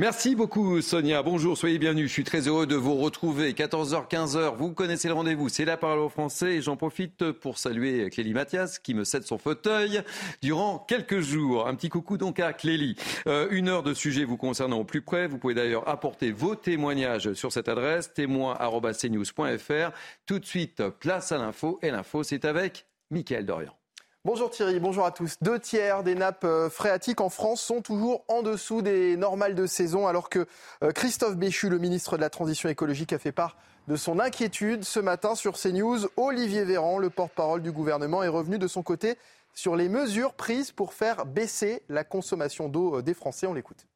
Merci 0.00 0.34
beaucoup 0.34 0.80
Sonia. 0.80 1.22
Bonjour, 1.22 1.58
soyez 1.58 1.78
bienvenus. 1.78 2.08
Je 2.08 2.12
suis 2.14 2.24
très 2.24 2.48
heureux 2.48 2.66
de 2.66 2.74
vous 2.74 2.94
retrouver. 2.94 3.52
14h, 3.52 4.08
15h, 4.08 4.56
vous 4.56 4.72
connaissez 4.72 5.08
le 5.08 5.14
rendez-vous. 5.14 5.50
C'est 5.50 5.66
la 5.66 5.76
parole 5.76 5.98
au 5.98 6.08
français 6.08 6.54
et 6.54 6.62
j'en 6.62 6.78
profite 6.78 7.32
pour 7.32 7.58
saluer 7.58 8.08
Clélie 8.08 8.32
Mathias 8.32 8.78
qui 8.78 8.94
me 8.94 9.04
cède 9.04 9.24
son 9.24 9.36
fauteuil 9.36 10.00
durant 10.40 10.78
quelques 10.78 11.20
jours. 11.20 11.68
Un 11.68 11.74
petit 11.74 11.90
coucou 11.90 12.16
donc 12.16 12.40
à 12.40 12.54
Clélie. 12.54 12.96
Euh, 13.26 13.48
une 13.50 13.68
heure 13.68 13.82
de 13.82 13.92
sujets 13.92 14.24
vous 14.24 14.38
concernant 14.38 14.78
au 14.78 14.84
plus 14.84 15.02
près. 15.02 15.28
Vous 15.28 15.36
pouvez 15.36 15.52
d'ailleurs 15.52 15.86
apporter 15.86 16.32
vos 16.32 16.54
témoignages 16.54 17.34
sur 17.34 17.52
cette 17.52 17.68
adresse 17.68 18.14
témoin.cnews.fr. 18.14 19.90
Tout 20.24 20.38
de 20.38 20.46
suite, 20.46 20.82
place 20.98 21.30
à 21.30 21.36
l'info 21.36 21.78
et 21.82 21.90
l'info 21.90 22.22
c'est 22.22 22.46
avec 22.46 22.86
Mickaël 23.10 23.44
Dorian. 23.44 23.79
Bonjour 24.26 24.50
Thierry, 24.50 24.80
bonjour 24.80 25.06
à 25.06 25.12
tous. 25.12 25.36
Deux 25.40 25.58
tiers 25.58 26.02
des 26.02 26.14
nappes 26.14 26.44
euh, 26.44 26.68
phréatiques 26.68 27.22
en 27.22 27.30
France 27.30 27.62
sont 27.62 27.80
toujours 27.80 28.22
en 28.28 28.42
dessous 28.42 28.82
des 28.82 29.16
normales 29.16 29.54
de 29.54 29.64
saison, 29.64 30.06
alors 30.06 30.28
que 30.28 30.46
euh, 30.84 30.92
Christophe 30.92 31.36
Béchu, 31.36 31.70
le 31.70 31.78
ministre 31.78 32.18
de 32.18 32.20
la 32.20 32.28
Transition 32.28 32.68
écologique, 32.68 33.14
a 33.14 33.18
fait 33.18 33.32
part 33.32 33.56
de 33.88 33.96
son 33.96 34.20
inquiétude 34.20 34.84
ce 34.84 35.00
matin 35.00 35.34
sur 35.34 35.58
CNews. 35.58 36.06
Olivier 36.18 36.64
Véran, 36.64 36.98
le 36.98 37.08
porte-parole 37.08 37.62
du 37.62 37.72
gouvernement, 37.72 38.22
est 38.22 38.28
revenu 38.28 38.58
de 38.58 38.68
son 38.68 38.82
côté 38.82 39.16
sur 39.54 39.74
les 39.74 39.88
mesures 39.88 40.34
prises 40.34 40.70
pour 40.70 40.92
faire 40.92 41.24
baisser 41.24 41.80
la 41.88 42.04
consommation 42.04 42.68
d'eau 42.68 42.98
euh, 42.98 43.02
des 43.02 43.14
Français. 43.14 43.46
On 43.46 43.54
l'écoute. 43.54 43.86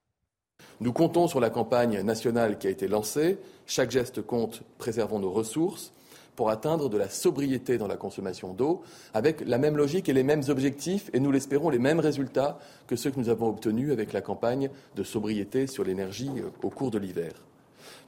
Nous 0.80 0.94
comptons 0.94 1.28
sur 1.28 1.38
la 1.38 1.50
campagne 1.50 2.00
nationale 2.00 2.56
qui 2.56 2.66
a 2.66 2.70
été 2.70 2.88
lancée. 2.88 3.38
Chaque 3.66 3.90
geste 3.90 4.22
compte, 4.22 4.62
préservons 4.78 5.18
nos 5.18 5.30
ressources 5.30 5.92
pour 6.36 6.50
atteindre 6.50 6.88
de 6.88 6.98
la 6.98 7.08
sobriété 7.08 7.78
dans 7.78 7.86
la 7.86 7.96
consommation 7.96 8.52
d'eau, 8.52 8.82
avec 9.12 9.42
la 9.46 9.58
même 9.58 9.76
logique 9.76 10.08
et 10.08 10.12
les 10.12 10.22
mêmes 10.22 10.42
objectifs, 10.48 11.10
et 11.12 11.20
nous 11.20 11.30
l'espérons, 11.30 11.70
les 11.70 11.78
mêmes 11.78 12.00
résultats 12.00 12.58
que 12.86 12.96
ceux 12.96 13.10
que 13.10 13.20
nous 13.20 13.28
avons 13.28 13.48
obtenus 13.48 13.92
avec 13.92 14.12
la 14.12 14.20
campagne 14.20 14.70
de 14.96 15.02
sobriété 15.02 15.66
sur 15.66 15.84
l'énergie 15.84 16.30
euh, 16.38 16.50
au 16.62 16.70
cours 16.70 16.90
de 16.90 16.98
l'hiver. 16.98 17.32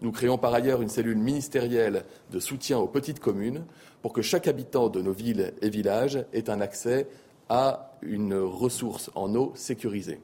Nous 0.02 0.12
créons 0.12 0.38
par 0.38 0.52
ailleurs 0.52 0.82
une 0.82 0.88
cellule 0.88 1.18
ministérielle 1.18 2.04
de 2.30 2.40
soutien 2.40 2.78
aux 2.78 2.88
petites 2.88 3.20
communes 3.20 3.64
pour 4.02 4.12
que 4.12 4.22
chaque 4.22 4.48
habitant 4.48 4.88
de 4.88 5.00
nos 5.00 5.12
villes 5.12 5.54
et 5.62 5.70
villages 5.70 6.24
ait 6.32 6.50
un 6.50 6.60
accès 6.60 7.08
à 7.48 7.96
une 8.02 8.34
ressource 8.34 9.10
en 9.14 9.34
eau 9.34 9.52
sécurisée. 9.54 10.20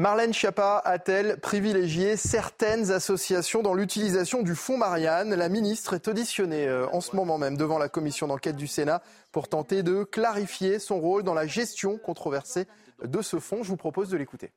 Marlène 0.00 0.32
Schiappa 0.32 0.80
a-t-elle 0.82 1.38
privilégié 1.40 2.16
certaines 2.16 2.90
associations 2.90 3.60
dans 3.60 3.74
l'utilisation 3.74 4.42
du 4.42 4.54
fonds 4.54 4.78
Marianne? 4.78 5.34
La 5.34 5.50
ministre 5.50 5.92
est 5.92 6.08
auditionnée 6.08 6.66
euh, 6.66 6.86
en 6.90 7.02
ce 7.02 7.14
moment 7.14 7.36
même 7.36 7.58
devant 7.58 7.76
la 7.76 7.90
commission 7.90 8.26
d'enquête 8.26 8.56
du 8.56 8.66
Sénat 8.66 9.02
pour 9.30 9.48
tenter 9.48 9.82
de 9.82 10.04
clarifier 10.04 10.78
son 10.78 10.98
rôle 11.00 11.22
dans 11.22 11.34
la 11.34 11.46
gestion 11.46 11.98
controversée 11.98 12.64
de 13.04 13.20
ce 13.20 13.38
fonds. 13.38 13.62
Je 13.62 13.68
vous 13.68 13.76
propose 13.76 14.08
de 14.08 14.16
l'écouter. 14.16 14.52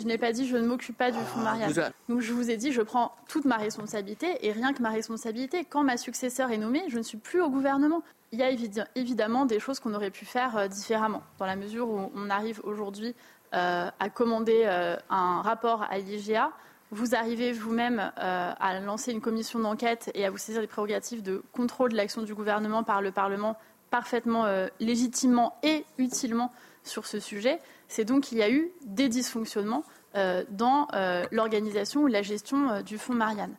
Je 0.00 0.06
n'ai 0.06 0.18
pas 0.18 0.32
dit 0.32 0.44
je 0.48 0.56
ne 0.56 0.66
m'occupe 0.66 0.98
pas 0.98 1.12
du 1.12 1.18
fonds 1.18 1.40
Marianne. 1.40 1.92
Donc 2.08 2.20
je 2.20 2.32
vous 2.32 2.50
ai 2.50 2.56
dit 2.56 2.72
je 2.72 2.82
prends 2.82 3.12
toute 3.28 3.44
ma 3.44 3.58
responsabilité 3.58 4.44
et 4.44 4.50
rien 4.50 4.72
que 4.72 4.82
ma 4.82 4.90
responsabilité. 4.90 5.64
Quand 5.64 5.84
ma 5.84 5.96
successeur 5.96 6.50
est 6.50 6.58
nommée, 6.58 6.82
je 6.88 6.98
ne 6.98 7.04
suis 7.04 7.18
plus 7.18 7.40
au 7.40 7.48
gouvernement. 7.48 8.02
Il 8.32 8.40
y 8.40 8.42
a 8.42 8.50
évidemment 8.96 9.46
des 9.46 9.60
choses 9.60 9.78
qu'on 9.78 9.94
aurait 9.94 10.10
pu 10.10 10.24
faire 10.26 10.56
euh, 10.56 10.66
différemment 10.68 11.22
dans 11.38 11.46
la 11.46 11.56
mesure 11.56 11.88
où 11.88 12.10
on 12.14 12.28
arrive 12.28 12.60
aujourd'hui 12.64 13.14
euh, 13.54 13.90
à 13.98 14.10
commander 14.10 14.62
euh, 14.64 14.96
un 15.08 15.40
rapport 15.42 15.82
à 15.88 15.98
l'IGA. 15.98 16.50
Vous 16.90 17.14
arrivez 17.14 17.52
vous-même 17.52 18.12
euh, 18.18 18.52
à 18.58 18.80
lancer 18.80 19.12
une 19.12 19.20
commission 19.20 19.58
d'enquête 19.58 20.10
et 20.14 20.24
à 20.24 20.30
vous 20.30 20.38
saisir 20.38 20.60
des 20.60 20.66
prérogatives 20.66 21.22
de 21.22 21.42
contrôle 21.52 21.92
de 21.92 21.96
l'action 21.96 22.22
du 22.22 22.34
gouvernement 22.34 22.82
par 22.82 23.02
le 23.02 23.10
Parlement 23.10 23.56
parfaitement 23.90 24.44
légitimement 24.80 25.58
et 25.62 25.86
utilement 25.96 26.52
sur 26.84 27.06
ce 27.06 27.20
sujet. 27.20 27.58
C'est 27.88 28.04
donc 28.04 28.24
qu'il 28.24 28.36
y 28.36 28.42
a 28.42 28.50
eu 28.50 28.70
des 28.84 29.08
dysfonctionnements 29.08 29.82
dans 30.50 30.88
l'organisation 31.32 32.02
ou 32.02 32.06
la 32.06 32.20
gestion 32.20 32.82
du 32.82 32.98
fonds 32.98 33.14
Marianne. 33.14 33.56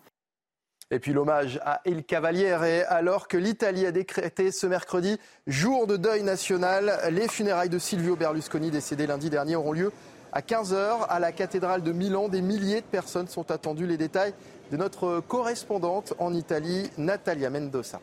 Et 0.92 1.00
puis 1.00 1.14
l'hommage 1.14 1.60
à 1.64 1.82
Il 1.86 2.04
Cavaliere. 2.04 2.64
Et 2.64 2.84
alors 2.84 3.28
que 3.28 3.38
l'Italie 3.38 3.86
a 3.86 3.92
décrété 3.92 4.52
ce 4.52 4.66
mercredi 4.66 5.20
jour 5.46 5.86
de 5.86 5.98
deuil 5.98 6.24
national, 6.24 7.00
les 7.12 7.28
funérailles 7.28 7.70
de 7.70 7.78
Silvio 7.78 8.16
Berlusconi, 8.16 8.72
décédé 8.72 9.06
lundi 9.06 9.30
dernier, 9.30 9.56
auront 9.56 9.74
lieu 9.74 9.92
à 10.32 10.42
15h 10.42 11.06
à 11.08 11.20
la 11.20 11.32
cathédrale 11.32 11.84
de 11.84 11.92
Milan. 11.92 12.28
Des 12.28 12.42
milliers 12.42 12.82
de 12.82 12.88
personnes 12.88 13.28
sont 13.28 13.52
attendues. 13.52 13.86
Les 13.86 13.98
détails 13.98 14.34
de 14.72 14.78
notre 14.78 15.20
correspondante 15.20 16.14
en 16.18 16.34
Italie, 16.34 16.90
Natalia 16.98 17.50
Mendoza. 17.50 18.00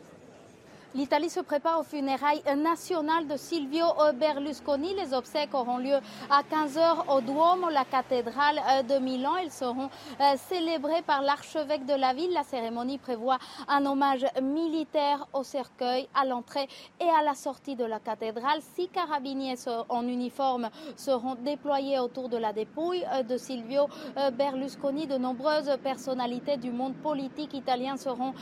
L'Italie 0.95 1.29
se 1.29 1.41
prépare 1.41 1.81
aux 1.81 1.83
funérailles 1.83 2.41
nationales 2.55 3.27
de 3.27 3.35
Silvio 3.35 3.85
Berlusconi. 4.15 4.95
Les 4.95 5.13
obsèques 5.13 5.53
auront 5.53 5.77
lieu 5.77 5.97
à 6.29 6.41
15h 6.43 7.13
au 7.13 7.19
Duomo, 7.19 7.69
la 7.69 7.83
cathédrale 7.83 8.59
de 8.87 8.97
Milan. 8.97 9.35
Elles 9.35 9.51
seront 9.51 9.89
euh, 10.21 10.35
célébrées 10.49 11.01
par 11.05 11.21
l'archevêque 11.21 11.85
de 11.85 11.93
la 11.93 12.13
ville. 12.13 12.31
La 12.31 12.43
cérémonie 12.43 12.97
prévoit 12.97 13.37
un 13.67 13.85
hommage 13.85 14.25
militaire 14.41 15.27
au 15.33 15.43
cercueil 15.43 16.07
à 16.15 16.25
l'entrée 16.25 16.67
et 17.01 17.09
à 17.19 17.21
la 17.21 17.33
sortie 17.35 17.75
de 17.75 17.83
la 17.83 17.99
cathédrale. 17.99 18.59
Six 18.75 18.87
carabiniers 18.87 19.55
en 19.89 20.07
uniforme 20.07 20.69
seront 20.95 21.35
déployés 21.35 21.99
autour 21.99 22.29
de 22.29 22.37
la 22.37 22.53
dépouille 22.53 23.05
euh, 23.13 23.23
de 23.23 23.35
Silvio 23.37 23.87
euh, 24.17 24.31
Berlusconi. 24.31 25.05
De 25.05 25.17
nombreuses 25.17 25.77
personnalités 25.83 26.55
du 26.55 26.71
monde 26.71 26.95
politique 26.95 27.53
italien 27.53 27.97
seront 27.97 28.33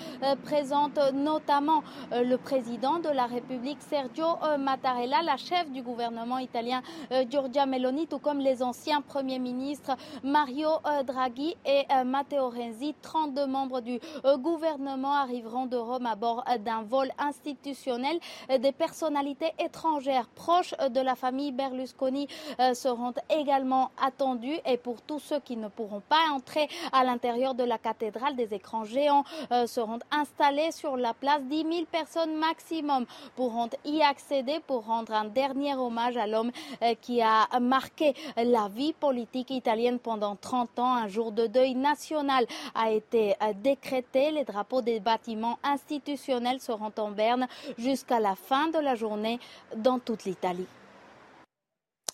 présentes, 0.44 1.00
notamment 1.14 1.84
le 2.12 2.35
le 2.36 2.40
président 2.42 3.00
de 3.00 3.08
la 3.08 3.28
République 3.28 3.82
Sergio 3.82 4.26
euh, 4.44 4.58
Mattarella, 4.58 5.22
la 5.24 5.38
chef 5.38 5.72
du 5.72 5.82
gouvernement 5.82 6.38
italien 6.38 6.82
euh, 7.14 7.24
Giorgia 7.30 7.66
Meloni, 7.66 8.08
tout 8.08 8.20
comme 8.20 8.40
les 8.40 8.62
anciens 8.62 9.00
premiers 9.00 9.40
ministres 9.40 9.96
Mario 10.22 10.68
euh, 10.86 11.04
Draghi 11.04 11.56
et 11.66 11.86
Matteo 12.06 12.50
Renzi. 12.50 12.94
32 13.02 13.48
membres 13.48 13.80
du 13.80 14.00
gouvernement 14.40 15.14
arriveront 15.14 15.66
de 15.66 15.78
Rome 15.78 16.06
à 16.08 16.16
bord 16.16 16.44
d'un 16.60 16.82
vol 16.82 17.10
institutionnel. 17.20 18.20
Des 18.60 18.72
personnalités 18.72 19.54
étrangères 19.60 20.28
proches 20.28 20.74
de 20.90 21.00
la 21.00 21.16
famille 21.16 21.52
Berlusconi 21.52 22.28
seront 22.74 23.14
également 23.30 23.92
attendues. 24.02 24.60
Et 24.66 24.78
pour 24.78 25.02
tous 25.02 25.20
ceux 25.20 25.40
qui 25.40 25.58
ne 25.58 25.68
pourront 25.68 26.02
pas 26.02 26.32
entrer 26.34 26.68
à 26.92 27.04
l'intérieur 27.04 27.56
de 27.56 27.64
la 27.64 27.78
cathédrale, 27.78 28.36
des 28.36 28.54
écrans 28.54 28.84
géants 28.84 29.24
seront 29.68 30.00
installés 30.12 30.72
sur 30.72 30.98
la 30.98 31.14
place. 31.14 31.44
10 31.44 31.64
000 31.64 31.86
personnes 31.92 32.25
maximum 32.26 33.06
pourront 33.36 33.70
y 33.84 34.02
accéder 34.02 34.60
pour 34.66 34.86
rendre 34.86 35.14
un 35.14 35.26
dernier 35.26 35.76
hommage 35.76 36.18
à 36.18 36.28
l'homme 36.28 36.52
euh, 36.82 36.96
qui 37.02 37.22
a 37.22 37.48
marqué 37.60 38.14
la 38.38 38.68
vie 38.70 38.94
politique 38.94 39.52
italienne 39.52 40.00
pendant 40.00 40.36
30 40.36 40.80
ans. 40.80 40.94
Un 40.94 41.08
jour 41.08 41.32
de 41.32 41.48
deuil 41.48 41.76
national 41.76 42.46
a 42.74 42.92
été 42.92 43.36
euh, 43.42 43.54
décrété. 43.62 44.32
Les 44.32 44.44
drapeaux 44.44 44.82
des 44.82 45.00
bâtiments 45.00 45.60
institutionnels 45.64 46.62
seront 46.62 46.94
en 46.98 47.12
berne 47.12 47.48
jusqu'à 47.78 48.20
la 48.20 48.36
fin 48.36 48.68
de 48.68 48.80
la 48.80 48.96
journée 48.96 49.40
dans 49.76 50.00
toute 50.00 50.26
l'Italie. 50.26 50.68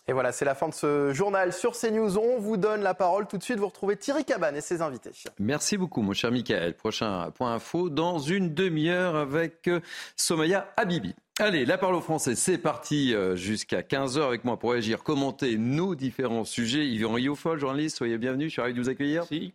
Et 0.08 0.14
voilà, 0.14 0.32
c'est 0.32 0.46
la 0.46 0.56
fin 0.56 0.68
de 0.68 0.74
ce 0.74 1.14
journal 1.14 1.54
sur 1.54 1.74
CNews. 1.74 2.18
On 2.18 2.40
vous 2.40 2.58
donne 2.58 2.82
la 2.82 2.94
parole 2.94 3.28
tout 3.28 3.38
de 3.38 3.44
suite. 3.44 3.60
Vous 3.60 3.68
retrouvez 3.68 3.96
Thierry 3.96 4.26
Cabane 4.26 4.56
et 4.56 4.62
ses 4.62 4.82
invités. 4.82 5.12
Merci 5.40 5.78
beaucoup, 5.78 6.02
mon 6.02 6.14
cher 6.14 6.32
Michael. 6.32 6.74
Prochain 6.74 7.30
point 7.32 7.54
info 7.54 7.90
dans 7.90 8.20
une 8.20 8.54
demi-heure 8.54 9.16
avec 9.16 9.68
euh, 9.68 9.80
Somaya 10.16 10.68
Habibi. 10.76 11.14
Allez, 11.40 11.66
la 11.66 11.78
parole 11.78 11.96
au 11.96 12.02
français, 12.02 12.36
c'est 12.36 12.58
parti 12.58 13.14
euh, 13.14 13.36
jusqu'à 13.36 13.82
15h 13.82 14.22
avec 14.22 14.44
moi 14.44 14.58
pour 14.58 14.74
agir, 14.74 15.04
commenter 15.04 15.58
nos 15.58 15.96
différents 15.96 16.46
sujets. 16.46 16.88
Yvan 16.88 17.14
Riofol, 17.14 17.60
journaliste, 17.60 17.98
soyez 17.98 18.18
bienvenue, 18.18 18.46
je 18.46 18.54
suis 18.54 18.62
ravi 18.62 18.74
de 18.74 18.82
vous 18.82 18.90
accueillir. 18.90 19.22
Merci. 19.30 19.54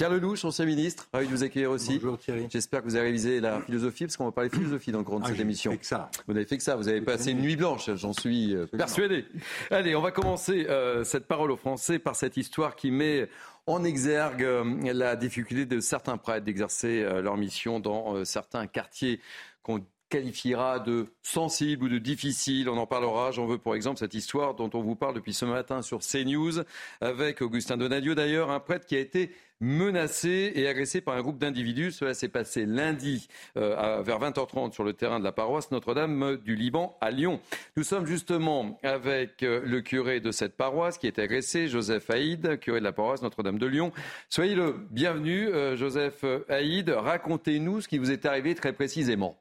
Pierre 0.00 0.12
Lelouch, 0.12 0.46
ancien 0.46 0.64
ministre, 0.64 1.10
ravi 1.12 1.26
de 1.26 1.30
vous 1.30 1.42
accueillir 1.42 1.70
aussi. 1.70 1.98
Bonjour 1.98 2.16
Thierry. 2.16 2.46
J'espère 2.48 2.80
que 2.80 2.86
vous 2.86 2.96
avez 2.96 3.08
révisé 3.08 3.38
la 3.38 3.60
philosophie, 3.60 4.04
parce 4.06 4.16
qu'on 4.16 4.24
va 4.24 4.32
parler 4.32 4.48
philosophie 4.48 4.92
dans 4.92 5.00
le 5.00 5.04
cours 5.04 5.20
de 5.20 5.26
ah, 5.26 5.28
cette 5.28 5.40
émission. 5.40 5.72
Fait 5.72 5.76
que 5.76 5.84
ça. 5.84 6.10
Vous 6.26 6.32
n'avez 6.32 6.46
fait 6.46 6.56
que 6.56 6.62
ça, 6.62 6.74
vous 6.74 6.88
avez 6.88 7.02
passé 7.02 7.32
une 7.32 7.42
nuit 7.42 7.54
blanche, 7.54 7.94
j'en 7.96 8.14
suis 8.14 8.56
euh, 8.56 8.64
persuadé. 8.64 9.26
Allez, 9.70 9.94
on 9.94 10.00
va 10.00 10.10
commencer 10.10 10.64
euh, 10.70 11.04
cette 11.04 11.26
parole 11.26 11.50
au 11.50 11.58
français 11.58 11.98
par 11.98 12.16
cette 12.16 12.38
histoire 12.38 12.76
qui 12.76 12.90
met 12.90 13.28
en 13.66 13.84
exergue 13.84 14.42
euh, 14.42 14.64
la 14.90 15.16
difficulté 15.16 15.66
de 15.66 15.80
certains 15.80 16.16
prêtres 16.16 16.46
d'exercer 16.46 17.02
leur 17.20 17.36
mission 17.36 17.78
dans 17.78 18.24
certains 18.24 18.66
quartiers 18.66 19.20
qu'on 19.62 19.84
qualifiera 20.10 20.78
de 20.78 21.06
sensible 21.22 21.84
ou 21.84 21.88
de 21.88 21.98
difficile. 21.98 22.68
On 22.68 22.76
en 22.76 22.86
parlera. 22.86 23.30
J'en 23.30 23.46
veux 23.46 23.58
pour 23.58 23.74
exemple 23.74 23.98
cette 23.98 24.14
histoire 24.14 24.54
dont 24.54 24.70
on 24.74 24.82
vous 24.82 24.96
parle 24.96 25.14
depuis 25.14 25.32
ce 25.32 25.46
matin 25.46 25.80
sur 25.80 26.00
CNews 26.00 26.64
avec 27.00 27.40
Augustin 27.40 27.76
Donadio 27.76 28.14
d'ailleurs, 28.14 28.50
un 28.50 28.60
prêtre 28.60 28.86
qui 28.86 28.96
a 28.96 28.98
été 28.98 29.30
menacé 29.60 30.52
et 30.54 30.66
agressé 30.66 31.00
par 31.00 31.14
un 31.14 31.22
groupe 31.22 31.38
d'individus. 31.38 31.92
Cela 31.92 32.14
s'est 32.14 32.28
passé 32.28 32.64
lundi 32.64 33.28
euh, 33.56 34.02
vers 34.02 34.18
20h30 34.18 34.72
sur 34.72 34.84
le 34.84 34.94
terrain 34.94 35.18
de 35.18 35.24
la 35.24 35.32
paroisse 35.32 35.70
Notre-Dame 35.70 36.38
du 36.38 36.56
Liban 36.56 36.96
à 37.00 37.10
Lyon. 37.10 37.40
Nous 37.76 37.84
sommes 37.84 38.06
justement 38.06 38.78
avec 38.82 39.42
euh, 39.42 39.60
le 39.64 39.82
curé 39.82 40.20
de 40.20 40.32
cette 40.32 40.56
paroisse 40.56 40.98
qui 40.98 41.06
est 41.06 41.18
agressé, 41.18 41.68
Joseph 41.68 42.08
Haïd, 42.10 42.58
curé 42.58 42.80
de 42.80 42.84
la 42.84 42.92
paroisse 42.92 43.22
Notre-Dame 43.22 43.58
de 43.58 43.66
Lyon. 43.66 43.92
Soyez 44.28 44.54
le 44.54 44.76
bienvenu, 44.90 45.48
euh, 45.48 45.76
Joseph 45.76 46.24
Haïd. 46.48 46.88
Racontez-nous 46.88 47.82
ce 47.82 47.88
qui 47.88 47.98
vous 47.98 48.10
est 48.10 48.24
arrivé 48.24 48.54
très 48.54 48.72
précisément. 48.72 49.39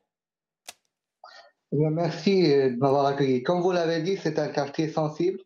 Merci 1.71 2.43
de 2.43 2.77
m'avoir 2.77 3.05
accueilli. 3.05 3.43
Comme 3.43 3.61
vous 3.61 3.71
l'avez 3.71 4.01
dit, 4.01 4.17
c'est 4.17 4.39
un 4.39 4.47
quartier 4.47 4.89
sensible. 4.89 5.39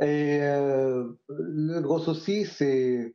Et 0.00 0.40
le 0.40 1.80
gros 1.80 2.00
souci, 2.00 2.44
c'est 2.44 3.14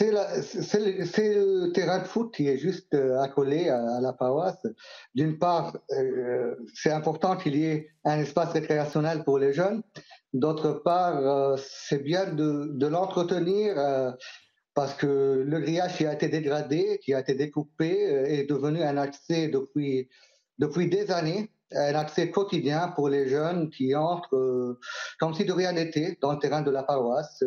le, 0.00 1.72
terrain 1.72 2.00
de 2.00 2.04
foot 2.06 2.34
qui 2.34 2.48
est 2.48 2.58
juste 2.58 2.94
euh, 2.94 3.20
accolé 3.20 3.68
à, 3.68 4.00
la 4.00 4.12
paroisse. 4.12 4.66
D'une 5.14 5.38
part, 5.38 5.76
euh, 5.92 6.56
c'est 6.74 6.90
important 6.90 7.36
qu'il 7.36 7.56
y 7.56 7.64
ait 7.64 7.90
un 8.04 8.18
espace 8.18 8.52
récréationnel 8.52 9.24
pour 9.24 9.38
les 9.38 9.52
jeunes. 9.52 9.82
D'autre 10.32 10.82
part, 10.84 11.18
euh, 11.18 11.56
c'est 11.58 12.02
bien 12.02 12.26
de, 12.26 12.70
de 12.72 12.86
l'entretenir 12.86 13.76
parce 14.74 14.94
que 14.94 15.44
le 15.46 15.60
grillage 15.60 15.96
qui 15.96 16.06
a 16.06 16.12
été 16.12 16.28
dégradé, 16.28 17.00
qui 17.02 17.14
a 17.14 17.20
été 17.20 17.34
découpé, 17.34 17.90
est 17.90 18.48
devenu 18.48 18.82
un 18.82 18.96
accès 18.96 19.48
depuis, 19.48 20.08
depuis 20.58 20.88
des 20.88 21.10
années 21.10 21.50
un 21.72 21.94
accès 21.94 22.30
quotidien 22.30 22.88
pour 22.88 23.08
les 23.08 23.28
jeunes 23.28 23.70
qui 23.70 23.94
entrent 23.94 24.78
comme 25.18 25.34
si 25.34 25.44
de 25.44 25.52
rien 25.52 25.72
n'était 25.72 26.16
dans 26.20 26.32
le 26.32 26.38
terrain 26.38 26.62
de 26.62 26.70
la 26.70 26.82
paroisse 26.82 27.42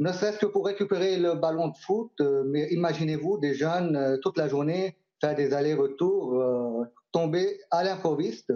ne 0.00 0.12
serait-ce 0.12 0.38
que 0.38 0.46
pour 0.46 0.66
récupérer 0.66 1.18
le 1.18 1.34
ballon 1.34 1.68
de 1.68 1.76
foot. 1.76 2.10
Euh, 2.20 2.42
mais 2.46 2.68
imaginez-vous 2.70 3.38
des 3.38 3.54
jeunes 3.54 3.96
euh, 3.96 4.16
toute 4.22 4.38
la 4.38 4.48
journée 4.48 4.96
faire 5.20 5.34
des 5.34 5.52
allers-retours, 5.52 6.40
euh, 6.40 6.84
tomber 7.12 7.60
à 7.70 7.84
l'improviste. 7.84 8.50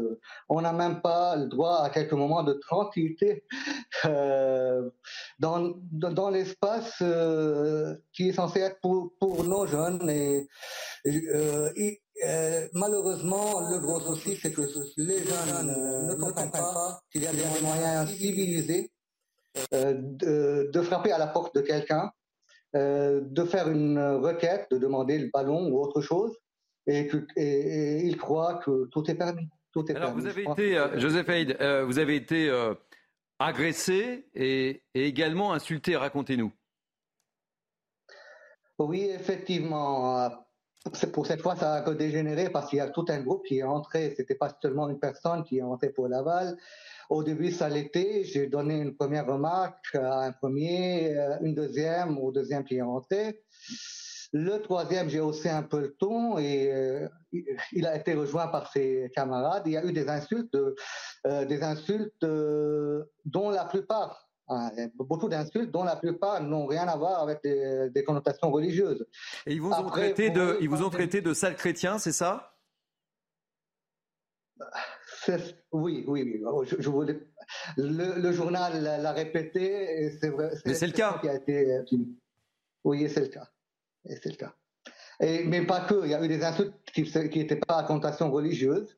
On 0.49 0.62
n'a 0.62 0.73
même 0.73 1.03
pas 1.03 1.37
le 1.37 1.47
droit 1.49 1.82
à 1.82 1.91
quelques 1.91 2.15
moments 2.15 2.43
de 2.43 2.55
tranquillité 2.55 3.44
dans, 5.38 5.75
dans 5.93 6.31
l'espace 6.31 7.03
qui 8.15 8.31
est 8.31 8.32
censé 8.32 8.61
être 8.61 8.81
pour, 8.81 9.12
pour 9.21 9.44
nos 9.44 9.67
jeunes. 9.67 10.09
Et, 10.09 12.00
malheureusement, 12.73 13.69
le 13.71 13.79
gros 13.79 14.00
souci, 14.00 14.37
c'est 14.41 14.53
que 14.53 14.62
les 14.97 15.19
jeunes 15.19 16.06
ne 16.09 16.15
comprennent 16.15 16.50
pas 16.50 17.00
qu'il 17.11 17.23
y 17.23 17.26
a 17.26 17.32
des 17.32 17.61
moyens 17.62 18.11
civilisés 18.11 18.91
euh, 19.73 19.94
de, 20.73 20.82
frapper 20.82 21.12
à 21.12 21.19
la 21.19 21.29
porte 21.29 21.55
de 21.55 21.61
quelqu'un, 21.61 22.11
euh, 22.75 23.21
de 23.23 23.44
faire 23.44 23.71
une 23.71 24.00
requête, 24.00 24.67
de 24.71 24.79
demander 24.79 25.19
le 25.19 25.31
ballon 25.32 25.69
ou 25.69 25.81
autre 25.81 26.00
chose, 26.00 26.37
et, 26.87 27.06
que, 27.06 27.25
il 27.37 28.17
croit 28.17 28.55
que 28.65 28.87
tout 28.91 29.09
est 29.09 29.15
permis. 29.15 29.49
Tout 29.73 29.91
est 29.91 29.94
Alors 29.94 30.12
vous 30.12 30.26
avez 30.26 30.43
été, 30.43 30.76
euh, 30.76 30.99
Joseph 30.99 31.29
Haïd, 31.29 31.56
vous 31.87 31.99
avez 31.99 32.17
été 32.17 32.50
agressé 33.38 34.26
et, 34.35 34.82
également 34.94 35.53
insulté. 35.53 35.97
Racontez-nous. 35.97 36.53
Oui, 38.79 39.09
effectivement. 39.12 40.31
Pour 41.12 41.26
cette 41.26 41.40
fois, 41.40 41.56
ça 41.56 41.76
a 41.76 41.94
dégénéré 41.94 42.50
parce 42.50 42.69
qu'il 42.69 42.76
y 42.76 42.81
a 42.81 42.90
tout 42.90 43.06
un 43.08 43.20
groupe 43.20 43.46
qui 43.46 43.58
est 43.58 43.62
entré. 43.62 44.14
C'était 44.16 44.34
pas 44.34 44.54
seulement 44.60 44.88
une 44.90 44.98
personne 44.98 45.42
qui 45.42 45.58
est 45.58 45.62
entrée 45.62 45.88
pour 45.88 46.08
Laval. 46.08 46.58
Au 47.08 47.22
début, 47.22 47.50
ça 47.52 47.70
l'était. 47.70 48.25
J'ai 48.25 48.48
donné 48.48 48.81
une 48.81 48.94
première 48.94 49.26
remarque 49.26 49.94
à 49.94 50.20
un 50.20 50.32
premier, 50.32 51.16
euh, 51.16 51.38
une 51.40 51.54
deuxième 51.54 52.19
au 52.19 52.32
deuxième 52.32 52.64
qui 52.64 52.76
est 52.76 52.82
rentré. 52.82 53.40
Le 54.32 54.58
troisième, 54.58 55.08
j'ai 55.08 55.20
haussé 55.20 55.48
un 55.48 55.62
peu 55.62 55.81
le 55.81 55.94
ton 55.94 56.38
et 56.38 56.70
euh, 56.70 57.08
il 57.72 57.87
a 57.87 57.96
été 57.96 58.14
rejoint 58.14 58.48
par 58.48 58.70
ses 58.70 59.10
camarades. 59.14 59.62
Il 59.66 59.72
y 59.72 59.76
a 59.76 59.84
eu 59.84 59.92
des 59.92 60.08
insultes, 60.08 60.54
euh, 61.26 61.44
des 61.46 61.62
insultes 61.62 62.26
dont 63.25 63.50
la 63.50 63.64
plupart, 63.64 64.24
beaucoup 64.94 65.29
d'insultes 65.29 65.70
dont 65.70 65.85
la 65.85 65.96
plupart 65.96 66.43
n'ont 66.43 66.67
rien 66.67 66.87
à 66.87 66.96
voir 66.96 67.23
avec 67.23 67.43
des, 67.43 68.05
connotations 68.05 68.50
religieuses. 68.50 69.06
Et 69.46 69.55
ils 69.55 69.61
vous 69.61 69.70
ont 69.70 69.87
traité 69.87 70.31
de, 70.31 70.58
ils 70.61 70.69
vous 70.69 70.82
ont 70.82 70.91
traité 70.91 71.20
de 71.20 71.32
sale 71.35 71.56
chrétien, 71.56 71.99
c'est 71.99 72.12
ça? 72.12 72.55
Oui, 75.73 76.05
oui, 76.06 76.23
oui. 76.23 76.43
Oh, 76.46 76.64
je, 76.64 76.76
le, 77.76 78.32
journal 78.32 78.82
l'a 78.82 79.12
répété. 79.12 80.11
C'est 80.20 80.31
vrai. 80.31 80.50
Mais 80.64 80.75
c'est 80.75 80.87
le 80.87 80.93
cas. 80.93 81.19
Qui 81.20 81.29
a 81.29 81.35
été, 81.35 81.73
euh, 81.73 81.82
oui, 82.85 83.08
c'est 83.08 83.20
le 83.20 83.29
cas. 83.29 83.49
c'est 84.05 84.26
le 84.26 84.37
cas. 84.37 84.55
Et, 85.20 85.44
mais 85.44 85.64
pas 85.67 85.81
que. 85.81 86.05
Il 86.05 86.11
y 86.11 86.14
a 86.14 86.23
eu 86.23 86.29
des 86.29 86.44
insultes 86.44 86.75
qui 86.93 87.02
n'étaient 87.02 87.56
pas 87.56 87.79
à 87.79 87.85
connotation 87.85 88.31
religieuse. 88.31 88.97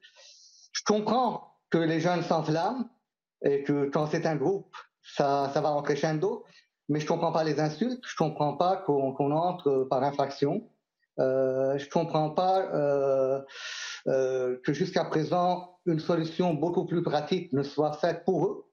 Je 0.73 0.83
comprends 0.85 1.55
que 1.71 1.79
les 1.79 2.01
jeunes 2.01 2.23
s'enflamment 2.23 2.89
et 3.43 3.63
que 3.63 3.89
quand 3.91 4.07
c'est 4.07 4.27
un 4.27 4.37
groupe, 4.37 4.75
ça, 5.15 5.51
ça 5.53 5.61
va 5.61 5.71
en 5.71 5.83
crescendo. 5.83 6.45
Mais 6.89 7.01
je 7.01 7.07
comprends 7.07 7.33
pas 7.33 7.45
les 7.45 7.61
insultes. 7.61 8.03
Je 8.07 8.17
comprends 8.17 8.57
pas 8.57 8.77
qu'on 8.77 9.31
entre 9.33 9.87
par 9.91 10.03
infraction. 10.03 10.69
Euh, 11.19 11.79
je 11.79 11.89
comprends 11.89 12.31
pas 12.31 12.61
euh, 12.75 13.41
euh, 14.07 14.59
que 14.65 14.73
jusqu'à 14.73 15.05
présent, 15.05 15.79
une 15.87 15.99
solution 15.99 16.55
beaucoup 16.55 16.85
plus 16.85 17.03
pratique 17.03 17.53
ne 17.53 17.63
soit 17.63 17.95
faite 17.95 18.25
pour 18.25 18.47
eux, 18.47 18.67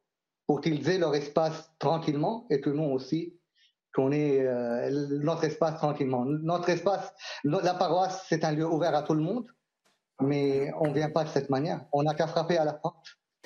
pour 0.45 0.59
qu'ils 0.61 0.89
aient 0.89 0.97
leur 0.97 1.15
espace 1.15 1.71
tranquillement 1.79 2.45
et 2.49 2.59
que 2.59 2.69
nous 2.69 2.83
aussi, 2.83 3.39
qu'on 3.93 4.11
ait 4.11 4.45
euh, 4.45 5.07
notre 5.21 5.45
espace 5.45 5.77
tranquillement. 5.77 6.25
Notre 6.25 6.69
espace, 6.69 7.13
la 7.43 7.73
paroisse, 7.75 8.25
c'est 8.27 8.43
un 8.43 8.51
lieu 8.51 8.65
ouvert 8.65 8.95
à 8.95 9.03
tout 9.03 9.13
le 9.13 9.21
monde, 9.21 9.45
mais 10.19 10.71
on 10.79 10.89
ne 10.89 10.93
vient 10.93 11.09
pas 11.09 11.23
de 11.23 11.29
cette 11.29 11.49
manière. 11.49 11.85
On 11.91 12.03
n'a 12.03 12.13
qu'à 12.13 12.27
frapper 12.27 12.57
à 12.57 12.65
la 12.65 12.73
porte. 12.73 13.05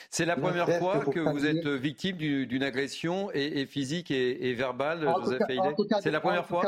C'est 0.10 0.26
la 0.26 0.36
première 0.36 0.70
fois 0.78 1.06
que 1.06 1.20
vous 1.20 1.46
êtes 1.46 1.68
victime 1.68 2.18
d'une 2.18 2.64
agression 2.64 3.30
et, 3.34 3.66
physique 3.66 4.12
et, 4.12 4.54
verbale, 4.54 5.08
Joseph 5.24 5.42
C'est 6.02 6.12
la 6.12 6.20
première 6.20 6.46
fois 6.46 6.64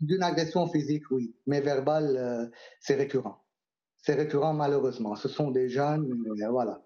D'une 0.00 0.22
agression, 0.22 0.68
physique, 0.68 1.10
oui, 1.10 1.34
mais 1.46 1.60
verbale, 1.60 2.16
euh, 2.16 2.46
c'est 2.80 2.94
récurrent 2.94 3.42
c'est 4.08 4.14
récurrent 4.14 4.54
malheureusement. 4.54 5.16
Ce 5.16 5.28
sont 5.28 5.50
des 5.50 5.68
jeunes, 5.68 6.24
voilà. 6.50 6.80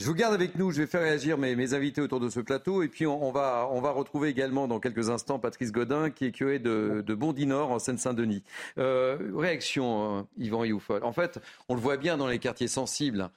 Je 0.00 0.06
vous 0.06 0.14
garde 0.14 0.34
avec 0.34 0.56
nous, 0.56 0.70
je 0.70 0.80
vais 0.80 0.86
faire 0.86 1.02
réagir 1.02 1.36
mes, 1.36 1.74
invités 1.74 2.00
autour 2.00 2.20
de 2.20 2.30
ce 2.30 2.40
plateau 2.40 2.82
et 2.82 2.88
puis 2.88 3.06
on, 3.06 3.30
va, 3.30 3.68
on 3.70 3.80
va 3.80 3.90
retrouver 3.90 4.28
également 4.28 4.66
dans 4.66 4.80
quelques 4.80 5.10
instants 5.10 5.38
Patrice 5.38 5.72
Godin 5.72 6.10
qui 6.10 6.24
est 6.24 6.32
curé 6.32 6.58
de, 6.58 7.04
de 7.06 7.14
Bondy-Nord 7.14 7.70
en 7.70 7.78
Seine-Saint-Denis. 7.78 8.42
Euh, 8.78 9.30
réaction, 9.36 10.18
euh, 10.18 10.22
Yvan 10.38 10.64
Youfol. 10.64 11.04
En 11.04 11.12
fait, 11.12 11.38
on 11.68 11.74
le 11.74 11.80
voit 11.80 11.98
bien 11.98 12.16
dans 12.16 12.26
les 12.26 12.38
quartiers 12.38 12.66
sensibles. 12.66 13.30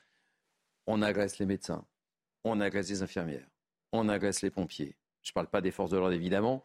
On 0.87 1.01
agresse 1.01 1.39
les 1.39 1.45
médecins, 1.45 1.85
on 2.43 2.59
agresse 2.59 2.89
les 2.89 3.03
infirmières, 3.03 3.47
on 3.91 4.09
agresse 4.09 4.41
les 4.41 4.49
pompiers. 4.49 4.95
Je 5.21 5.31
ne 5.31 5.33
parle 5.33 5.47
pas 5.47 5.61
des 5.61 5.71
forces 5.71 5.91
de 5.91 5.97
l'ordre 5.97 6.13
évidemment. 6.13 6.63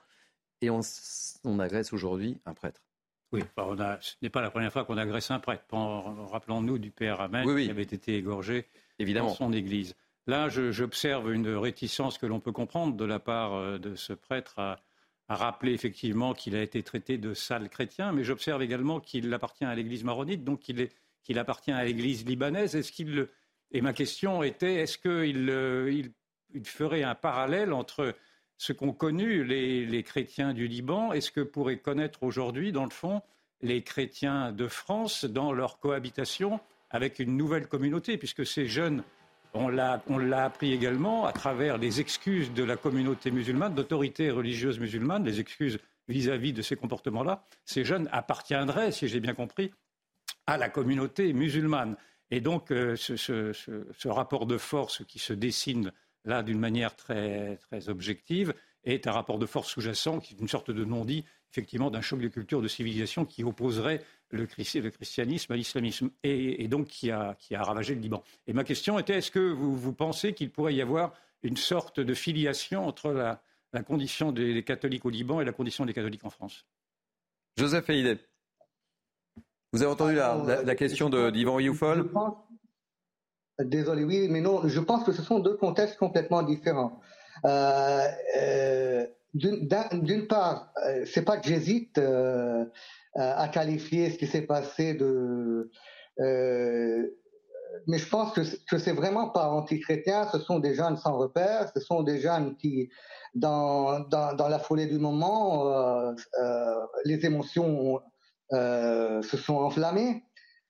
Et 0.62 0.70
on, 0.70 0.80
on 1.44 1.58
agresse 1.58 1.92
aujourd'hui 1.92 2.40
un 2.46 2.54
prêtre. 2.54 2.80
Oui, 3.32 3.42
ce 4.00 4.14
n'est 4.23 4.30
pas 4.30 4.40
la 4.40 4.50
première 4.50 4.73
fois 4.73 4.85
qu'on 4.85 4.96
agresse 4.96 5.30
un 5.30 5.40
prêtre. 5.40 5.64
Rappelons-nous 5.70 6.78
du 6.78 6.90
père 6.90 7.20
Amen 7.20 7.44
qui 7.44 7.70
avait 7.70 7.82
été 7.82 8.16
égorgé 8.16 8.66
Évidemment. 8.99 9.28
dans 9.28 9.35
son 9.35 9.52
église. 9.52 9.94
Là, 10.26 10.49
j'observe 10.49 11.32
une 11.32 11.49
réticence 11.49 12.18
que 12.18 12.26
l'on 12.26 12.40
peut 12.40 12.52
comprendre 12.52 12.96
de 12.96 13.04
la 13.04 13.20
part 13.20 13.54
euh, 13.54 13.78
de 13.78 13.94
ce 13.94 14.12
prêtre 14.12 14.58
à, 14.58 14.80
rappeler 15.28 15.73
effectivement 15.73 16.35
qu'il 16.35 16.54
a 16.54 16.62
été 16.62 16.85
traité 16.85 17.18
de 17.18 17.35
sale 17.35 17.68
chrétien, 17.68 18.12
mais 18.12 18.23
j'observe 18.23 18.62
également 18.62 19.00
qu'il 19.00 19.35
appartient 19.35 19.64
à 19.64 19.75
l'église 19.75 20.04
maronite, 20.04 20.44
donc 20.44 20.61
qu'il 20.61 21.38
appartient 21.40 21.73
à 21.73 21.85
l'église 21.85 22.25
libanaise. 22.25 22.76
Est-ce 22.76 22.92
qu'il 22.92 23.26
et 23.73 23.80
ma 23.80 23.92
question 23.92 24.42
était 24.42 24.76
est-ce 24.76 24.99
qu'il 24.99 25.50
euh, 25.50 26.02
ferait 26.64 27.02
un 27.02 27.14
parallèle 27.14 27.73
entre 27.73 28.14
ce 28.58 28.73
qu'ont 28.73 28.92
connu 28.92 29.44
les, 29.44 30.02
chrétiens 30.02 30.54
du 30.54 30.66
Liban 30.66 31.12
et 31.12 31.20
ce 31.20 31.30
que 31.30 31.40
pourraient 31.40 31.78
connaître 31.78 32.23
aujourd'hui, 32.23 32.73
dans 32.73 32.85
le 32.85 32.90
fond, 32.90 33.23
les 33.61 33.82
chrétiens 33.82 34.52
de 34.52 34.68
France 34.68 35.25
dans 35.25 35.52
leur 35.52 35.78
cohabitation 35.78 36.61
avec 36.90 37.18
une 37.18 37.37
nouvelle 37.37 37.66
communauté, 37.66 38.16
puisque 38.16 38.46
ces 38.46 38.66
jeunes, 38.66 39.02
on 39.52 39.68
l'a 39.68 40.44
appris 40.44 40.73
également 40.73 41.26
à 41.26 41.32
travers 41.32 41.78
les 41.78 42.00
excuses 42.00 42.52
de 42.52 42.62
la 42.62 42.76
communauté 42.76 43.30
musulmane, 43.30 43.75
d'autorités 43.75 44.30
religieuses 44.30 44.78
musulmanes, 44.78 45.25
les 45.25 45.40
excuses 45.40 45.78
vis-à-vis 46.08 46.52
de 46.52 46.62
ces 46.62 46.76
comportements-là, 46.76 47.44
ces 47.64 47.85
jeunes 47.85 48.08
appartiendraient, 48.12 48.92
si 48.92 49.08
j'ai 49.08 49.20
bien 49.20 49.35
compris, 49.35 49.73
à 50.46 50.56
la 50.56 50.68
communauté 50.68 51.32
musulmane. 51.32 51.96
Et 52.30 52.40
donc, 52.40 52.71
euh, 52.73 52.97
ce, 52.97 54.09
rapport 54.09 54.47
de 54.47 54.59
force 54.59 55.04
qui 55.04 55.18
se 55.18 55.33
dessine 55.33 55.92
là 56.25 56.42
d'une 56.42 56.59
manière 56.59 56.97
très, 56.97 57.56
très 57.56 57.88
objective 57.88 58.52
est 58.85 59.06
un 59.06 59.12
rapport 59.12 59.38
de 59.38 59.47
force 59.47 59.71
sous-jacent, 59.71 60.21
qui 60.21 60.35
est 60.35 60.38
une 60.38 60.49
sorte 60.49 60.71
de 60.71 60.85
non-dit, 60.85 61.25
effectivement, 61.50 61.90
d'un 61.90 62.00
choc 62.00 62.21
de 62.21 62.28
culture, 62.28 62.62
de 62.62 62.68
civilisation 62.68 63.25
qui 63.25 63.45
opposerait 63.45 64.02
le, 64.30 64.47
christianisme 64.47 65.52
à 65.52 65.56
l'islamisme, 65.56 66.11
et, 66.23 66.66
donc 66.68 66.88
qui 66.88 67.11
a, 67.11 67.37
ravagé 67.52 67.95
le 67.95 68.00
Liban. 68.00 68.23
Et 68.47 68.52
ma 68.52 68.64
question 68.64 68.99
était, 68.99 69.18
est-ce 69.18 69.30
que 69.30 69.40
vous, 69.40 69.92
pensez 69.92 70.35
qu'il 70.35 70.50
pourrait 70.50 70.75
y 70.75 70.83
avoir 70.83 71.12
une 71.42 71.56
sorte 71.56 72.00
de 72.00 72.14
filiation 72.14 72.87
entre 72.87 73.11
la, 73.11 73.42
condition 73.83 74.33
des, 74.33 74.62
catholiques 74.62 75.04
au 75.04 75.11
Liban 75.11 75.40
et 75.40 75.45
la 75.45 75.52
condition 75.52 75.85
des 75.85 75.92
catholiques 75.92 76.25
en 76.25 76.30
France? 76.30 76.64
Joseph 77.56 77.88
Haïdé. 77.88 78.18
Vous 79.76 79.83
avez 79.83 79.92
entendu 79.92 80.14
la, 80.14 80.75
question 80.75 81.11
d'Yvan 81.11 81.59
Désolé, 83.59 84.04
oui, 84.04 84.26
mais 84.30 84.40
non, 84.40 84.66
je 84.66 84.80
pense 84.80 85.04
que 85.04 85.12
ce 85.12 85.21
sont 85.21 85.38
deux 85.38 85.54
contextes 85.59 85.99
complètement 85.99 86.42
différents. 86.42 86.99
Euh, 87.45 88.09
euh, 88.38 89.06
d'une 89.35 90.26
part, 90.28 90.73
euh, 90.83 91.04
c'est 91.04 91.26
pas 91.26 91.37
que 91.37 91.47
j'hésite 91.47 92.00
à 93.16 93.49
qualifier 93.49 94.09
ce 94.09 94.16
qui 94.16 94.26
s'est 94.26 94.47
passé 94.47 94.95
de. 94.95 95.71
mais 97.87 97.99
je 97.99 98.09
pense 98.09 98.33
que, 98.33 98.40
que 98.71 98.78
c'est 98.78 98.92
vraiment 98.92 99.28
pas 99.28 99.50
anti-chrétien. 99.50 100.26
Ce 100.33 100.38
sont 100.38 100.59
des 100.59 100.73
jeunes 100.73 100.97
sans 100.97 101.18
repère. 101.18 101.71
Ce 101.75 101.83
sont 101.83 102.02
des 102.02 102.18
jeunes 102.18 102.56
qui, 102.56 102.88
dans, 103.35 104.00
dans, 104.09 104.35
dans 104.35 104.49
la 104.49 104.59
folie 104.59 104.87
du 104.87 104.99
moment, 104.99 106.14
les 107.04 107.26
émotions 107.26 108.00
se 108.50 109.37
sont 109.37 109.57
enflammées. 109.57 110.25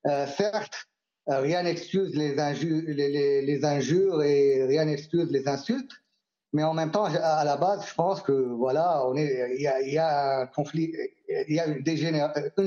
certes, 0.05 0.89
rien 1.27 1.63
n'excuse 1.63 2.15
les, 2.15 2.39
injures, 3.65 4.23
et 4.23 4.65
rien 4.65 4.85
n'excuse 4.85 5.31
les 5.31 5.49
insultes. 5.49 5.93
Mais 6.53 6.63
en 6.63 6.73
même 6.73 6.91
temps, 6.91 7.05
à 7.05 7.45
la 7.45 7.57
base, 7.57 7.87
je 7.87 7.95
pense 7.95 8.23
que 8.23 8.33
voilà, 8.33 9.07
on 9.07 9.15
est, 9.17 9.57
il 9.57 9.93
y 9.93 9.99
a, 9.99 10.41
un 10.41 10.47
conflit, 10.47 10.93
il 11.29 11.55
y 11.55 11.61
a 11.61 11.67
une, 11.67 11.85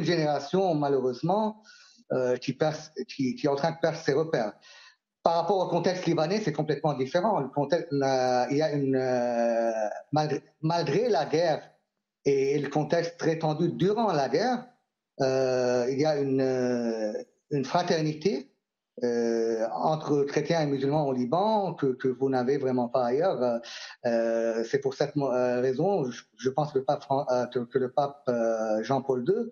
génération 0.03 0.75
malheureusement 0.75 1.63
euh, 2.11 2.35
qui, 2.37 2.57
est 2.61 3.47
en 3.47 3.55
train 3.55 3.71
de 3.71 3.77
perdre 3.81 3.97
ses 3.97 4.13
repères. 4.13 4.53
Par 5.23 5.35
rapport 5.35 5.57
au 5.57 5.69
contexte 5.69 6.05
libanais, 6.05 6.41
c'est 6.43 6.53
complètement 6.53 6.93
différent. 6.93 7.49
Il 7.71 8.57
y 8.57 8.61
a 8.61 8.67
euh, 8.69 9.89
malgré, 10.11 10.43
malgré, 10.61 11.09
la 11.09 11.25
guerre 11.25 11.69
et 12.25 12.59
le 12.59 12.69
contexte 12.69 13.17
très 13.17 13.39
tendu 13.39 13.69
durant 13.69 14.11
la 14.11 14.29
guerre, 14.29 14.65
euh, 14.65 14.78
il 15.19 15.99
y 15.99 16.05
a 16.05 16.17
une, 16.17 16.41
euh, 16.41 17.13
fraternité 17.63 18.49
euh, 19.03 19.65
entre 19.73 20.23
chrétiens 20.23 20.61
et 20.61 20.65
musulmans 20.65 21.07
au 21.07 21.13
Liban 21.13 21.73
que, 21.73 22.07
vous 22.07 22.29
n'avez 22.29 22.57
vraiment 22.57 22.89
pas 22.89 23.05
ailleurs. 23.05 23.41
Euh, 23.41 23.59
euh 24.05 24.63
c'est 24.69 24.79
pour 24.79 24.93
cette 24.93 25.15
euh, 25.15 25.61
raison, 25.61 26.09
je, 26.11 26.23
je 26.37 26.49
pense 26.49 26.73
que 26.73 26.79
le 26.79 27.91
pape, 27.91 28.23
euh, 28.27 28.83
Jean-Paul 28.83 29.25
II 29.27 29.51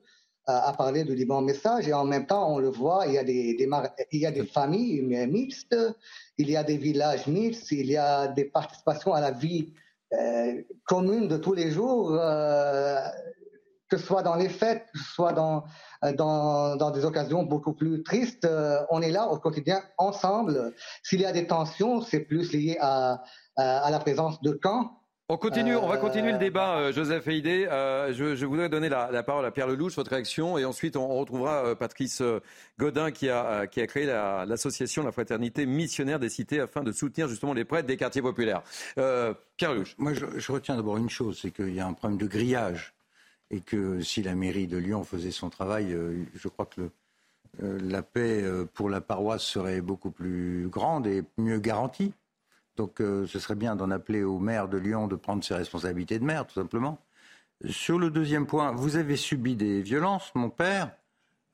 a 0.50 0.71
parlé 0.77 1.03
du 1.03 1.13
Liban 1.13 1.41
message 1.41 1.89
et 1.89 1.93
en 1.93 2.05
même 2.05 2.25
temps 2.25 2.53
on 2.53 2.57
le 2.57 2.69
voit, 2.69 3.05
il 3.05 3.13
y 3.13 3.17
a 4.25 4.31
des 4.31 4.45
familles 4.45 5.01
mixtes, 5.27 5.75
il 6.38 6.50
y 6.50 6.55
a 6.55 6.63
des 6.63 6.77
villages 6.77 7.27
mixtes, 7.27 7.71
il 7.71 7.88
y 7.88 7.97
a 7.97 8.29
des 8.29 8.45
participations 8.45 9.13
à 9.13 9.19
la 9.19 9.31
vie 9.31 9.74
commune 10.86 11.27
de 11.27 11.36
tous 11.36 11.51
les 11.51 11.69
jours 11.69 12.17
que 13.89 13.98
ce 13.98 14.06
soit 14.06 14.24
dans 14.24 14.36
les 14.36 14.50
fêtes, 14.50 14.86
que 14.94 15.00
ce 15.00 15.13
soit 15.13 15.34
dans, 15.34 15.63
euh, 16.03 16.13
dans, 16.13 16.75
dans 16.75 16.91
des 16.91 17.06
occasions 17.06 17.44
beaucoup 17.44 17.74
plus 17.74 18.03
tristes, 18.03 18.46
euh, 18.46 18.79
on 18.89 19.01
est 19.01 19.12
là 19.12 19.27
au 19.27 19.38
quotidien 19.38 19.82
ensemble. 19.98 20.74
S'il 21.03 21.22
y 21.22 21.25
a 21.25 21.32
des 21.32 21.48
tensions, 21.48 22.01
c'est 22.01 22.22
plus 22.22 22.51
lié 22.51 22.77
à, 22.79 23.24
à, 23.56 23.89
la 23.89 24.00
présence 24.00 24.41
de 24.41 24.51
camps. 24.51 24.91
On 25.29 25.36
continue, 25.36 25.75
on 25.75 25.89
va 25.89 25.98
continuer 25.98 26.32
le 26.32 26.38
débat, 26.38 26.77
euh, 26.77 26.94
Joseph 26.94 27.27
Haïdé. 27.27 27.67
je, 28.13 28.36
je, 28.36 28.46
voudrais 28.46 28.70
donner 28.70 28.88
la, 28.88 29.12
la, 29.12 29.24
parole 29.24 29.46
à 29.46 29.51
Pierre 29.51 29.67
Lelouch, 29.67 29.94
votre 29.96 30.12
réaction, 30.12 30.58
et 30.58 30.63
ensuite 30.63 30.96
on, 30.96 31.08
retrouvera 31.17 31.75
Patrice 31.75 32.22
Godin 32.79 33.12
qui 33.12 33.29
a, 33.29 33.67
qui 33.67 33.82
a 33.82 33.88
créé 33.88 34.06
l'association 34.06 35.03
la, 35.03 35.12
Fraternité 35.12 35.65
Missionnaire 35.65 36.20
des 36.20 36.29
Cités 36.29 36.62
afin 36.62 36.82
de 36.82 36.94
soutenir 36.94 37.27
justement 37.27 37.53
les 37.53 37.65
prêtres 37.65 37.88
des 37.88 37.98
quartiers 37.98 38.22
populaires. 38.22 38.62
Pierre 38.96 39.74
Lelouch. 39.74 39.96
Moi, 39.98 40.13
je, 40.13 40.25
je 40.38 40.51
retiens 40.51 40.77
d'abord 40.77 40.96
une 40.96 41.10
chose, 41.10 41.39
c'est 41.41 41.51
qu'il 41.51 41.74
y 41.74 41.82
a 41.82 41.88
un 41.88 41.94
problème 41.94 42.17
de 42.17 42.27
grillage 42.27 42.97
et 43.51 43.62
que 43.62 44.01
si 44.01 44.24
la 44.24 44.36
mairie 44.36 44.68
de 44.68 44.77
Lyon 44.77 45.04
faisait 45.04 45.32
son 45.32 45.50
travail, 45.50 45.94
euh, 45.94 46.24
je 46.36 46.48
crois 46.48 46.66
que 46.66 46.89
euh, 47.63 47.80
la 47.82 48.01
paix 48.01 48.44
euh, 48.44 48.66
pour 48.66 48.89
la 48.89 49.01
paroisse 49.01 49.44
serait 49.44 49.82
beaucoup 49.82 50.12
plus 50.12 50.68
grande 50.70 51.08
et 51.08 51.24
mieux 51.38 51.60
garantie. 51.60 52.13
Donc 52.75 52.98
ce 53.00 53.39
serait 53.39 53.56
bien 53.56 53.75
d'en 53.75 53.89
appeler 53.89 54.22
au 54.22 54.38
maire 54.38 54.68
de 54.68 54.77
Lyon 54.77 55.08
de 55.08 55.16
prendre 55.16 55.44
ses 55.44 55.56
responsabilités 55.56 56.20
de 56.20 56.24
maire, 56.24 56.46
tout 56.46 56.54
simplement. 56.54 57.00
Sur 57.68 57.98
le 57.98 58.12
deuxième 58.12 58.46
point, 58.46 58.72
vous 58.72 58.98
avez 58.98 59.16
subi 59.16 59.56
des 59.56 59.82
violences, 59.82 60.32
mon 60.36 60.51
père. 60.51 60.92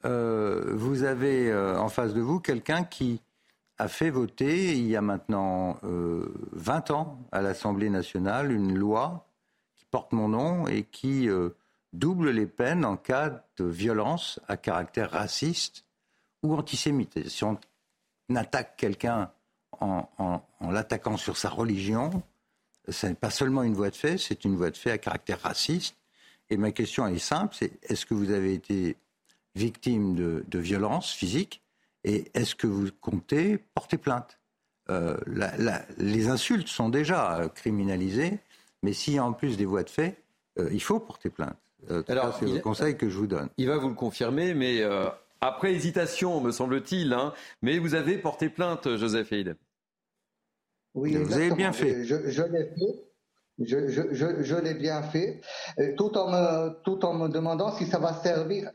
vous 0.04 1.04
avez 1.04 1.56
en 1.56 1.88
face 1.88 2.14
de 2.14 2.20
vous 2.20 2.42
quelqu'un 2.42 2.84
qui 2.84 3.22
a 3.78 3.88
fait 3.88 4.10
voter, 4.10 4.74
il 4.74 4.86
y 4.86 4.98
a 4.98 5.02
maintenant 5.02 5.80
20 5.84 6.92
ans, 6.92 7.18
à 7.32 7.42
l'Assemblée 7.42 7.90
nationale, 7.90 8.52
une 8.52 8.78
loi 8.78 9.26
qui 9.78 9.86
porte 9.86 10.12
mon 10.12 10.28
nom 10.28 10.68
et 10.68 10.84
qui 10.84 11.30
double 11.94 12.32
les 12.32 12.48
peines 12.48 12.86
en 12.86 12.98
cas 12.98 13.46
de 13.58 13.66
violence 13.66 14.40
à 14.48 14.58
caractère 14.58 15.12
raciste 15.12 15.86
ou 16.42 16.56
antisémite. 16.56 17.28
Si 17.30 17.44
on 17.44 17.58
attaque 18.36 18.76
quelqu'un 18.78 19.32
en, 19.80 20.42
l'attaquant 20.62 21.18
sur 21.18 21.38
sa 21.38 21.50
religion, 21.50 22.24
ce 22.90 23.08
n'est 23.08 23.14
pas 23.14 23.30
seulement 23.30 23.64
une 23.64 23.74
voie 23.74 23.90
de 23.90 23.96
fait, 23.96 24.18
c'est 24.18 24.44
une 24.44 24.56
voie 24.56 24.72
de 24.72 24.78
fait 24.78 24.92
à 24.92 24.98
caractère 24.98 25.42
raciste. 25.42 25.96
Et 26.50 26.58
ma 26.58 26.72
question 26.72 27.08
est 27.08 27.20
simple, 27.20 27.56
c'est 27.58 27.72
est-ce 27.84 28.06
que 28.06 28.14
vous 28.14 28.32
avez 28.32 28.54
été 28.54 28.98
victime 29.56 30.16
de, 30.16 30.44
de 30.48 30.60
violences 30.60 31.12
physiques 31.12 31.62
et 32.04 32.30
est-ce 32.34 32.56
que 32.56 32.68
vous 32.68 32.90
comptez 33.00 33.58
porter 33.58 33.98
plainte? 33.98 34.40
Euh, 34.90 35.18
Les 35.98 36.28
insultes 36.28 36.68
sont 36.68 36.90
déjà 36.90 37.50
criminalisées, 37.56 38.40
mais 38.82 38.94
s'il 38.94 39.14
y 39.14 39.18
a 39.18 39.26
en 39.26 39.34
plus 39.34 39.56
des 39.58 39.66
voies 39.66 39.84
de 39.84 39.90
fait, 39.90 40.22
euh, 40.60 40.70
il 40.72 40.82
faut 40.82 41.00
porter 41.00 41.30
plainte. 41.30 41.58
Euh, 41.92 42.04
Alors, 42.08 42.36
c'est 42.38 42.46
le 42.46 42.60
conseil 42.60 42.98
que 42.98 43.10
je 43.10 43.18
vous 43.18 43.28
donne. 43.28 43.50
Il 43.58 43.68
va 43.68 43.78
vous 43.78 43.90
le 43.90 43.96
confirmer, 43.96 44.54
mais 44.54 44.82
euh, 44.82 45.08
après 45.42 45.74
hésitation, 45.74 46.40
me 46.42 46.52
semble-t-il, 46.52 47.14
hein, 47.14 47.34
mais 47.62 47.78
vous 47.78 47.96
avez 47.96 48.18
porté 48.18 48.50
plainte, 48.50 48.96
Joseph 48.98 49.32
Haïd. 49.32 49.56
Oui, 50.94 51.16
vous 51.16 51.34
avez 51.34 51.52
bien 51.52 51.74
fait. 51.74 52.04
Je, 52.06 52.16
l'ai 52.16 52.66
fait. 52.66 53.04
Je, 53.60 54.56
l'ai 54.56 54.74
bien 54.76 55.02
fait, 55.02 55.42
euh, 55.80 55.96
tout 55.96 56.18
en, 56.18 56.30
me, 56.30 56.82
tout 56.84 57.04
en 57.04 57.14
me 57.14 57.28
demandant 57.30 57.72
si 57.72 57.86
ça 57.86 58.00
va 58.00 58.14
servir. 58.14 58.72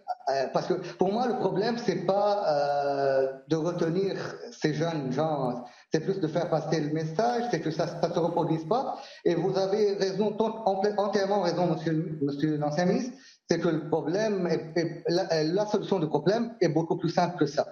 parce 0.53 0.67
que 0.67 0.75
pour 0.97 1.13
moi, 1.13 1.29
le 1.29 1.39
problème, 1.39 1.79
c'est 1.79 2.05
pas 2.05 3.41
de 3.49 3.57
retenir 3.57 4.17
ces 4.51 4.75
jeunes 4.75 5.13
gens 5.13 5.65
c'est 5.93 6.01
plus 6.01 6.21
de 6.21 6.27
faire 6.27 6.51
passer 6.51 6.81
le 6.81 6.91
message, 6.93 7.45
c'est 7.51 7.61
que 7.61 7.71
ça 7.71 7.87
ne 7.87 8.13
se 8.15 8.19
reproduise 8.19 8.67
pas. 8.67 9.01
Et 9.25 9.35
vous 9.35 9.57
avez 9.57 9.95
raison, 9.95 10.37
entièrement 10.37 11.43
raison, 11.43 11.67
monsieur, 11.67 12.19
monsieur 12.21 12.57
l'ancien 12.59 12.85
ministre, 12.85 13.17
c'est 13.49 13.59
que 13.59 13.69
le 13.69 13.89
problème, 13.89 14.47
est, 14.47 15.05
la, 15.09 15.67
solution 15.67 15.99
du 15.99 16.07
problème 16.07 16.55
est 16.61 16.69
beaucoup 16.69 16.97
plus 16.99 17.09
simple 17.09 17.39
que 17.39 17.47
ça. 17.47 17.67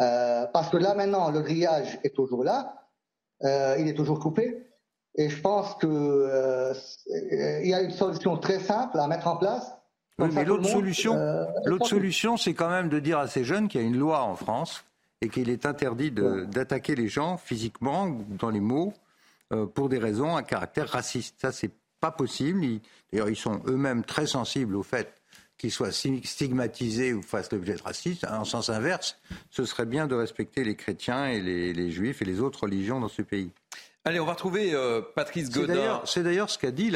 Euh, 0.00 0.46
parce 0.52 0.70
que 0.70 0.76
là 0.78 0.94
maintenant, 0.94 1.30
le 1.30 1.42
grillage 1.42 1.98
est 2.04 2.14
toujours 2.14 2.44
là, 2.44 2.86
euh, 3.44 3.76
il 3.78 3.88
est 3.88 3.94
toujours 3.94 4.20
coupé. 4.20 4.64
Et 5.16 5.28
je 5.28 5.40
pense 5.40 5.74
qu'il 5.74 5.90
euh, 5.90 6.72
y 7.06 7.74
a 7.74 7.80
une 7.82 7.90
solution 7.90 8.36
très 8.38 8.60
simple 8.60 8.98
à 8.98 9.06
mettre 9.08 9.26
en 9.26 9.36
place. 9.36 9.74
Oui, 10.20 10.28
mais 10.32 10.44
l'autre 10.44 10.68
solution, 10.68 11.16
l'autre 11.64 11.86
solution, 11.86 12.36
c'est 12.36 12.54
quand 12.54 12.70
même 12.70 12.88
de 12.88 12.98
dire 12.98 13.18
à 13.18 13.28
ces 13.28 13.44
jeunes 13.44 13.68
qu'il 13.68 13.80
y 13.80 13.84
a 13.84 13.86
une 13.86 13.96
loi 13.96 14.22
en 14.22 14.34
France 14.34 14.84
et 15.20 15.28
qu'il 15.28 15.50
est 15.50 15.66
interdit 15.66 16.10
d'attaquer 16.10 16.94
les 16.94 17.08
gens 17.08 17.36
physiquement, 17.38 18.06
dans 18.28 18.50
les 18.50 18.60
mots, 18.60 18.94
euh, 19.52 19.66
pour 19.66 19.88
des 19.88 19.98
raisons 19.98 20.36
à 20.36 20.42
caractère 20.42 20.88
raciste. 20.88 21.36
Ça, 21.40 21.52
c'est 21.52 21.72
pas 22.00 22.10
possible. 22.10 22.80
D'ailleurs, 23.12 23.28
ils 23.28 23.36
sont 23.36 23.60
eux-mêmes 23.66 24.04
très 24.04 24.26
sensibles 24.26 24.76
au 24.76 24.82
fait 24.82 25.14
qu'ils 25.56 25.72
soient 25.72 25.90
stigmatisés 25.90 27.12
ou 27.12 27.20
fassent 27.20 27.50
l'objet 27.50 27.74
de 27.74 27.82
racisme. 27.82 28.28
En 28.30 28.44
sens 28.44 28.70
inverse, 28.70 29.18
ce 29.50 29.64
serait 29.64 29.86
bien 29.86 30.06
de 30.06 30.14
respecter 30.14 30.62
les 30.62 30.76
chrétiens 30.76 31.26
et 31.26 31.40
les, 31.40 31.90
juifs 31.90 32.22
et 32.22 32.24
les 32.24 32.40
autres 32.40 32.62
religions 32.62 33.00
dans 33.00 33.08
ce 33.08 33.22
pays. 33.22 33.50
Allez, 34.04 34.20
on 34.20 34.24
va 34.24 34.32
retrouver 34.32 34.72
euh, 34.72 35.02
Patrice 35.16 35.50
Godin. 35.50 36.00
C'est 36.04 36.22
d'ailleurs 36.22 36.48
ce 36.48 36.58
qu'a 36.58 36.70
dit 36.70 36.90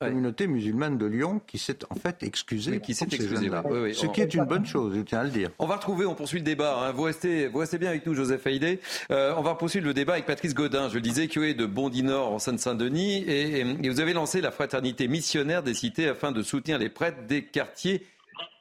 là 0.00 0.08
communauté 0.08 0.46
musulmane 0.46 0.98
de 0.98 1.06
Lyon 1.06 1.40
qui 1.46 1.58
s'est 1.58 1.78
en 1.90 1.94
fait 1.94 2.22
excusée. 2.22 2.80
qui 2.80 2.94
s'est 2.94 3.04
excusée, 3.04 3.50
Ce 3.92 4.06
qui 4.06 4.20
est 4.20 4.34
une 4.34 4.44
bonne 4.44 4.64
chose, 4.64 4.94
je 4.96 5.02
tiens 5.02 5.20
à 5.20 5.24
le 5.24 5.30
dire. 5.30 5.50
On 5.58 5.66
va 5.66 5.76
retrouver, 5.76 6.06
on 6.06 6.14
poursuit 6.14 6.38
le 6.38 6.44
débat. 6.44 6.78
Hein. 6.78 6.92
Vous, 6.92 7.02
restez, 7.02 7.48
vous 7.48 7.58
restez 7.58 7.78
bien 7.78 7.90
avec 7.90 8.06
nous, 8.06 8.14
Joseph 8.14 8.46
Haïdé. 8.46 8.80
Euh, 9.10 9.34
on 9.36 9.42
va 9.42 9.54
poursuivre 9.54 9.86
le 9.86 9.94
débat 9.94 10.14
avec 10.14 10.26
Patrice 10.26 10.54
Godin. 10.54 10.88
Je 10.88 10.94
le 10.94 11.00
disais, 11.00 11.28
qui 11.28 11.38
est 11.40 11.54
de 11.54 11.66
Bondy-Nord 11.66 12.32
en 12.32 12.38
Seine-Saint-Denis. 12.38 13.24
Et, 13.28 13.64
vous 13.64 14.00
avez 14.00 14.12
lancé 14.12 14.40
la 14.40 14.50
fraternité 14.50 15.08
missionnaire 15.08 15.62
des 15.62 15.74
cités 15.74 16.08
afin 16.08 16.32
de 16.32 16.42
soutenir 16.42 16.78
les 16.78 16.88
prêtres 16.88 17.26
des 17.28 17.44
quartiers 17.44 18.02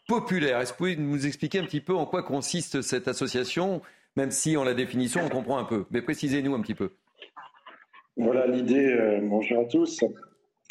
populaires. 0.08 0.60
Est-ce 0.60 0.74
que 0.74 0.77
vous 0.77 0.86
pouvez 0.89 0.96
nous 0.98 1.25
expliquer 1.25 1.60
un 1.60 1.65
petit 1.65 1.81
peu 1.81 1.96
en 1.96 2.05
quoi 2.05 2.24
consiste 2.24 2.81
cette 2.81 3.08
association 3.08 3.81
Même 4.17 4.31
si 4.31 4.58
en 4.58 4.63
la 4.63 4.74
définition, 4.74 5.22
on 5.24 5.29
comprend 5.29 5.58
un 5.58 5.65
peu. 5.65 5.86
Mais 5.91 6.01
précisez-nous 6.01 6.53
un 6.55 6.62
petit 6.62 6.75
peu. 6.75 6.91
Voilà 8.17 8.48
l'idée. 8.48 8.91
Euh, 8.91 9.19
bonjour 9.24 9.62
à 9.62 9.65
tous. 9.65 10.03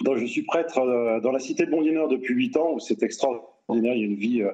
Donc, 0.04 0.18
je 0.18 0.26
suis 0.26 0.42
prêtre 0.42 0.78
euh, 0.78 1.20
dans 1.20 1.32
la 1.32 1.38
cité 1.38 1.66
de 1.66 1.70
Bondineur 1.70 2.08
depuis 2.08 2.34
8 2.34 2.56
ans, 2.56 2.72
où 2.74 2.80
c'est 2.80 3.02
extraordinaire. 3.02 3.94
Il 3.94 4.00
y 4.00 4.02
a 4.02 4.06
une 4.06 4.14
vie 4.14 4.42
euh, 4.42 4.52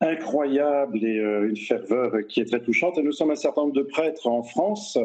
incroyable 0.00 1.04
et 1.04 1.16
une 1.16 1.56
ferveur 1.56 2.12
qui 2.28 2.40
est 2.40 2.44
très 2.44 2.62
touchante. 2.62 2.98
Et 2.98 3.02
nous 3.02 3.12
sommes 3.12 3.30
un 3.30 3.36
certain 3.36 3.62
nombre 3.62 3.74
de 3.74 3.82
prêtres 3.82 4.26
en 4.26 4.42
France 4.42 4.98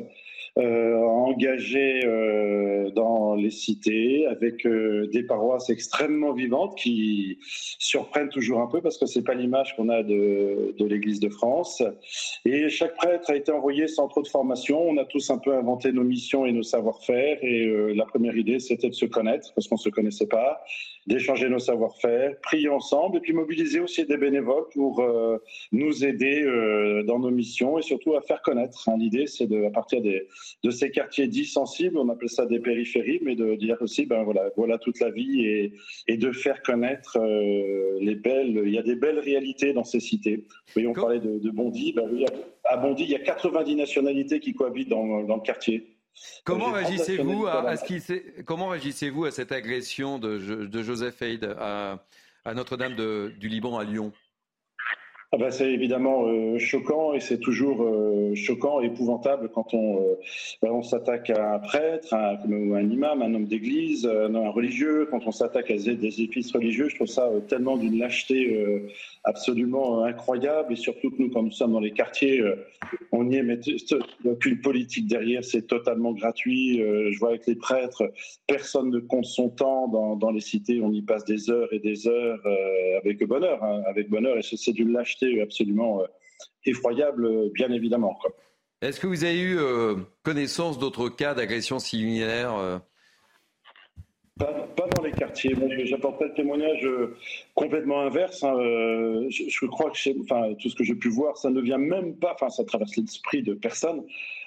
euh, 0.59 0.97
engagés 0.97 2.01
euh, 2.05 2.89
dans 2.91 3.35
les 3.35 3.51
cités, 3.51 4.27
avec 4.27 4.65
euh, 4.65 5.07
des 5.07 5.23
paroisses 5.23 5.69
extrêmement 5.69 6.33
vivantes 6.33 6.77
qui 6.77 7.37
surprennent 7.79 8.27
toujours 8.27 8.59
un 8.59 8.67
peu 8.67 8.81
parce 8.81 8.97
que 8.97 9.05
c'est 9.05 9.23
pas 9.23 9.33
l'image 9.33 9.73
qu'on 9.77 9.87
a 9.87 10.03
de, 10.03 10.75
de 10.77 10.85
l'Église 10.85 11.21
de 11.21 11.29
France. 11.29 11.81
Et 12.43 12.67
chaque 12.67 12.97
prêtre 12.97 13.31
a 13.31 13.37
été 13.37 13.49
envoyé 13.53 13.87
sans 13.87 14.09
trop 14.09 14.21
de 14.21 14.27
formation. 14.27 14.81
On 14.81 14.97
a 14.97 15.05
tous 15.05 15.29
un 15.29 15.37
peu 15.37 15.55
inventé 15.55 15.93
nos 15.93 16.03
missions 16.03 16.45
et 16.45 16.51
nos 16.51 16.63
savoir-faire. 16.63 17.37
Et 17.41 17.93
la 17.95 18.05
première 18.05 18.35
idée, 18.35 18.59
c'était 18.59 18.89
de 18.89 18.93
se 18.93 19.05
connaître 19.05 19.53
parce 19.55 19.69
qu'on 19.69 19.77
se 19.77 19.89
connaissait 19.89 20.27
pas, 20.27 20.61
d'échanger 21.07 21.49
nos 21.49 21.59
savoir-faire, 21.59 22.39
prier 22.41 22.69
ensemble 22.69 23.17
et 23.17 23.19
puis 23.21 23.33
mobiliser 23.33 23.79
aussi 23.79 24.05
des 24.05 24.17
bénévoles 24.17 24.65
pour 24.73 25.03
nous 25.71 26.05
aider 26.05 26.43
dans 27.05 27.19
nos 27.19 27.31
missions 27.31 27.77
et 27.77 27.81
surtout 27.81 28.15
à 28.15 28.21
faire 28.21 28.41
connaître. 28.41 28.87
Hein, 28.89 28.97
l'idée, 28.97 29.27
c'est 29.27 29.47
de, 29.47 29.65
à 29.65 29.69
partir 29.71 30.01
des, 30.01 30.27
de 30.63 30.71
ces 30.71 30.91
quartiers 30.91 31.27
dits 31.27 31.45
sensibles, 31.45 31.97
on 31.97 32.09
appelle 32.09 32.29
ça 32.29 32.45
des 32.45 32.59
périphéries, 32.59 33.19
mais 33.23 33.35
de 33.35 33.55
dire 33.55 33.77
aussi, 33.81 34.05
ben 34.05 34.23
voilà, 34.23 34.49
voilà 34.55 34.77
toute 34.77 34.99
la 34.99 35.09
vie 35.09 35.45
et, 35.45 35.73
et 36.07 36.17
de 36.17 36.31
faire 36.31 36.61
connaître 36.61 37.17
euh, 37.19 37.97
les 37.99 38.15
belles. 38.15 38.61
Il 38.65 38.71
y 38.71 38.77
a 38.77 38.83
des 38.83 38.95
belles 38.95 39.19
réalités 39.19 39.73
dans 39.73 39.83
ces 39.83 39.99
cités. 39.99 40.45
Oui, 40.75 40.87
on 40.87 40.93
parlait 40.93 41.19
de, 41.19 41.49
Bondy. 41.49 41.93
Ben 41.93 42.09
à 42.65 42.77
Bondy, 42.77 43.03
il 43.03 43.09
y 43.09 43.15
a 43.15 43.19
90 43.19 43.75
nationalités 43.75 44.39
qui 44.39 44.53
cohabitent 44.53 44.89
dans, 44.89 45.23
dans 45.23 45.35
le 45.35 45.41
quartier. 45.41 46.00
Comment 46.43 46.71
réagissez-vous 46.71 47.47
à, 47.47 47.75
ce 47.77 48.41
comment 48.41 48.67
réagissez-vous 48.67 49.25
à 49.25 49.31
cette 49.31 49.51
agression 49.51 50.19
de, 50.19 50.37
de 50.65 50.83
Joseph 50.83 51.21
Haid 51.21 51.55
à, 51.57 52.03
à 52.45 52.53
Notre-Dame 52.53 52.95
du 52.95 53.47
Liban 53.47 53.77
à 53.77 53.83
Lyon? 53.83 54.11
Ah 55.33 55.37
ben, 55.37 55.49
c'est 55.49 55.71
évidemment 55.71 56.27
euh, 56.27 56.59
choquant 56.59 57.13
et 57.13 57.21
c'est 57.21 57.37
toujours 57.39 57.83
euh, 57.83 58.35
choquant 58.35 58.81
et 58.81 58.87
épouvantable 58.87 59.49
quand 59.53 59.73
on, 59.73 60.01
euh, 60.01 60.15
ben, 60.61 60.71
on 60.71 60.83
s'attaque 60.83 61.29
à 61.29 61.53
un 61.53 61.59
prêtre, 61.59 62.13
à, 62.13 62.31
un 62.31 62.89
imam, 62.89 63.21
un 63.21 63.33
homme 63.33 63.45
d'église, 63.45 64.05
un 64.05 64.49
religieux, 64.49 65.07
quand 65.09 65.25
on 65.25 65.31
s'attaque 65.31 65.71
à 65.71 65.75
des 65.75 66.21
épices 66.21 66.51
religieux. 66.51 66.89
Je 66.89 66.95
trouve 66.95 67.07
ça 67.07 67.29
tellement 67.47 67.77
d'une 67.77 67.97
lâcheté 67.97 68.83
absolument 69.23 70.03
incroyable 70.03 70.73
et 70.73 70.75
surtout 70.75 71.11
que 71.11 71.21
nous, 71.21 71.29
quand 71.29 71.43
nous 71.43 71.51
sommes 71.51 71.73
dans 71.73 71.79
les 71.79 71.91
quartiers, 71.91 72.43
on 73.11 73.29
y 73.29 73.35
est, 73.35 73.95
aucune 74.25 74.61
politique 74.61 75.07
derrière, 75.07 75.43
c'est 75.43 75.67
totalement 75.67 76.13
gratuit. 76.13 76.79
je 76.79 77.19
vois 77.19 77.29
avec 77.29 77.45
les 77.45 77.55
prêtres, 77.55 78.11
personne 78.47 78.89
ne 78.89 78.99
compte 78.99 79.25
son 79.25 79.49
temps 79.49 79.87
dans, 79.87 80.15
dans 80.15 80.31
les 80.31 80.41
cités, 80.41 80.81
on 80.81 80.91
y 80.91 81.01
passe 81.03 81.25
des 81.25 81.49
heures 81.51 81.71
et 81.71 81.79
des 81.79 82.07
heures 82.07 82.39
avec 82.97 83.23
bonheur, 83.27 83.63
hein, 83.63 83.83
avec 83.87 84.09
bonheur 84.09 84.37
et 84.37 84.41
c'est 84.41 84.73
d'une 84.73 84.93
lâcheté 84.93 85.41
absolument 85.41 86.01
euh, 86.01 86.05
effroyable, 86.65 87.49
bien 87.51 87.71
évidemment. 87.71 88.17
Est-ce 88.81 88.99
que 88.99 89.07
vous 89.07 89.23
avez 89.23 89.39
eu 89.39 89.57
euh, 89.59 89.95
connaissance 90.23 90.79
d'autres 90.79 91.09
cas 91.09 91.33
d'agression 91.33 91.79
similaire 91.79 92.81
euh 94.41 94.45
pas, 94.75 94.87
dans 94.95 95.03
les 95.03 95.11
quartiers. 95.11 95.53
Moi, 95.55 95.67
j'apporterai 95.83 96.29
le 96.29 96.33
témoignage 96.33 96.87
complètement 97.55 98.01
inverse. 98.01 98.43
Hein. 98.43 98.55
Je, 99.29 99.65
crois 99.67 99.91
que 99.91 100.21
enfin, 100.21 100.53
tout 100.55 100.69
ce 100.69 100.75
que 100.75 100.83
j'ai 100.83 100.95
pu 100.95 101.09
voir, 101.09 101.37
ça 101.37 101.49
ne 101.49 101.61
vient 101.61 101.77
même 101.77 102.15
pas, 102.15 102.33
enfin, 102.33 102.49
ça 102.49 102.63
traverse 102.63 102.95
l'esprit 102.95 103.43
de 103.43 103.53
personne 103.53 104.03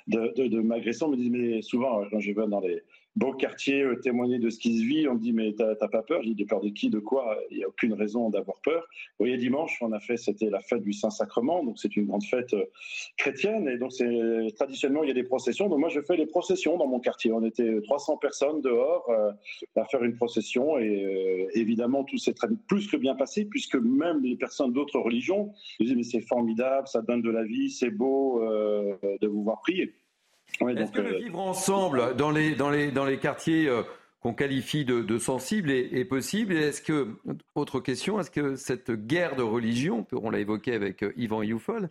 de, 0.06 0.32
de, 0.36 0.46
de 0.48 0.60
m'agression. 0.60 1.08
Mais, 1.08 1.28
mais 1.28 1.62
souvent, 1.62 2.04
quand 2.10 2.20
je 2.20 2.32
vais 2.32 2.46
dans 2.46 2.60
les, 2.60 2.82
beau 3.16 3.32
quartier 3.32 3.82
euh, 3.82 3.96
témoigner 3.96 4.38
de 4.38 4.50
ce 4.50 4.58
qui 4.58 4.78
se 4.78 4.84
vit. 4.84 5.08
On 5.08 5.14
me 5.14 5.20
dit, 5.20 5.32
mais 5.32 5.54
t'as 5.54 5.74
pas 5.88 6.02
peur? 6.02 6.22
J'ai 6.22 6.34
dit, 6.34 6.44
peur 6.44 6.60
de 6.60 6.68
qui 6.68 6.90
De 6.90 6.98
quoi? 6.98 7.38
Il 7.50 7.58
n'y 7.58 7.64
a 7.64 7.68
aucune 7.68 7.94
raison 7.94 8.30
d'avoir 8.30 8.60
peur. 8.62 8.82
Vous 9.18 9.26
voyez, 9.26 9.36
dimanche, 9.36 9.78
on 9.80 9.92
a 9.92 10.00
fait, 10.00 10.16
c'était 10.16 10.50
la 10.50 10.60
fête 10.60 10.82
du 10.82 10.92
Saint-Sacrement, 10.92 11.64
donc 11.64 11.78
c'est 11.78 11.96
une 11.96 12.06
grande 12.06 12.24
fête 12.24 12.54
euh, 12.54 12.64
chrétienne. 13.16 13.68
Et 13.68 13.78
donc, 13.78 13.92
c'est 13.92 14.54
traditionnellement, 14.56 15.04
il 15.04 15.08
y 15.08 15.12
a 15.12 15.14
des 15.14 15.24
processions. 15.24 15.68
Donc, 15.68 15.78
moi, 15.78 15.88
je 15.88 16.00
fais 16.00 16.16
les 16.16 16.26
processions 16.26 16.76
dans 16.76 16.86
mon 16.86 17.00
quartier. 17.00 17.32
On 17.32 17.44
était 17.44 17.80
300 17.82 18.16
personnes 18.18 18.60
dehors 18.60 19.08
euh, 19.10 19.32
à 19.76 19.84
faire 19.84 20.02
une 20.02 20.16
procession. 20.16 20.78
Et 20.78 21.48
évidemment, 21.54 22.04
tout 22.04 22.18
s'est 22.18 22.34
plus 22.68 22.88
que 22.88 22.96
bien 22.96 23.14
passé, 23.14 23.44
puisque 23.44 23.76
même 23.76 24.22
les 24.22 24.36
personnes 24.36 24.72
d'autres 24.72 24.98
religions 24.98 25.52
disent, 25.80 25.94
mais 25.94 26.02
c'est 26.02 26.20
formidable, 26.20 26.88
ça 26.88 27.02
donne 27.02 27.22
de 27.22 27.30
la 27.30 27.44
vie, 27.44 27.70
c'est 27.70 27.90
beau 27.90 28.40
de 28.42 29.26
vous 29.26 29.42
voir 29.42 29.60
prier. 29.60 29.94
Est-ce 30.60 30.92
que 30.92 31.00
le 31.00 31.14
euh, 31.14 31.18
vivre 31.18 31.40
ensemble 31.40 32.16
dans 32.16 32.30
les, 32.30 32.54
dans 32.54 32.70
les, 32.70 32.90
dans 32.90 33.04
les 33.04 33.18
quartiers 33.18 33.68
euh, 33.68 33.82
qu'on 34.20 34.34
qualifie 34.34 34.84
de, 34.84 35.18
sensibles 35.18 35.70
est, 35.70 36.04
possible? 36.04 36.56
Est-ce 36.56 36.82
que, 36.82 37.16
autre 37.54 37.80
question, 37.80 38.20
est-ce 38.20 38.30
que 38.30 38.56
cette 38.56 38.90
guerre 38.92 39.36
de 39.36 39.42
religion, 39.42 40.06
on 40.12 40.30
l'a 40.30 40.38
évoqué 40.38 40.74
avec 40.74 41.02
euh, 41.02 41.12
Yvan 41.16 41.42
Youfol, 41.42 41.88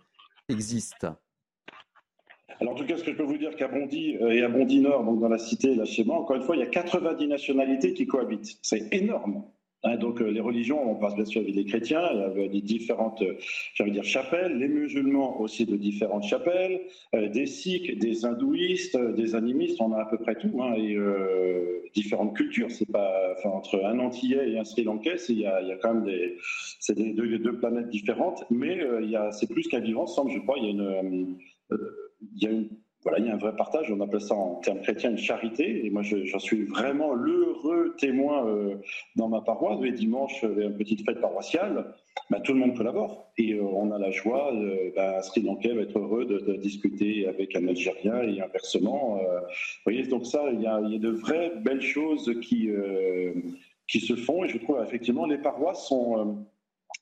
existe? 0.50 1.08
Alors 2.60 2.74
en 2.74 2.76
tout 2.76 2.86
cas, 2.86 2.98
ce 2.98 3.04
que 3.04 3.12
je 3.12 3.18
peux 3.18 3.24
vous 3.24 3.38
dire 3.38 3.56
qu'à 3.56 3.68
Bondy 3.68 4.16
et 4.30 4.44
à 4.44 4.48
Bondy 4.48 4.80
Nord, 4.80 5.04
donc 5.04 5.20
dans 5.20 5.28
la 5.28 5.40
cité, 5.40 5.76
là 5.76 5.86
chez 5.86 6.04
moi, 6.04 6.18
encore 6.18 6.36
une 6.36 6.44
fois, 6.44 6.56
il 6.56 6.60
y 6.60 6.64
a 6.64 6.68
90 6.68 7.28
nationalités 7.28 7.94
qui 7.94 8.06
cohabitent. 8.06 8.60
C'est 8.62 8.94
énorme. 8.94 9.44
Hein, 9.86 9.98
donc 9.98 10.22
euh, 10.22 10.30
les 10.30 10.40
religions, 10.40 10.90
on 10.90 10.96
passe 10.96 11.16
bien 11.16 11.26
sûr 11.26 11.42
avec 11.42 11.54
les 11.54 11.66
chrétiens, 11.66 12.08
il 12.14 12.20
y 12.20 12.24
avait 12.24 12.48
des 12.48 12.62
différentes, 12.62 13.22
euh, 13.22 13.36
j'allais 13.74 13.92
dire 13.92 14.06
chapelles, 14.06 14.58
les 14.58 14.70
musulmans 14.70 15.42
aussi 15.42 15.66
de 15.66 15.76
différentes 15.76 16.24
chapelles, 16.24 16.82
euh, 17.14 17.28
des 17.28 17.46
sikhs, 17.46 18.00
des 18.00 18.26
hindouistes, 18.26 18.98
des 18.98 19.36
animistes, 19.36 19.82
on 19.82 19.92
a 19.92 20.02
à 20.02 20.06
peu 20.06 20.18
près 20.18 20.36
tout, 20.36 20.62
hein, 20.62 20.74
et 20.78 20.98
différentes 21.94 22.36
cultures. 22.36 22.72
C'est 22.72 22.90
pas, 22.90 23.36
entre 23.44 23.84
un 23.84 24.00
Antillais 24.00 24.52
et 24.52 24.58
un 24.58 24.64
Sri 24.64 24.84
Lankais, 24.84 25.18
il 25.30 25.40
y 25.40 25.46
a, 25.46 25.62
quand 25.82 25.94
même 25.94 26.10
c'est 26.80 26.96
des 26.96 27.14
deux, 27.14 27.58
planètes 27.58 27.90
différentes, 27.90 28.46
mais 28.50 28.80
c'est 29.32 29.50
plus 29.50 29.68
qu'un 29.68 29.80
vivre 29.80 30.02
ensemble. 30.02 30.32
Je 30.32 30.40
crois, 30.40 30.56
il 30.60 31.38
il 32.36 32.44
y 32.44 32.48
a 32.48 32.52
une 32.52 32.70
voilà, 33.04 33.20
il 33.20 33.26
y 33.26 33.30
a 33.30 33.34
un 33.34 33.38
vrai 33.38 33.56
partage. 33.56 33.92
On 33.92 34.00
appelle 34.02 34.22
ça 34.22 34.36
en 34.36 34.56
termes 34.56 34.82
chrétiens 34.82 35.12
une 35.12 35.18
charité. 35.18 35.86
Et 35.86 35.90
moi, 35.90 36.02
j'en 36.04 36.40
suis 36.40 36.64
vraiment 36.64 37.14
l'heureux 37.14 37.96
témoin 37.98 38.48
euh, 38.48 38.76
dans 39.16 39.28
ma 39.28 39.42
paroisse. 39.42 39.80
Les 39.82 39.92
dimanches, 39.92 40.44
il 40.44 40.64
une 40.64 40.78
petite 40.78 41.06
fête 41.06 41.22
paroissiale. 41.22 41.94
Ben, 42.30 42.40
tout 42.42 42.54
le 42.54 42.60
monde 42.60 42.76
collabore. 42.76 43.32
Et 43.38 43.54
euh, 43.54 43.64
on 43.64 43.92
a 43.92 43.98
la 43.98 44.12
joie, 44.12 44.54
euh, 44.54 44.92
ben, 44.96 45.22
Sri 45.22 45.42
Lankais 45.42 45.74
va 45.74 45.82
être 45.82 45.98
heureux 45.98 46.26
de, 46.26 46.56
discuter 46.56 47.28
avec 47.28 47.56
un 47.56 47.68
Algérien 47.68 48.22
et 48.24 48.42
inversement. 48.42 49.18
Euh, 49.18 49.40
vous 49.40 49.84
voyez, 49.86 50.04
donc 50.04 50.26
ça, 50.26 50.44
il 50.52 50.62
y, 50.62 50.68
a, 50.68 50.80
il 50.82 50.94
y 50.94 50.96
a 50.96 51.00
de 51.00 51.10
vraies 51.10 51.52
belles 51.62 51.82
choses 51.82 52.34
qui, 52.42 52.70
qui 53.88 54.00
se 54.00 54.16
font. 54.16 54.44
Et 54.44 54.50
je 54.50 54.58
trouve 54.58 54.82
effectivement, 54.84 55.26
les 55.26 55.38
paroisses 55.38 55.88
sont 55.88 56.46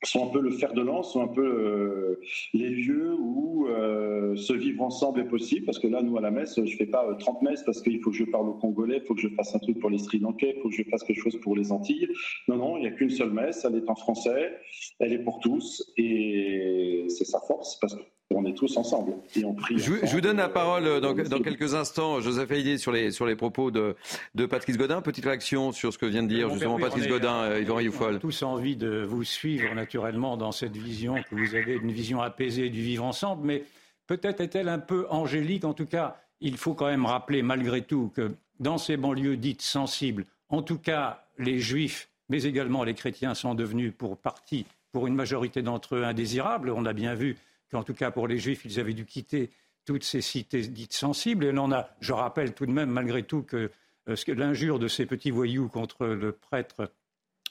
sont 0.02 0.28
un 0.28 0.30
peu 0.30 0.40
le 0.40 0.50
fer 0.50 0.72
de 0.72 0.82
lance, 0.82 1.12
sont 1.12 1.22
un 1.22 1.28
peu 1.28 1.44
euh, 1.44 2.20
les 2.54 2.70
lieux 2.70 3.14
où 3.14 3.66
euh, 3.68 4.34
se 4.36 4.52
vivre 4.52 4.82
ensemble 4.82 5.20
est 5.20 5.28
possible. 5.28 5.64
Parce 5.64 5.78
que 5.78 5.86
là, 5.86 6.02
nous, 6.02 6.16
à 6.16 6.20
la 6.20 6.30
messe, 6.30 6.58
je 6.62 6.76
fais 6.76 6.86
pas 6.86 7.14
30 7.18 7.36
euh, 7.36 7.50
messes 7.50 7.62
parce 7.62 7.80
qu'il 7.82 8.00
faut 8.00 8.10
que 8.10 8.16
je 8.16 8.24
parle 8.24 8.48
au 8.48 8.54
Congolais, 8.54 8.98
il 8.98 9.06
faut 9.06 9.14
que 9.14 9.20
je 9.20 9.28
fasse 9.28 9.54
un 9.54 9.58
truc 9.58 9.78
pour 9.78 9.90
les 9.90 9.98
Sri 9.98 10.18
Lankais, 10.18 10.54
il 10.56 10.62
faut 10.62 10.68
que 10.68 10.74
je 10.74 10.82
fasse 10.84 11.02
quelque 11.04 11.22
chose 11.22 11.38
pour 11.40 11.56
les 11.56 11.72
Antilles. 11.72 12.08
Non, 12.48 12.56
non, 12.56 12.76
il 12.76 12.80
n'y 12.80 12.86
a 12.86 12.90
qu'une 12.90 13.10
seule 13.10 13.32
messe, 13.32 13.64
elle 13.64 13.76
est 13.76 13.88
en 13.88 13.94
français, 13.94 14.58
elle 14.98 15.12
est 15.12 15.22
pour 15.22 15.40
tous, 15.40 15.92
et 15.96 17.04
c'est 17.08 17.24
sa 17.24 17.40
force, 17.40 17.78
parce 17.80 17.96
on 18.34 18.44
est 18.44 18.54
tous 18.54 18.76
ensemble 18.76 19.12
et 19.36 19.44
on 19.44 19.54
prie. 19.54 19.78
Je, 19.78 19.92
vous 19.92 20.20
donne 20.20 20.36
la 20.36 20.48
parole 20.48 20.86
euh, 20.86 21.00
dans, 21.00 21.14
quelques 21.14 21.74
instants, 21.74 22.20
Joseph 22.20 22.50
Haïdé, 22.50 22.78
sur 22.78 22.92
les, 22.92 23.10
sur 23.10 23.26
les 23.26 23.36
propos 23.36 23.70
de, 23.70 23.96
de 24.34 24.46
Patrice 24.46 24.76
Godin. 24.76 25.02
Petite 25.02 25.24
réaction 25.24 25.72
sur 25.72 25.92
ce 25.92 25.98
que 25.98 26.06
vient 26.06 26.22
de 26.22 26.28
dire 26.28 26.50
justement 26.50 26.78
Patrice 26.78 27.08
Godin, 27.08 27.34
euh, 27.34 27.60
Yvan 27.60 27.76
Rioufol. 27.76 28.14
On 28.14 28.16
a 28.16 28.20
tous 28.20 28.42
envie 28.42 28.76
de 28.76 29.04
vous 29.08 29.24
suivre 29.24 29.74
naturellement 29.74 30.36
dans 30.36 30.52
cette 30.52 30.76
vision 30.76 31.14
que 31.14 31.34
vous 31.34 31.54
avez, 31.54 31.74
une 31.74 31.92
vision 31.92 32.20
apaisée 32.20 32.70
du 32.70 32.82
vivre 32.82 33.04
ensemble, 33.04 33.46
mais 33.46 33.64
peut-être 34.06 34.40
est-elle 34.40 34.68
un 34.68 34.78
peu 34.78 35.06
angélique. 35.10 35.64
En 35.64 35.74
tout 35.74 35.86
cas, 35.86 36.16
il 36.40 36.56
faut 36.56 36.74
quand 36.74 36.86
même 36.86 37.06
rappeler 37.06 37.42
malgré 37.42 37.82
tout 37.82 38.10
que 38.14 38.32
dans 38.60 38.78
ces 38.78 38.96
banlieues 38.96 39.36
dites 39.36 39.62
sensibles, 39.62 40.26
en 40.48 40.62
tout 40.62 40.78
cas 40.78 41.24
les 41.38 41.58
juifs, 41.58 42.08
mais 42.28 42.42
également 42.44 42.84
les 42.84 42.94
chrétiens 42.94 43.34
sont 43.34 43.54
devenus 43.54 43.92
pour 43.96 44.16
partie, 44.16 44.66
pour 44.92 45.06
une 45.06 45.14
majorité 45.14 45.62
d'entre 45.62 45.96
eux, 45.96 46.04
indésirables. 46.04 46.70
On 46.70 46.84
a 46.86 46.92
bien 46.92 47.14
vu 47.14 47.36
qu'en 47.72 47.82
tout 47.82 47.94
cas 47.94 48.10
pour 48.10 48.28
les 48.28 48.38
Juifs, 48.38 48.64
ils 48.64 48.78
avaient 48.78 48.94
dû 48.94 49.06
quitter 49.06 49.50
toutes 49.84 50.04
ces 50.04 50.20
cités 50.20 50.60
dites 50.68 50.92
sensibles. 50.92 51.44
Et 51.44 51.52
on 51.56 51.72
a, 51.72 51.88
je 52.00 52.12
rappelle 52.12 52.54
tout 52.54 52.66
de 52.66 52.70
même, 52.72 52.90
malgré 52.90 53.24
tout, 53.24 53.42
que, 53.42 53.70
euh, 54.08 54.16
l'injure 54.28 54.78
de 54.78 54.88
ces 54.88 55.06
petits 55.06 55.30
voyous 55.30 55.68
contre 55.68 56.06
le 56.06 56.32
prêtre 56.32 56.92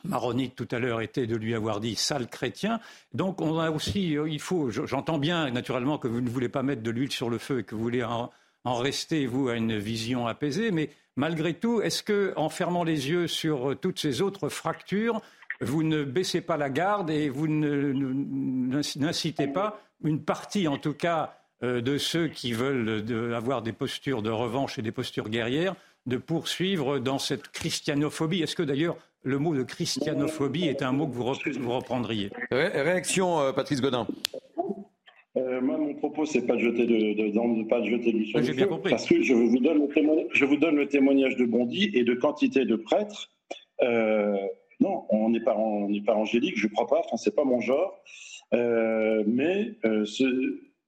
maronite 0.04 0.56
tout 0.56 0.68
à 0.72 0.80
l'heure 0.80 1.02
était 1.02 1.28
de 1.28 1.36
lui 1.36 1.54
avoir 1.54 1.80
dit 1.80 1.96
sale 1.96 2.28
chrétien. 2.28 2.80
Donc 3.14 3.42
on 3.42 3.60
a 3.60 3.70
aussi, 3.72 4.18
euh, 4.18 4.30
il 4.30 4.40
faut, 4.40 4.70
j'entends 4.70 5.20
bien 5.20 5.50
naturellement 5.52 5.98
que 5.98 6.08
vous 6.08 6.22
ne 6.22 6.30
voulez 6.30 6.50
pas 6.50 6.64
mettre 6.64 6.82
de 6.82 6.92
l'huile 6.92 7.12
sur 7.12 7.30
le 7.30 7.38
feu 7.38 7.60
et 7.60 7.64
que 7.64 7.76
vous 7.76 7.82
voulez 7.82 8.04
en, 8.04 8.30
rester, 8.66 9.26
vous, 9.26 9.50
à 9.50 9.56
une 9.56 9.78
vision 9.78 10.28
apaisée, 10.28 10.72
mais 10.72 10.90
malgré 11.16 11.54
tout, 11.54 11.82
est-ce 11.82 12.04
que, 12.04 12.34
en 12.36 12.50
fermant 12.50 12.84
les 12.84 13.10
yeux 13.10 13.28
sur 13.28 13.72
euh, 13.72 13.76
toutes 13.76 14.00
ces 14.00 14.22
autres 14.22 14.50
fractures, 14.50 15.22
vous 15.62 15.84
ne 15.84 16.04
baissez 16.04 16.42
pas 16.42 16.58
la 16.58 16.70
garde 16.70 17.10
et 17.10 17.30
vous 17.30 17.48
n'incitez 17.48 19.48
pas 19.48 19.82
une 20.04 20.24
partie, 20.24 20.68
en 20.68 20.78
tout 20.78 20.94
cas, 20.94 21.38
euh, 21.64 21.82
de 21.82 21.98
ceux 21.98 22.28
qui 22.28 22.54
veulent 22.54 23.34
avoir 23.36 23.62
des 23.62 23.72
postures 23.72 24.22
de 24.22 24.32
revanche 24.32 24.80
et 24.80 24.82
des 24.82 24.92
postures 24.92 25.30
guerrières 25.30 25.76
de 26.08 26.18
poursuivre 26.18 27.00
dans 27.00 27.20
cette 27.20 27.50
christianophobie. 27.50 28.42
Est-ce 28.42 28.56
que 28.56 28.64
d'ailleurs 28.64 28.98
le 29.24 29.38
mot 29.38 29.56
de 29.56 29.62
christianophobie 29.62 30.66
est 30.66 30.82
un 30.82 30.92
mot 30.92 31.08
que 31.08 31.14
vous, 31.14 31.72
reprendriez? 31.72 32.32
Réaction, 32.50 33.54
Patrice 33.54 33.82
Godin. 33.82 34.08
Euh, 35.38 35.62
moi, 35.62 35.78
mon 35.78 35.94
propos, 35.94 36.26
c'est 36.26 36.46
pas 36.46 36.56
de 36.56 36.60
jeter 36.60 36.86
de, 36.86 37.14
de, 37.14 37.70
pas 37.70 37.80
de 37.80 37.86
jeter 37.86 38.12
du 38.12 38.26
J'ai 38.26 38.54
bien 38.54 38.68
compris. 38.68 38.90
Parce 38.90 39.06
que 39.06 39.22
je 39.22 39.34
vous 39.34 39.60
donne 39.60 39.82
le 39.82 39.94
témoignage, 39.94 40.28
je 40.34 40.46
vous 40.46 40.58
donne 40.58 40.76
le 40.76 40.88
témoignage 40.88 41.38
de 41.38 41.46
Bondy 41.46 41.92
et 41.94 42.04
de 42.04 42.14
quantité 42.14 42.66
de 42.66 42.76
prêtres. 42.76 43.30
Euh, 43.82 44.36
non, 44.82 45.06
on 45.10 45.30
n'est 45.30 45.40
pas, 45.40 45.56
on 45.56 45.88
pas 46.04 46.16
angélique, 46.16 46.58
je 46.58 46.68
crois 46.68 46.88
pas. 46.88 47.02
Enfin, 47.06 47.16
c'est 47.16 47.36
pas 47.36 47.44
mon 47.44 47.62
genre. 47.62 48.04
Euh, 48.54 49.24
mais 49.28 49.78
euh, 49.86 50.06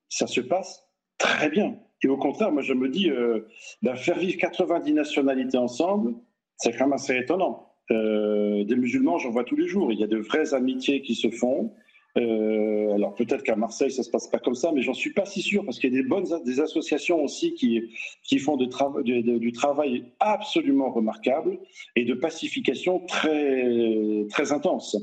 ça 0.09 0.27
se 0.27 0.41
passe 0.41 0.83
très 1.19 1.49
bien. 1.49 1.77
Et 2.03 2.07
au 2.07 2.17
contraire, 2.17 2.51
moi, 2.51 2.63
je 2.63 2.73
me 2.73 2.89
dis, 2.89 3.09
euh, 3.09 3.47
bah, 3.83 3.95
faire 3.95 4.17
vivre 4.17 4.37
90 4.37 4.93
nationalités 4.93 5.57
ensemble, 5.57 6.15
c'est 6.57 6.71
quand 6.71 6.85
même 6.85 6.93
assez 6.93 7.15
étonnant. 7.17 7.69
des 7.89 8.75
musulmans, 8.75 9.19
j'en 9.19 9.29
vois 9.29 9.43
tous 9.43 9.55
les 9.55 9.67
jours. 9.67 9.91
Il 9.91 9.99
y 9.99 10.03
a 10.03 10.07
de 10.07 10.17
vraies 10.17 10.53
amitiés 10.53 11.01
qui 11.01 11.15
se 11.15 11.29
font. 11.29 11.73
Euh, 12.15 12.93
alors 12.93 13.15
peut-être 13.15 13.41
qu'à 13.41 13.55
Marseille 13.55 13.89
ça 13.91 14.03
se 14.03 14.11
passe 14.11 14.27
pas 14.27 14.37
comme 14.37 14.53
ça, 14.53 14.71
mais 14.71 14.83
j'en 14.83 14.93
suis 14.93 15.13
pas 15.13 15.25
si 15.25 15.41
sûr 15.41 15.65
parce 15.65 15.79
qu'il 15.79 15.91
y 15.91 15.97
a 15.97 16.01
des 16.01 16.07
bonnes 16.07 16.25
des 16.45 16.59
associations 16.59 17.23
aussi 17.23 17.55
qui 17.55 17.89
qui 18.21 18.37
font 18.37 18.55
du 18.55 18.69
travail 18.69 20.05
absolument 20.19 20.91
remarquable 20.91 21.57
et 21.95 22.05
de 22.05 22.13
pacification 22.13 22.99
très 23.07 24.25
très 24.29 24.51
intense. 24.51 24.95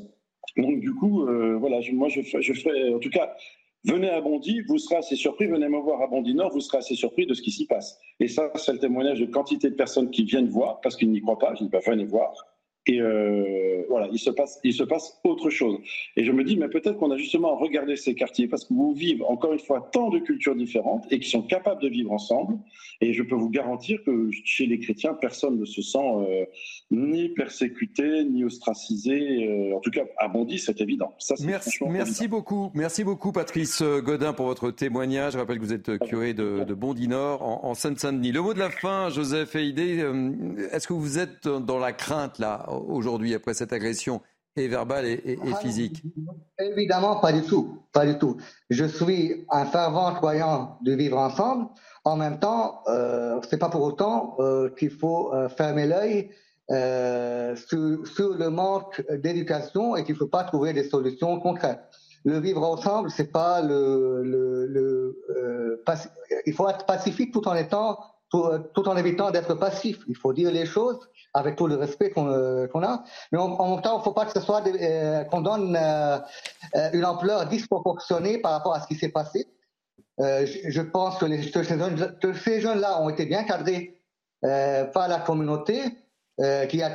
Donc 0.57 0.81
du 0.81 0.95
coup, 0.95 1.27
euh, 1.27 1.57
voilà, 1.59 1.81
moi 1.93 2.09
je, 2.09 2.21
je 2.23 2.53
ferai, 2.53 2.95
en 2.95 2.99
tout 2.99 3.11
cas, 3.11 3.35
venez 3.85 4.09
à 4.09 4.21
Bondy, 4.21 4.61
vous 4.63 4.79
serez 4.79 4.97
assez 4.97 5.17
surpris, 5.17 5.47
venez 5.47 5.69
me 5.69 5.79
voir 5.79 6.03
à 6.03 6.07
Bondy 6.07 6.35
Nord, 6.35 6.53
vous 6.53 6.61
serez 6.61 6.79
assez 6.79 6.95
surpris 6.95 7.27
de 7.27 7.35
ce 7.35 7.43
qui 7.43 7.51
s'y 7.51 7.67
passe. 7.67 7.99
Et 8.19 8.29
ça, 8.29 8.51
c'est 8.57 8.73
le 8.73 8.79
témoignage 8.79 9.21
de 9.21 9.27
quantité 9.27 9.71
de 9.71 9.75
personnes 9.75 10.11
qui 10.11 10.25
viennent 10.25 10.49
voir 10.49 10.81
parce 10.81 10.97
qu'ils 10.97 11.11
n'y 11.11 11.21
croient 11.21 11.39
pas. 11.39 11.55
Je 11.55 11.65
dis, 11.65 11.71
pas 11.71 11.81
venez 11.81 12.05
voir. 12.05 12.33
Et 12.87 13.01
euh, 13.01 13.83
voilà, 13.89 14.09
il 14.11 14.19
se, 14.19 14.31
passe, 14.31 14.59
il 14.65 14.73
se 14.73 14.83
passe 14.83 15.21
autre 15.23 15.51
chose. 15.51 15.79
Et 16.17 16.25
je 16.25 16.33
me 16.33 16.43
dis, 16.45 16.57
mais 16.57 16.69
peut-être 16.69 16.97
qu'on 16.97 17.11
a 17.11 17.19
justement 17.19 17.57
regardé 17.57 17.95
ces 17.97 18.15
quartiers 18.15 18.49
parce 18.49 18.65
que 18.65 18.73
vous 18.73 18.95
vivez 18.95 19.23
encore 19.23 19.53
une 19.53 19.59
fois 19.59 19.91
tant 19.93 20.09
de 20.09 20.19
cultures 20.19 20.57
différentes 20.57 21.07
et 21.11 21.21
qui 21.21 21.29
sont 21.29 21.43
capables 21.43 21.83
de 21.83 21.89
vivre 21.89 22.11
ensemble. 22.11 22.59
Et 23.03 23.13
je 23.13 23.23
peux 23.23 23.35
vous 23.35 23.51
garantir 23.51 24.03
que 24.05 24.31
chez 24.45 24.67
les 24.67 24.79
chrétiens, 24.79 25.13
personne 25.13 25.59
ne 25.59 25.67
se 25.67 25.83
sent 25.83 25.99
euh, 25.99 26.45
ni 26.91 27.29
persécuté, 27.29 28.25
ni 28.25 28.45
ostracisé. 28.45 29.47
Euh, 29.47 29.77
en 29.77 29.81
tout 29.81 29.91
cas, 29.91 30.05
à 30.17 30.29
Bondy, 30.29 30.59
c'est 30.59 30.81
évident. 30.81 31.13
Ça, 31.19 31.35
merci, 31.45 31.79
merci 31.87 32.29
beaucoup. 32.29 32.71
Merci 32.75 33.05
beaucoup, 33.05 33.31
Patrice 33.31 33.83
Godin, 33.83 34.33
pour 34.33 34.47
votre 34.47 34.71
témoignage. 34.71 35.35
Je 35.35 35.39
rappelle 35.39 35.59
que 35.59 35.65
vous 35.65 35.75
êtes 35.75 35.99
curé 35.99 36.33
de, 36.33 36.65
de 36.65 36.75
Bondy 36.75 37.09
Nord, 37.09 37.43
en, 37.43 37.69
en 37.69 37.75
Seine-Saint-Denis. 37.75 38.33
Le 38.33 38.41
mot 38.41 38.55
de 38.55 38.59
la 38.59 38.71
fin, 38.71 39.11
Joseph 39.11 39.55
Haïdé, 39.55 40.03
est-ce 40.73 40.89
que 40.89 40.95
vous 40.95 41.19
êtes 41.19 41.47
dans 41.47 41.79
la 41.79 41.93
crainte, 41.93 42.39
là, 42.39 42.70
aujourd'hui 42.71 43.35
après 43.35 43.55
cette 43.55 43.73
agression 43.73 44.21
et 44.57 44.69
verbale 44.69 45.07
et, 45.07 45.39
physique 45.61 46.03
Évidemment, 46.59 47.17
pas 47.21 47.33
du 47.33 47.43
tout, 47.43 47.83
pas 47.93 48.05
du 48.05 48.19
tout. 48.19 48.37
Je 48.69 48.85
suis 48.85 49.47
un 49.51 49.65
fervent 49.67 50.13
croyant 50.15 50.79
de 50.83 50.93
vivre 50.93 51.19
ensemble. 51.19 51.69
En 52.05 52.17
même 52.17 52.39
temps, 52.39 52.83
euh, 52.89 53.41
c'est 53.49 53.59
pas 53.59 53.69
pour 53.69 53.83
autant 53.83 54.37
euh, 54.41 54.71
qu'il 54.71 54.91
faut 54.91 55.33
euh, 55.35 55.49
fermer 55.49 55.87
l'œil 55.87 56.31
euh, 56.71 57.55
sur, 57.57 58.35
le 58.37 58.49
manque 58.49 59.05
d'éducation 59.11 59.97
et 59.97 60.05
qu'il 60.05 60.15
ne 60.15 60.19
faut 60.19 60.27
pas 60.27 60.45
trouver 60.45 60.73
des 60.73 60.89
solutions 60.89 61.39
concrètes. 61.41 61.81
Le 62.25 62.39
vivre 62.39 62.63
ensemble, 62.63 63.11
c'est 63.11 63.33
pas 63.33 63.63
le 63.63 65.17
il 66.47 66.53
faut 66.53 66.69
être 66.69 66.85
pacifique 66.85 67.33
tout 67.33 67.47
en 67.49 67.55
étant 67.55 67.99
tout 68.31 68.89
en 68.89 68.97
évitant 68.97 69.31
d'être 69.31 69.55
passif. 69.55 69.99
Il 70.07 70.17
faut 70.17 70.33
dire 70.33 70.53
les 70.53 70.67
choses 70.67 70.99
avec 71.35 71.57
tout 71.57 71.67
le 71.67 71.77
respect 71.77 72.11
qu'on 72.11 72.29
euh, 72.29 72.67
a. 72.83 73.05
Mais 73.33 73.39
en, 73.39 73.71
même 73.71 73.83
temps, 73.83 73.97
il 73.97 73.99
ne 73.99 74.03
faut 74.03 74.13
pas 74.13 74.27
que 74.27 74.33
ce 74.33 74.41
soit 74.41 74.67
euh, 74.67 75.25
qu'on 75.25 75.41
donne 75.41 75.77
euh, 75.81 76.19
une 76.93 77.05
ampleur 77.05 77.47
disproportionnée 77.47 78.39
par 78.39 78.53
rapport 78.53 78.75
à 78.75 78.81
ce 78.81 78.87
qui 78.87 78.95
s'est 78.95 79.11
passé. 79.11 79.47
Je, 80.19 80.83
pense 80.83 81.17
que, 81.19 81.27
ces 82.35 82.61
jeunes-là 82.61 83.01
ont 83.01 83.09
été 83.09 83.25
bien 83.25 83.45
cadrés 83.45 84.03
par 84.43 85.09
la 85.09 85.19
communauté, 85.21 85.81
qui 86.69 86.83
a 86.83 86.91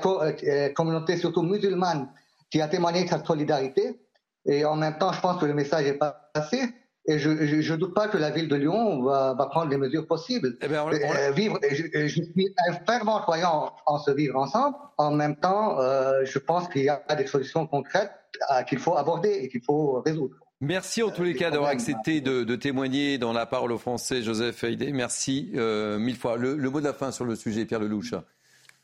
communauté 0.75 1.17
surtout 1.17 1.41
musulmane, 1.41 2.07
qui 2.51 2.61
a 2.61 2.67
témoigné 2.67 3.03
de 3.03 3.09
sa 3.09 3.25
solidarité. 3.25 3.99
Et 4.45 4.63
en 4.63 4.75
même 4.75 4.99
temps, 4.99 5.11
je 5.11 5.21
pense 5.21 5.41
que 5.41 5.45
le 5.47 5.55
message 5.55 5.87
est 5.87 5.97
passé. 5.97 6.69
Et 7.07 7.19
je 7.19 7.29
ne 7.29 7.77
doute 7.77 7.93
pas 7.93 8.07
que 8.07 8.17
la 8.17 8.31
ville 8.31 8.47
de 8.47 8.55
Lyon 8.55 9.03
va, 9.03 9.35
va 9.35 9.45
prendre 9.45 9.69
les 9.69 9.77
mesures 9.77 10.07
possibles. 10.07 10.57
Eh 10.61 10.67
bien, 10.67 10.87
euh, 10.87 11.31
vivre, 11.31 11.59
je, 11.71 11.83
je, 11.93 12.07
suis 12.07 12.53
un 12.67 12.73
fervent 12.73 13.19
croyant 13.19 13.73
en 13.85 13.99
se 13.99 14.09
vivre 14.09 14.37
ensemble. 14.37 14.75
En 14.97 15.11
même 15.11 15.35
temps, 15.35 15.79
euh, 15.79 16.25
je 16.25 16.39
pense 16.39 16.67
qu'il 16.67 16.83
y 16.83 16.89
a 16.89 17.15
des 17.15 17.27
solutions 17.27 17.67
concrètes 17.67 18.11
euh, 18.51 18.63
qu'il 18.63 18.79
faut 18.79 18.97
aborder 18.97 19.29
et 19.29 19.49
qu'il 19.49 19.61
faut 19.61 20.01
résoudre. 20.01 20.35
Merci 20.61 21.03
en 21.03 21.11
tous 21.11 21.23
les 21.23 21.35
cas 21.35 21.51
d'avoir 21.51 21.69
accepté 21.69 22.21
de, 22.21 22.43
de, 22.43 22.55
témoigner 22.55 23.19
dans 23.19 23.33
la 23.33 23.45
parole 23.45 23.71
au 23.71 23.77
français, 23.77 24.23
Joseph 24.23 24.63
Haïdé. 24.63 24.91
Merci 24.91 25.51
euh, 25.55 25.99
mille 25.99 26.15
fois. 26.15 26.37
Le, 26.37 26.55
le, 26.55 26.69
mot 26.71 26.79
de 26.79 26.85
la 26.85 26.93
fin 26.93 27.11
sur 27.11 27.25
le 27.25 27.35
sujet, 27.35 27.65
Pierre 27.65 27.81
Lelouch. 27.81 28.15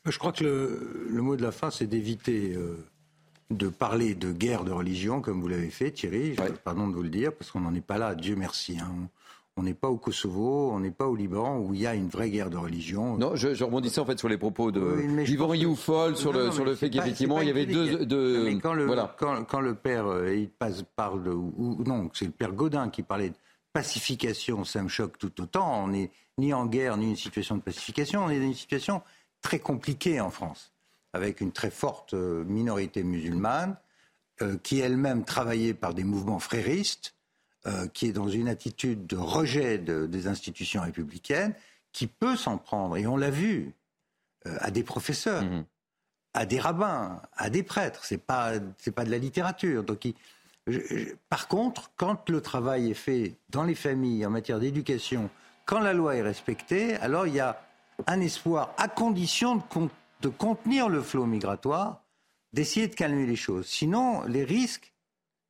Je 0.04 0.18
crois 0.18 0.32
que 0.32 0.44
le, 0.44 1.08
le 1.10 1.22
mot 1.22 1.34
de 1.34 1.42
la 1.42 1.50
fin, 1.50 1.70
c'est 1.70 1.86
d'éviter 1.86 2.56
de 3.56 3.68
parler 3.68 4.14
de 4.14 4.32
guerre 4.32 4.64
de 4.64 4.72
religion, 4.72 5.20
comme 5.20 5.40
vous 5.40 5.48
l'avez 5.48 5.70
fait, 5.70 5.90
Thierry. 5.90 6.36
Pardon 6.64 6.88
de 6.88 6.94
vous 6.94 7.02
le 7.02 7.10
dire, 7.10 7.32
parce 7.32 7.50
qu'on 7.50 7.60
n'en 7.60 7.74
est 7.74 7.80
pas 7.80 7.98
là, 7.98 8.14
Dieu 8.14 8.36
merci. 8.36 8.78
Hein. 8.80 9.08
On 9.56 9.64
n'est 9.64 9.74
pas 9.74 9.88
au 9.88 9.98
Kosovo, 9.98 10.70
on 10.72 10.80
n'est 10.80 10.90
pas 10.90 11.06
au 11.06 11.14
Liban, 11.14 11.58
où 11.58 11.74
il 11.74 11.80
y 11.80 11.86
a 11.86 11.94
une 11.94 12.08
vraie 12.08 12.30
guerre 12.30 12.48
de 12.48 12.56
religion. 12.56 13.18
Non, 13.18 13.36
je, 13.36 13.52
je 13.52 13.64
rebondissais 13.64 14.00
en 14.00 14.06
fait 14.06 14.18
sur 14.18 14.30
les 14.30 14.38
propos 14.38 14.72
de 14.72 14.80
oui, 14.80 15.30
Yvan 15.30 15.52
Youfol, 15.52 16.16
sur, 16.16 16.32
le, 16.32 16.50
sur 16.50 16.64
le 16.64 16.74
fait 16.74 16.88
qu'effectivement, 16.88 17.40
il 17.42 17.48
y 17.48 17.50
avait 17.50 17.66
deux... 17.66 18.06
deux... 18.06 18.58
quand, 18.62 18.72
le, 18.72 18.86
voilà. 18.86 19.14
quand, 19.18 19.60
le 19.60 19.74
père 19.74 20.06
euh, 20.06 20.34
il 20.34 20.48
passe, 20.48 20.82
parle 20.96 21.22
de... 21.22 21.30
Ou, 21.30 21.84
non, 21.84 22.08
c'est 22.14 22.24
le 22.24 22.30
père 22.30 22.52
Godin 22.52 22.88
qui 22.88 23.02
parlait 23.02 23.28
de 23.28 23.36
pacification, 23.74 24.64
ça 24.64 24.82
me 24.82 24.88
choque 24.88 25.18
tout 25.18 25.38
autant. 25.42 25.84
On 25.84 25.88
n'est 25.88 26.10
ni 26.38 26.54
en 26.54 26.64
guerre, 26.64 26.96
ni 26.96 27.10
une 27.10 27.16
situation 27.16 27.56
de 27.56 27.62
pacification, 27.62 28.24
on 28.24 28.30
est 28.30 28.38
dans 28.38 28.46
une 28.46 28.54
situation 28.54 29.02
très 29.42 29.58
compliquée 29.58 30.18
en 30.18 30.30
France 30.30 30.71
avec 31.12 31.40
une 31.40 31.52
très 31.52 31.70
forte 31.70 32.14
euh, 32.14 32.44
minorité 32.44 33.02
musulmane, 33.02 33.76
euh, 34.40 34.56
qui 34.62 34.80
elle-même 34.80 35.24
travaillée 35.24 35.74
par 35.74 35.94
des 35.94 36.04
mouvements 36.04 36.38
fréristes, 36.38 37.14
euh, 37.66 37.86
qui 37.88 38.06
est 38.06 38.12
dans 38.12 38.28
une 38.28 38.48
attitude 38.48 39.06
de 39.06 39.16
rejet 39.16 39.78
des 39.78 40.26
institutions 40.26 40.82
républicaines, 40.82 41.54
qui 41.92 42.06
peut 42.06 42.36
s'en 42.36 42.56
prendre, 42.58 42.96
et 42.96 43.06
on 43.06 43.16
l'a 43.16 43.30
vu, 43.30 43.74
à 44.44 44.72
des 44.72 44.82
professeurs, 44.82 45.44
mmh 45.44 45.64
à 46.34 46.46
des 46.46 46.58
rabbins, 46.58 47.20
à 47.36 47.50
des 47.50 47.62
prêtres. 47.62 48.06
C'est 48.06 48.16
pas 48.16 48.52
c'est 48.78 48.90
pas 48.90 49.04
de 49.04 49.10
la 49.10 49.18
littérature. 49.18 49.84
Donc, 49.84 50.08
par 51.28 51.46
contre, 51.46 51.90
quand 51.96 52.30
le 52.30 52.40
travail 52.40 52.90
est 52.90 52.94
fait 52.94 53.34
dans 53.50 53.64
les 53.64 53.74
familles 53.74 54.24
en 54.24 54.30
matière 54.30 54.58
d'éducation, 54.58 55.28
quand 55.66 55.80
la 55.80 55.92
loi 55.92 56.16
est 56.16 56.22
respectée, 56.22 56.96
alors 56.96 57.26
il 57.26 57.34
y 57.34 57.40
a 57.40 57.60
un 58.06 58.20
espoir 58.20 58.74
à 58.78 58.88
condition 58.88 59.56
de, 59.56 59.62
de 60.22 60.28
contenir 60.28 60.88
le 60.88 61.02
flot 61.02 61.26
migratoire, 61.26 62.04
d'essayer 62.52 62.88
de 62.88 62.94
calmer 62.94 63.26
les 63.26 63.36
choses. 63.36 63.66
Sinon, 63.66 64.22
les 64.22 64.44
risques 64.44 64.94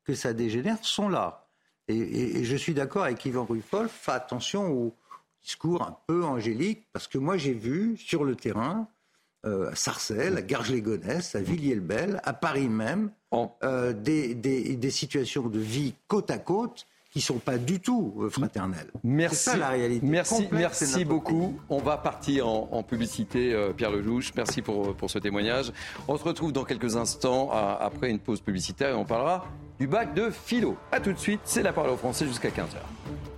que 0.05 0.15
ça 0.15 0.33
dégénère 0.33 0.79
sont 0.83 1.09
là. 1.09 1.49
Et, 1.89 2.45
je 2.45 2.57
suis 2.57 2.75
d'accord 2.75 3.05
avec 3.05 3.25
Yvan 3.25 3.45
Ruffol, 3.45 3.89
fais 3.89 4.13
attention 4.13 4.73
au 4.73 4.95
discours 5.43 5.83
un 5.83 5.97
peu 6.07 6.25
angélique, 6.25 6.87
parce 6.93 7.09
que 7.09 7.19
moi 7.19 7.37
j'ai 7.37 7.53
vu 7.53 7.97
sur 7.99 8.25
le 8.25 8.37
terrain, 8.37 8.89
euh, 9.45 9.73
à 9.73 9.75
Sarcelles, 9.75 10.39
à 10.39 10.43
Garges-les-Gonesse, 10.43 11.35
à 11.35 11.41
Villiers-le-Bel, 11.41 12.21
à 12.25 12.33
Paris 12.33 12.69
même, 12.69 13.11
euh, 13.65 13.93
des, 13.93 14.35
des, 14.35 14.91
situations 14.91 15.49
de 15.49 15.59
vie 15.59 15.95
côte 16.07 16.31
à 16.31 16.39
côte 16.39 16.87
qui 17.13 17.21
sont 17.21 17.39
pas 17.39 17.59
du 17.59 17.79
tout 17.79 18.15
euh, 18.21 18.31
fraternels. 18.31 18.91
Merci. 19.05 19.37
C'est 19.37 19.51
ça 19.51 19.57
la 19.59 19.69
réalité. 19.69 20.05
Merci, 20.05 20.49
merci 20.51 21.05
beaucoup. 21.05 21.61
On 21.69 21.79
va 21.79 21.99
partir 21.99 22.49
en, 22.49 22.83
publicité, 22.83 23.53
euh, 23.53 23.73
Pierre 23.73 23.91
Lelouch. 23.91 24.33
Merci 24.35 24.63
pour, 24.63 24.89
euh, 24.89 24.93
pour 24.95 25.11
ce 25.11 25.19
témoignage. 25.19 25.73
On 26.09 26.17
se 26.17 26.25
retrouve 26.25 26.53
dans 26.53 26.65
quelques 26.65 26.97
instants 26.97 27.51
après 27.51 28.11
une 28.11 28.19
pause 28.19 28.41
publicitaire 28.41 28.91
et 28.91 28.95
on 28.95 29.05
parlera 29.05 29.47
du 29.79 29.87
bac 29.87 30.15
de 30.15 30.31
philo. 30.31 30.77
A 30.91 31.01
tout 31.01 31.13
de 31.13 31.19
suite, 31.19 31.41
c'est 31.45 31.63
la 31.63 31.73
parole 31.73 31.91
au 31.91 31.97
français 31.97 32.27
jusqu'à 32.27 32.49
15h. 32.49 33.32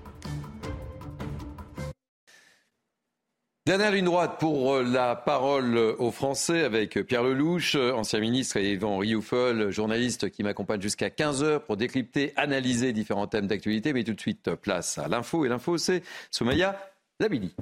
Dernière 3.66 3.92
ligne 3.92 4.04
droite 4.04 4.38
pour 4.38 4.74
euh, 4.74 4.82
la 4.82 5.16
parole 5.16 5.78
aux 5.78 6.10
Français 6.10 6.64
avec 6.64 7.00
Pierre 7.06 7.22
Lelouch, 7.22 7.76
ancien 7.76 8.20
ministre, 8.20 8.58
et 8.58 8.72
Yvan 8.72 8.98
Rioufol, 8.98 9.70
journaliste 9.70 10.28
qui 10.28 10.42
m'accompagne 10.42 10.82
jusqu'à 10.82 11.08
15h 11.08 11.60
pour 11.60 11.78
décrypter, 11.78 12.34
analyser 12.36 12.92
différents 12.92 13.26
thèmes 13.26 13.46
d'actualité. 13.46 13.94
Mais 13.94 14.04
tout 14.04 14.12
de 14.12 14.20
suite, 14.20 14.54
place 14.56 14.98
à 14.98 15.08
l'info. 15.08 15.46
Et 15.46 15.48
l'info, 15.48 15.78
c'est 15.78 16.02
Soumaya 16.30 16.78
Labidi. 17.18 17.54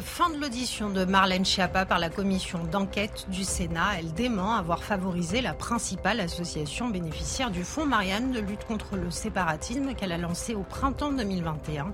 Fin 0.00 0.30
de 0.30 0.40
l'audition 0.40 0.90
de 0.90 1.04
Marlène 1.04 1.44
Schiappa 1.44 1.86
par 1.86 1.98
la 1.98 2.10
commission 2.10 2.64
d'enquête 2.64 3.26
du 3.30 3.44
Sénat. 3.44 3.98
Elle 3.98 4.12
dément 4.12 4.54
avoir 4.54 4.82
favorisé 4.82 5.40
la 5.40 5.54
principale 5.54 6.20
association 6.20 6.88
bénéficiaire 6.88 7.50
du 7.50 7.64
Fonds 7.64 7.86
Marianne 7.86 8.30
de 8.30 8.40
lutte 8.40 8.64
contre 8.64 8.96
le 8.96 9.10
séparatisme 9.10 9.94
qu'elle 9.94 10.12
a 10.12 10.18
lancé 10.18 10.54
au 10.54 10.62
printemps 10.62 11.12
2021. 11.12 11.92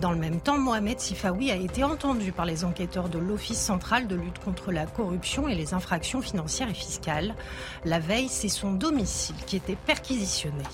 Dans 0.00 0.12
le 0.12 0.18
même 0.18 0.40
temps, 0.40 0.58
Mohamed 0.58 1.00
Sifawi 1.00 1.50
a 1.50 1.56
été 1.56 1.82
entendu 1.82 2.32
par 2.32 2.44
les 2.44 2.64
enquêteurs 2.64 3.08
de 3.08 3.18
l'Office 3.18 3.60
central 3.60 4.06
de 4.06 4.16
lutte 4.16 4.38
contre 4.38 4.70
la 4.70 4.86
corruption 4.86 5.48
et 5.48 5.54
les 5.54 5.74
infractions 5.74 6.22
financières 6.22 6.70
et 6.70 6.74
fiscales. 6.74 7.34
La 7.84 7.98
veille, 7.98 8.28
c'est 8.28 8.48
son 8.48 8.72
domicile 8.72 9.36
qui 9.46 9.56
était 9.56 9.76
perquisitionné. 9.76 10.64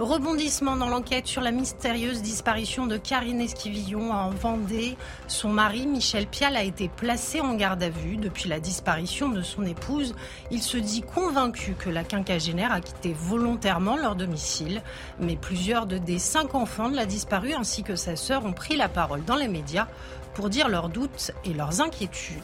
Rebondissement 0.00 0.76
dans 0.76 0.88
l'enquête 0.88 1.28
sur 1.28 1.40
la 1.40 1.52
mystérieuse 1.52 2.20
disparition 2.20 2.88
de 2.88 2.96
Karine 2.96 3.40
Esquivillon 3.40 4.10
en 4.10 4.30
Vendée. 4.30 4.96
Son 5.28 5.50
mari, 5.50 5.86
Michel 5.86 6.26
Pial, 6.26 6.56
a 6.56 6.64
été 6.64 6.88
placé 6.88 7.40
en 7.40 7.54
garde 7.54 7.80
à 7.80 7.90
vue 7.90 8.16
depuis 8.16 8.48
la 8.48 8.58
disparition 8.58 9.28
de 9.28 9.40
son 9.40 9.64
épouse. 9.64 10.16
Il 10.50 10.62
se 10.62 10.78
dit 10.78 11.02
convaincu 11.02 11.76
que 11.78 11.90
la 11.90 12.02
quinquagénaire 12.02 12.72
a 12.72 12.80
quitté 12.80 13.14
volontairement 13.16 13.96
leur 13.96 14.16
domicile. 14.16 14.82
Mais 15.20 15.36
plusieurs 15.36 15.86
de 15.86 15.96
des 15.96 16.18
cinq 16.18 16.56
enfants 16.56 16.88
de 16.88 16.96
la 16.96 17.06
disparue 17.06 17.54
ainsi 17.54 17.84
que 17.84 17.94
sa 17.94 18.16
sœur 18.16 18.44
ont 18.44 18.52
pris 18.52 18.74
la 18.74 18.88
parole 18.88 19.24
dans 19.24 19.36
les 19.36 19.48
médias 19.48 19.86
pour 20.34 20.50
dire 20.50 20.68
leurs 20.68 20.88
doutes 20.88 21.30
et 21.44 21.54
leurs 21.54 21.80
inquiétudes. 21.80 22.42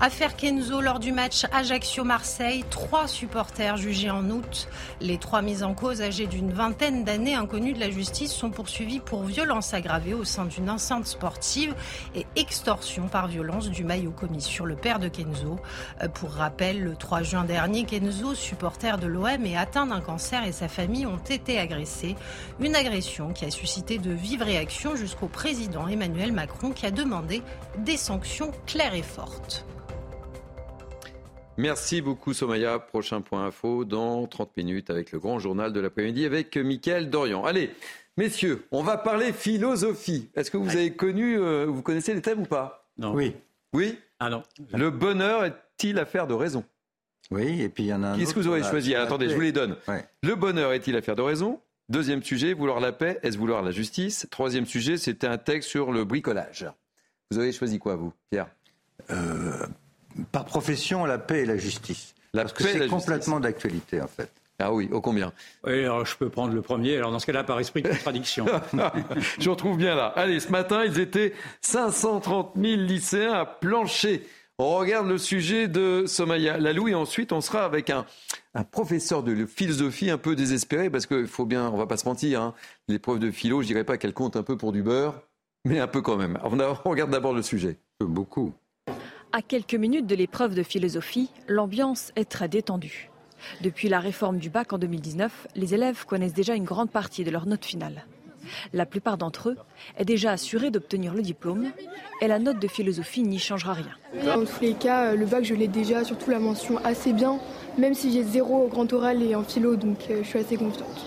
Affaire 0.00 0.36
Kenzo 0.36 0.80
lors 0.80 0.98
du 0.98 1.12
match 1.12 1.44
Ajaccio-Marseille, 1.52 2.64
trois 2.70 3.06
supporters 3.06 3.76
jugés 3.76 4.10
en 4.10 4.28
août. 4.30 4.68
Les 5.00 5.18
trois 5.18 5.42
mises 5.42 5.62
en 5.62 5.74
cause 5.74 6.02
âgés 6.02 6.26
d'une 6.26 6.52
vingtaine 6.52 7.04
d'années 7.04 7.34
inconnus 7.34 7.74
de 7.74 7.80
la 7.80 7.90
justice 7.90 8.32
sont 8.32 8.50
poursuivis 8.50 8.98
pour 8.98 9.22
violence 9.22 9.74
aggravée 9.74 10.14
au 10.14 10.24
sein 10.24 10.46
d'une 10.46 10.70
enceinte 10.70 11.06
sportive 11.06 11.74
et 12.14 12.26
extorsion 12.36 13.06
par 13.06 13.28
violence 13.28 13.70
du 13.70 13.84
maillot 13.84 14.10
commis 14.10 14.40
sur 14.40 14.66
le 14.66 14.74
père 14.74 14.98
de 14.98 15.08
Kenzo. 15.08 15.60
Euh, 16.02 16.08
pour 16.08 16.30
rappel, 16.32 16.82
le 16.82 16.96
3 16.96 17.22
juin 17.22 17.44
dernier, 17.44 17.84
Kenzo, 17.84 18.34
supporter 18.34 18.98
de 18.98 19.06
l'OM 19.06 19.46
et 19.46 19.56
atteint 19.56 19.86
d'un 19.86 20.00
cancer 20.00 20.44
et 20.44 20.52
sa 20.52 20.68
famille 20.68 21.06
ont 21.06 21.18
été 21.18 21.58
agressés. 21.58 22.16
Une 22.60 22.74
agression 22.74 23.32
qui 23.32 23.44
a 23.44 23.50
suscité 23.50 23.98
de 23.98 24.10
vives 24.10 24.42
réactions 24.42 24.96
jusqu'au 24.96 25.28
président 25.28 25.86
Emmanuel 25.86 26.32
Macron 26.32 26.70
qui 26.70 26.86
a 26.86 26.90
demandé 26.90 27.42
des 27.78 27.96
sanctions 27.96 28.50
claires 28.66 28.94
et 28.94 29.02
fortes. 29.02 29.64
Merci 31.58 32.00
beaucoup 32.00 32.32
Somaya. 32.32 32.78
Prochain 32.78 33.20
point 33.20 33.46
info 33.46 33.84
dans 33.84 34.26
30 34.26 34.56
minutes 34.56 34.90
avec 34.90 35.12
le 35.12 35.18
grand 35.18 35.38
journal 35.38 35.72
de 35.72 35.80
l'après-midi 35.80 36.24
avec 36.24 36.56
Mickaël 36.56 37.10
Dorian. 37.10 37.44
Allez, 37.44 37.70
messieurs, 38.16 38.66
on 38.72 38.82
va 38.82 38.96
parler 38.96 39.32
philosophie. 39.32 40.28
Est-ce 40.34 40.50
que 40.50 40.56
vous 40.56 40.70
avez 40.70 40.92
connu, 40.92 41.38
euh, 41.38 41.66
vous 41.66 41.82
connaissez 41.82 42.14
les 42.14 42.22
thèmes 42.22 42.40
ou 42.40 42.46
pas? 42.46 42.86
Non. 42.98 43.12
Oui. 43.12 43.34
Oui? 43.74 43.98
Ah 44.18 44.30
non. 44.30 44.42
Le 44.72 44.90
bonheur 44.90 45.44
est-il 45.44 45.98
affaire 45.98 46.26
de 46.26 46.34
raison? 46.34 46.64
Oui, 47.30 47.62
et 47.62 47.68
puis 47.68 47.84
il 47.84 47.86
y 47.88 47.94
en 47.94 48.02
a 48.02 48.08
un. 48.08 48.18
Qu'est-ce 48.18 48.34
que 48.34 48.40
vous 48.40 48.48
aurez 48.48 48.62
choisi? 48.62 48.94
Attendez, 48.94 49.28
je 49.28 49.34
vous 49.34 49.40
les 49.40 49.52
donne. 49.52 49.76
Le 50.22 50.34
bonheur 50.34 50.72
est-il 50.72 50.96
affaire 50.96 51.16
de 51.16 51.22
raison? 51.22 51.60
Deuxième 51.88 52.22
sujet, 52.22 52.54
vouloir 52.54 52.80
la 52.80 52.92
paix, 52.92 53.18
est-ce 53.22 53.36
vouloir 53.36 53.62
la 53.62 53.70
justice? 53.70 54.26
Troisième 54.30 54.64
sujet, 54.66 54.96
c'était 54.96 55.26
un 55.26 55.36
texte 55.36 55.68
sur 55.68 55.92
le 55.92 56.04
bricolage. 56.04 56.66
Vous 57.30 57.38
avez 57.38 57.52
choisi 57.52 57.78
quoi, 57.78 57.96
vous, 57.96 58.12
Pierre? 58.30 58.48
Euh, 59.10 59.66
par 60.30 60.44
profession, 60.44 61.04
la 61.04 61.18
paix 61.18 61.40
et 61.40 61.46
la 61.46 61.56
justice. 61.56 62.14
Parce 62.32 62.52
que 62.52 62.64
c'est 62.64 62.88
complètement 62.88 63.40
d'actualité, 63.40 64.00
en 64.00 64.06
fait. 64.06 64.30
Ah 64.58 64.72
oui, 64.72 64.88
au 64.92 65.00
combien? 65.00 65.32
Oui, 65.66 65.80
alors 65.84 66.06
je 66.06 66.16
peux 66.16 66.28
prendre 66.28 66.54
le 66.54 66.62
premier. 66.62 66.96
Alors 66.96 67.10
dans 67.10 67.18
ce 67.18 67.26
cas-là, 67.26 67.42
par 67.42 67.58
esprit 67.58 67.82
de 67.82 67.88
contradiction. 67.88 68.46
je 69.40 69.50
retrouve 69.50 69.76
bien 69.76 69.96
là. 69.96 70.12
Allez, 70.14 70.38
ce 70.38 70.50
matin, 70.50 70.84
ils 70.84 71.00
étaient 71.00 71.32
530 71.62 72.52
000 72.56 72.82
lycéens 72.82 73.32
à 73.32 73.44
plancher. 73.44 74.24
On 74.58 74.76
regarde 74.76 75.08
le 75.08 75.18
sujet 75.18 75.66
de 75.66 76.04
Somaya 76.06 76.58
Lalou 76.58 76.86
et 76.86 76.94
ensuite 76.94 77.32
on 77.32 77.40
sera 77.40 77.64
avec 77.64 77.90
un, 77.90 78.06
professeur 78.70 79.24
de 79.24 79.46
philosophie 79.46 80.10
un 80.10 80.18
peu 80.18 80.36
désespéré 80.36 80.90
parce 80.90 81.06
qu'il 81.06 81.26
faut 81.26 81.46
bien, 81.46 81.68
on 81.68 81.76
va 81.76 81.86
pas 81.86 81.96
se 81.96 82.06
mentir, 82.06 82.40
hein, 82.40 82.54
l'épreuve 82.86 83.18
de 83.18 83.30
philo, 83.32 83.62
je 83.62 83.66
dirais 83.66 83.82
pas 83.82 83.96
qu'elle 83.96 84.12
compte 84.12 84.36
un 84.36 84.42
peu 84.44 84.56
pour 84.56 84.70
du 84.70 84.82
beurre, 84.82 85.20
mais 85.64 85.80
un 85.80 85.88
peu 85.88 86.02
quand 86.02 86.16
même. 86.16 86.38
On, 86.44 86.60
on 86.60 86.90
regarde 86.90 87.10
d'abord 87.10 87.32
le 87.32 87.42
sujet. 87.42 87.78
Beaucoup. 87.98 88.52
À 89.34 89.40
quelques 89.40 89.74
minutes 89.74 90.06
de 90.06 90.14
l'épreuve 90.14 90.54
de 90.54 90.62
philosophie, 90.62 91.30
l'ambiance 91.48 92.12
est 92.16 92.28
très 92.28 92.48
détendue. 92.48 93.08
Depuis 93.62 93.88
la 93.88 93.98
réforme 93.98 94.36
du 94.36 94.50
bac 94.50 94.74
en 94.74 94.78
2019, 94.78 95.48
les 95.56 95.72
élèves 95.72 96.04
connaissent 96.04 96.34
déjà 96.34 96.54
une 96.54 96.64
grande 96.64 96.90
partie 96.90 97.24
de 97.24 97.30
leur 97.30 97.46
note 97.46 97.64
finale. 97.64 98.04
La 98.74 98.84
plupart 98.84 99.16
d'entre 99.16 99.48
eux 99.48 99.56
est 99.96 100.04
déjà 100.04 100.32
assuré 100.32 100.70
d'obtenir 100.70 101.14
le 101.14 101.22
diplôme 101.22 101.70
et 102.20 102.26
la 102.26 102.38
note 102.38 102.58
de 102.58 102.68
philosophie 102.68 103.22
n'y 103.22 103.38
changera 103.38 103.72
rien. 103.72 103.96
Dans 104.22 104.44
tous 104.44 104.60
les 104.60 104.74
cas, 104.74 105.14
le 105.14 105.24
bac, 105.24 105.44
je 105.44 105.54
l'ai 105.54 105.68
déjà, 105.68 106.04
surtout 106.04 106.30
la 106.30 106.38
mention 106.38 106.76
assez 106.84 107.14
bien, 107.14 107.38
même 107.78 107.94
si 107.94 108.12
j'ai 108.12 108.24
zéro 108.24 108.66
au 108.66 108.68
grand 108.68 108.92
oral 108.92 109.22
et 109.22 109.34
en 109.34 109.44
philo, 109.44 109.76
donc 109.76 110.10
euh, 110.10 110.18
je 110.22 110.28
suis 110.28 110.40
assez 110.40 110.58
confiante. 110.58 111.06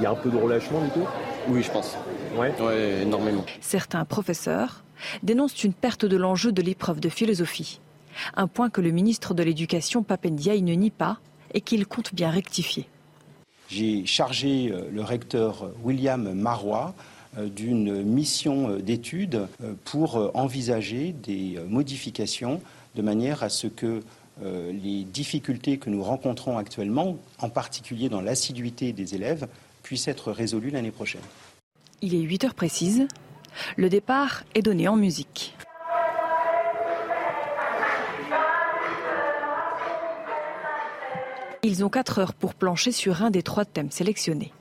Il 0.00 0.04
y 0.04 0.06
a 0.06 0.12
un 0.12 0.14
peu 0.14 0.30
de 0.30 0.38
relâchement 0.38 0.80
du 0.80 0.88
coup? 0.88 1.06
Oui, 1.48 1.62
je 1.62 1.70
pense. 1.70 1.94
Ouais. 2.38 2.54
ouais, 2.58 3.02
énormément. 3.02 3.44
Certains 3.60 4.06
professeurs 4.06 4.85
dénoncent 5.22 5.64
une 5.64 5.74
perte 5.74 6.04
de 6.04 6.16
l'enjeu 6.16 6.52
de 6.52 6.62
l'épreuve 6.62 7.00
de 7.00 7.08
philosophie. 7.08 7.80
Un 8.34 8.46
point 8.46 8.70
que 8.70 8.80
le 8.80 8.90
ministre 8.90 9.34
de 9.34 9.42
l'Éducation, 9.42 10.02
Papendiaï, 10.02 10.62
ne 10.62 10.74
nie 10.74 10.90
pas 10.90 11.18
et 11.54 11.60
qu'il 11.60 11.86
compte 11.86 12.14
bien 12.14 12.30
rectifier. 12.30 12.88
J'ai 13.68 14.06
chargé 14.06 14.70
euh, 14.70 14.88
le 14.92 15.02
recteur 15.02 15.70
William 15.82 16.32
Marois 16.34 16.94
euh, 17.36 17.48
d'une 17.48 18.02
mission 18.02 18.70
euh, 18.70 18.78
d'étude 18.78 19.46
pour 19.84 20.30
envisager 20.34 21.12
des 21.12 21.58
modifications 21.68 22.60
de 22.94 23.02
manière 23.02 23.42
à 23.42 23.48
ce 23.48 23.66
que 23.66 24.02
les 24.42 25.04
difficultés 25.04 25.78
que 25.78 25.88
nous 25.88 26.02
rencontrons 26.02 26.58
actuellement, 26.58 27.16
en 27.38 27.48
particulier 27.48 28.10
dans 28.10 28.20
l'assiduité 28.20 28.92
des 28.92 29.14
élèves, 29.14 29.48
puissent 29.82 30.08
être 30.08 30.30
résolues 30.30 30.68
l'année 30.68 30.90
prochaine. 30.90 31.22
Il 32.02 32.14
est 32.14 32.20
8 32.20 32.44
heures 32.44 32.54
précises. 32.54 33.06
Le 33.76 33.88
départ 33.88 34.44
est 34.54 34.62
donné 34.62 34.88
en 34.88 34.96
musique. 34.96 35.56
Ils 41.62 41.84
ont 41.84 41.88
4 41.88 42.18
heures 42.20 42.34
pour 42.34 42.54
plancher 42.54 42.92
sur 42.92 43.22
un 43.22 43.30
des 43.30 43.42
trois 43.42 43.64
thèmes 43.64 43.90
sélectionnés. 43.90 44.52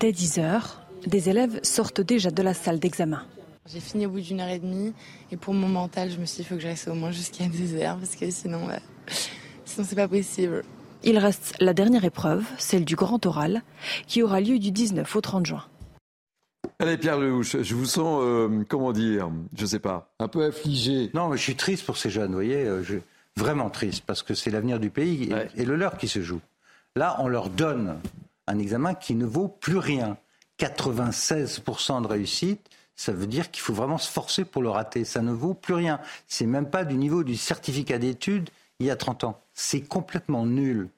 Dès 0.00 0.10
10 0.10 0.38
heures, 0.38 0.80
des 1.06 1.28
élèves 1.28 1.60
sortent 1.62 2.00
déjà 2.00 2.30
de 2.30 2.42
la 2.42 2.54
salle 2.54 2.78
d'examen. 2.78 3.22
J'ai 3.66 3.80
fini 3.80 4.06
au 4.06 4.10
bout 4.10 4.20
d'une 4.20 4.40
heure 4.40 4.48
et 4.48 4.58
demie 4.58 4.94
et 5.30 5.36
pour 5.36 5.54
mon 5.54 5.68
mental, 5.68 6.10
je 6.10 6.18
me 6.18 6.24
suis 6.24 6.38
dit 6.38 6.42
qu'il 6.42 6.46
faut 6.46 6.54
que 6.56 6.62
je 6.62 6.68
reste 6.68 6.88
au 6.88 6.94
moins 6.94 7.10
jusqu'à 7.10 7.44
10 7.44 7.76
heures 7.76 7.98
parce 7.98 8.16
que 8.16 8.30
sinon, 8.30 8.68
euh, 8.70 8.76
sinon 9.64 9.86
c'est 9.86 9.96
pas 9.96 10.08
possible. 10.08 10.64
Il 11.02 11.18
reste 11.18 11.54
la 11.60 11.74
dernière 11.74 12.04
épreuve, 12.04 12.44
celle 12.56 12.86
du 12.86 12.96
grand 12.96 13.24
oral, 13.26 13.62
qui 14.06 14.22
aura 14.22 14.40
lieu 14.40 14.58
du 14.58 14.70
19 14.70 15.14
au 15.14 15.20
30 15.20 15.44
juin. 15.44 15.64
Allez 16.80 16.98
Pierre 16.98 17.18
Lelouch, 17.18 17.56
je 17.62 17.74
vous 17.74 17.86
sens, 17.86 18.20
euh, 18.22 18.64
comment 18.68 18.92
dire, 18.92 19.30
je 19.56 19.64
sais 19.64 19.78
pas, 19.78 20.12
un 20.18 20.26
peu 20.26 20.44
affligé. 20.44 21.10
Non, 21.14 21.28
mais 21.28 21.36
je 21.36 21.42
suis 21.42 21.54
triste 21.54 21.86
pour 21.86 21.96
ces 21.96 22.10
jeunes, 22.10 22.28
vous 22.28 22.34
voyez. 22.34 22.64
Euh, 22.64 22.82
je, 22.82 22.96
vraiment 23.36 23.70
triste, 23.70 24.04
parce 24.06 24.22
que 24.22 24.34
c'est 24.34 24.50
l'avenir 24.50 24.78
du 24.78 24.90
pays 24.90 25.32
et, 25.56 25.64
le 25.64 25.76
leur 25.76 25.96
qui 25.96 26.08
se 26.08 26.20
joue. 26.22 26.40
Là, 26.96 27.16
on 27.20 27.28
leur 27.28 27.48
donne 27.48 28.00
un 28.46 28.58
examen 28.58 28.94
qui 28.94 29.14
ne 29.14 29.26
vaut 29.26 29.48
plus 29.48 29.78
rien. 29.78 30.16
96% 30.60 32.02
de 32.02 32.06
réussite, 32.06 32.60
ça 32.94 33.12
veut 33.12 33.26
dire 33.26 33.50
qu'il 33.50 33.62
faut 33.62 33.72
vraiment 33.72 33.98
se 33.98 34.10
forcer 34.10 34.44
pour 34.44 34.62
le 34.62 34.70
rater. 34.70 35.04
Ça 35.04 35.20
ne 35.20 35.32
vaut 35.32 35.54
plus 35.54 35.74
rien. 35.74 36.00
C'est 36.28 36.46
même 36.46 36.70
pas 36.70 36.84
du 36.84 36.94
niveau 36.94 37.24
du 37.24 37.36
certificat 37.36 37.98
d'études 37.98 38.50
il 38.78 38.86
y 38.86 38.90
a 38.90 38.96
30 38.96 39.24
ans. 39.24 39.40
C'est 39.52 39.80
complètement 39.80 40.46
nul. 40.46 40.88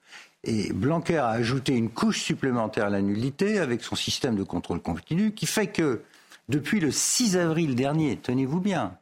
Et 0.43 0.71
Blanquer 0.71 1.17
a 1.17 1.29
ajouté 1.29 1.73
une 1.73 1.89
couche 1.89 2.21
supplémentaire 2.21 2.85
à 2.85 2.89
la 2.89 3.01
nullité 3.01 3.59
avec 3.59 3.83
son 3.83 3.95
système 3.95 4.35
de 4.35 4.43
contrôle 4.43 4.81
continu 4.81 5.33
qui 5.33 5.45
fait 5.45 5.67
que 5.67 6.03
depuis 6.47 6.79
le 6.79 6.91
6 6.91 7.37
avril 7.37 7.75
dernier, 7.75 8.17
tenez-vous 8.17 8.61
bien, 8.61 8.97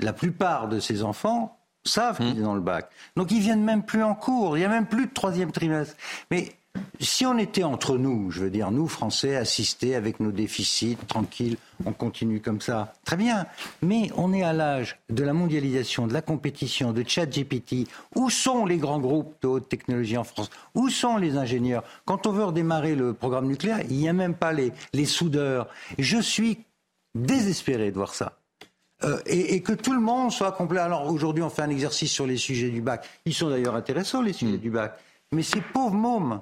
la 0.00 0.12
plupart 0.12 0.68
de 0.68 0.80
ces 0.80 1.02
enfants 1.02 1.58
savent 1.84 2.18
qu'il 2.18 2.38
est 2.38 2.42
dans 2.42 2.54
le 2.54 2.60
bac. 2.60 2.90
Donc 3.16 3.30
ils 3.30 3.40
viennent 3.40 3.64
même 3.64 3.82
plus 3.82 4.02
en 4.02 4.14
cours, 4.14 4.56
il 4.56 4.60
n'y 4.60 4.66
a 4.66 4.68
même 4.68 4.86
plus 4.86 5.06
de 5.06 5.12
troisième 5.12 5.52
trimestre. 5.52 5.96
Mais 6.30 6.52
si 7.00 7.26
on 7.26 7.36
était 7.36 7.64
entre 7.64 7.98
nous, 7.98 8.30
je 8.30 8.40
veux 8.40 8.50
dire, 8.50 8.70
nous 8.70 8.86
Français, 8.86 9.36
assistés 9.36 9.94
avec 9.94 10.20
nos 10.20 10.30
déficits, 10.30 10.96
tranquilles, 11.08 11.56
on 11.84 11.92
continue 11.92 12.40
comme 12.40 12.60
ça, 12.60 12.94
très 13.04 13.16
bien. 13.16 13.46
Mais 13.82 14.10
on 14.16 14.32
est 14.32 14.42
à 14.42 14.52
l'âge 14.52 15.00
de 15.10 15.24
la 15.24 15.32
mondialisation, 15.32 16.06
de 16.06 16.12
la 16.12 16.22
compétition, 16.22 16.92
de 16.92 17.02
ChatGPT. 17.06 17.88
Où 18.14 18.30
sont 18.30 18.66
les 18.66 18.78
grands 18.78 19.00
groupes 19.00 19.34
de 19.42 19.48
haute 19.48 19.68
technologie 19.68 20.16
en 20.16 20.24
France? 20.24 20.50
Où 20.74 20.88
sont 20.88 21.16
les 21.16 21.36
ingénieurs? 21.36 21.82
Quand 22.04 22.26
on 22.26 22.32
veut 22.32 22.44
redémarrer 22.44 22.94
le 22.94 23.12
programme 23.12 23.46
nucléaire, 23.46 23.80
il 23.90 23.96
n'y 23.96 24.08
a 24.08 24.12
même 24.12 24.34
pas 24.34 24.52
les, 24.52 24.72
les 24.92 25.06
soudeurs. 25.06 25.68
Je 25.98 26.18
suis 26.18 26.58
désespéré 27.14 27.90
de 27.90 27.96
voir 27.96 28.14
ça. 28.14 28.38
Euh, 29.04 29.18
et, 29.26 29.60
que 29.62 29.72
tout 29.72 29.92
le 29.92 30.00
monde 30.00 30.30
soit 30.30 30.52
complet. 30.52 30.78
Alors 30.78 31.10
aujourd'hui, 31.10 31.42
on 31.42 31.50
fait 31.50 31.62
un 31.62 31.70
exercice 31.70 32.12
sur 32.12 32.26
les 32.26 32.36
sujets 32.36 32.70
du 32.70 32.80
bac. 32.80 33.04
Ils 33.24 33.34
sont 33.34 33.50
d'ailleurs 33.50 33.74
intéressants, 33.74 34.22
les 34.22 34.32
sujets 34.32 34.58
mm. 34.58 34.60
du 34.60 34.70
bac. 34.70 34.96
Mais 35.32 35.42
ces 35.42 35.60
pauvres 35.60 35.94
mômes 35.94 36.40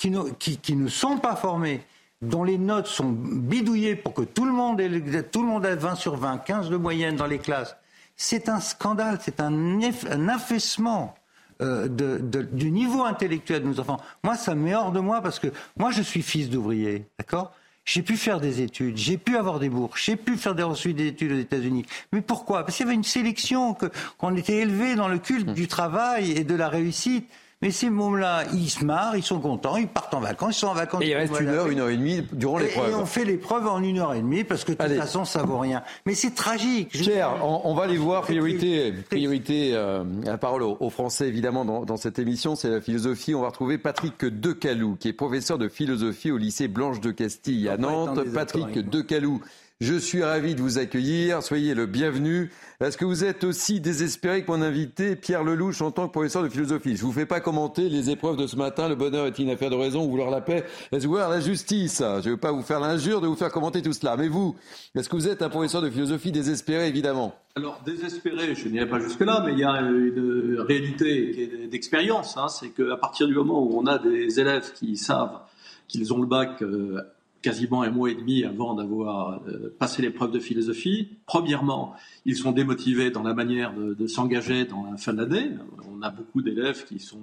qui 0.00 0.10
ne, 0.10 0.30
qui, 0.30 0.76
ne 0.76 0.88
sont 0.88 1.18
pas 1.18 1.36
formés, 1.36 1.82
dont 2.22 2.42
les 2.42 2.56
notes 2.56 2.86
sont 2.86 3.10
bidouillées 3.10 3.96
pour 3.96 4.14
que 4.14 4.22
tout 4.22 4.46
le 4.46 4.52
monde 4.52 4.80
ait, 4.80 5.22
tout 5.24 5.42
le 5.42 5.48
monde 5.48 5.66
ait 5.66 5.76
20 5.76 5.94
sur 5.94 6.16
20, 6.16 6.38
15 6.38 6.70
de 6.70 6.76
moyenne 6.78 7.16
dans 7.16 7.26
les 7.26 7.38
classes, 7.38 7.76
c'est 8.16 8.48
un 8.48 8.60
scandale, 8.60 9.18
c'est 9.20 9.40
un, 9.40 9.52
un 9.52 10.28
affaissement 10.28 11.14
euh, 11.60 11.86
du 11.88 12.70
niveau 12.70 13.04
intellectuel 13.04 13.62
de 13.62 13.68
nos 13.68 13.78
enfants. 13.78 14.00
Moi, 14.24 14.36
ça 14.36 14.54
me 14.54 14.62
met 14.62 14.74
hors 14.74 14.90
de 14.90 15.00
moi 15.00 15.20
parce 15.20 15.38
que 15.38 15.48
moi, 15.76 15.90
je 15.90 16.00
suis 16.00 16.22
fils 16.22 16.48
d'ouvrier, 16.48 17.04
d'accord? 17.18 17.52
J'ai 17.84 18.00
pu 18.00 18.16
faire 18.16 18.40
des 18.40 18.62
études, 18.62 18.96
j'ai 18.96 19.18
pu 19.18 19.36
avoir 19.36 19.58
des 19.58 19.68
bourses, 19.68 20.00
j'ai 20.02 20.16
pu 20.16 20.38
faire 20.38 20.54
des 20.54 20.62
ensuite 20.62 20.96
des 20.96 21.08
études 21.08 21.32
aux 21.32 21.38
États-Unis. 21.38 21.84
Mais 22.12 22.22
pourquoi? 22.22 22.64
Parce 22.64 22.78
qu'il 22.78 22.86
y 22.86 22.88
avait 22.88 22.96
une 22.96 23.04
sélection, 23.04 23.76
qu'on 24.16 24.34
était 24.34 24.56
élevé 24.56 24.94
dans 24.94 25.08
le 25.08 25.18
culte 25.18 25.48
mmh. 25.48 25.54
du 25.54 25.68
travail 25.68 26.30
et 26.32 26.44
de 26.44 26.54
la 26.54 26.70
réussite. 26.70 27.28
Mais 27.62 27.70
ces 27.70 27.90
mômes-là, 27.90 28.44
ils 28.54 28.70
se 28.70 28.82
marrent, 28.86 29.16
ils 29.16 29.22
sont 29.22 29.38
contents, 29.38 29.76
ils 29.76 29.86
partent 29.86 30.14
en 30.14 30.20
vacances, 30.20 30.56
ils 30.56 30.60
sont 30.60 30.68
en 30.68 30.74
vacances. 30.74 31.02
Et 31.02 31.08
il 31.08 31.14
reste 31.14 31.38
une 31.38 31.48
heure, 31.48 31.68
une 31.68 31.80
heure 31.80 31.90
et 31.90 31.96
demie 31.98 32.22
durant 32.32 32.56
l'épreuve. 32.56 32.90
Et 32.90 32.94
on 32.94 33.04
fait 33.04 33.26
l'épreuve 33.26 33.66
en 33.66 33.82
une 33.82 33.98
heure 33.98 34.14
et 34.14 34.22
demie 34.22 34.44
parce 34.44 34.64
que 34.64 34.72
de 34.72 34.78
toute 34.78 34.96
façon, 34.96 35.26
ça 35.26 35.42
vaut 35.42 35.58
rien. 35.58 35.82
Mais 36.06 36.14
c'est 36.14 36.34
tragique. 36.34 36.96
Cher, 36.96 37.44
on, 37.44 37.74
va 37.74 37.86
les 37.86 37.98
voir. 37.98 38.22
Priorité, 38.22 38.92
priorité 39.10 39.72
euh, 39.74 40.04
la 40.24 40.38
parole 40.38 40.62
aux, 40.62 40.90
Français, 40.90 41.28
évidemment, 41.28 41.66
dans, 41.66 41.84
dans 41.84 41.98
cette 41.98 42.18
émission, 42.18 42.56
c'est 42.56 42.70
la 42.70 42.80
philosophie. 42.80 43.34
On 43.34 43.42
va 43.42 43.48
retrouver 43.48 43.76
Patrick 43.76 44.24
Decalou, 44.24 44.96
qui 44.98 45.08
est 45.08 45.12
professeur 45.12 45.58
de 45.58 45.68
philosophie 45.68 46.30
au 46.30 46.38
lycée 46.38 46.66
Blanche 46.66 47.00
de 47.00 47.10
Castille 47.10 47.68
à 47.68 47.76
Nantes. 47.76 48.24
Patrick 48.32 48.88
Decalou 48.88 49.42
je 49.80 49.94
suis 49.94 50.22
ravi 50.22 50.54
de 50.54 50.60
vous 50.60 50.78
accueillir. 50.78 51.42
Soyez 51.42 51.74
le 51.74 51.86
bienvenu. 51.86 52.50
Est-ce 52.80 52.98
que 52.98 53.06
vous 53.06 53.24
êtes 53.24 53.44
aussi 53.44 53.80
désespéré 53.80 54.44
que 54.44 54.50
mon 54.50 54.60
invité, 54.60 55.16
Pierre 55.16 55.42
Lelouch, 55.42 55.80
en 55.80 55.90
tant 55.90 56.06
que 56.06 56.12
professeur 56.12 56.42
de 56.42 56.50
philosophie? 56.50 56.96
Je 56.96 57.02
vous 57.02 57.12
fais 57.12 57.24
pas 57.24 57.40
commenter 57.40 57.88
les 57.88 58.10
épreuves 58.10 58.36
de 58.36 58.46
ce 58.46 58.56
matin. 58.56 58.90
Le 58.90 58.94
bonheur 58.94 59.26
est 59.26 59.38
une 59.38 59.48
affaire 59.48 59.70
de 59.70 59.76
raison, 59.76 60.06
vouloir 60.06 60.30
la 60.30 60.42
paix, 60.42 60.64
est-ce 60.92 61.06
vouloir 61.06 61.30
la 61.30 61.40
justice 61.40 61.98
Je 62.00 62.28
ne 62.28 62.34
veux 62.34 62.36
pas 62.36 62.52
vous 62.52 62.60
faire 62.60 62.78
l'injure 62.80 63.22
de 63.22 63.26
vous 63.26 63.36
faire 63.36 63.50
commenter 63.50 63.80
tout 63.80 63.94
cela. 63.94 64.16
Mais 64.18 64.28
vous, 64.28 64.54
est-ce 64.94 65.08
que 65.08 65.16
vous 65.16 65.28
êtes 65.28 65.40
un 65.40 65.48
professeur 65.48 65.80
de 65.80 65.88
philosophie 65.88 66.30
désespéré, 66.30 66.86
évidemment? 66.86 67.34
Alors, 67.56 67.80
désespéré, 67.84 68.54
je 68.54 68.68
n'irai 68.68 68.86
pas 68.86 69.00
jusque-là, 69.00 69.42
mais 69.46 69.52
il 69.52 69.60
y 69.60 69.64
a 69.64 69.80
une 69.80 70.60
réalité 70.60 71.68
d'expérience. 71.70 72.36
Hein. 72.36 72.48
C'est 72.48 72.68
qu'à 72.68 72.96
partir 72.96 73.26
du 73.26 73.34
moment 73.34 73.62
où 73.62 73.78
on 73.78 73.86
a 73.86 73.98
des 73.98 74.40
élèves 74.40 74.72
qui 74.74 74.98
savent 74.98 75.40
qu'ils 75.88 76.12
ont 76.12 76.20
le 76.20 76.26
bac 76.26 76.62
euh, 76.62 77.00
quasiment 77.42 77.82
un 77.82 77.90
mois 77.90 78.10
et 78.10 78.14
demi 78.14 78.44
avant 78.44 78.74
d'avoir 78.74 79.42
euh, 79.46 79.74
passé 79.78 80.02
l'épreuve 80.02 80.30
de 80.30 80.38
philosophie. 80.38 81.08
Premièrement, 81.26 81.94
ils 82.24 82.36
sont 82.36 82.52
démotivés 82.52 83.10
dans 83.10 83.22
la 83.22 83.34
manière 83.34 83.72
de, 83.74 84.06
s'engager 84.06 84.64
dans 84.64 84.90
la 84.90 84.96
fin 84.96 85.12
de 85.12 85.22
l'année. 85.22 85.50
On 85.90 86.02
a 86.02 86.10
beaucoup 86.10 86.42
d'élèves 86.42 86.84
qui 86.84 86.98
sont 86.98 87.20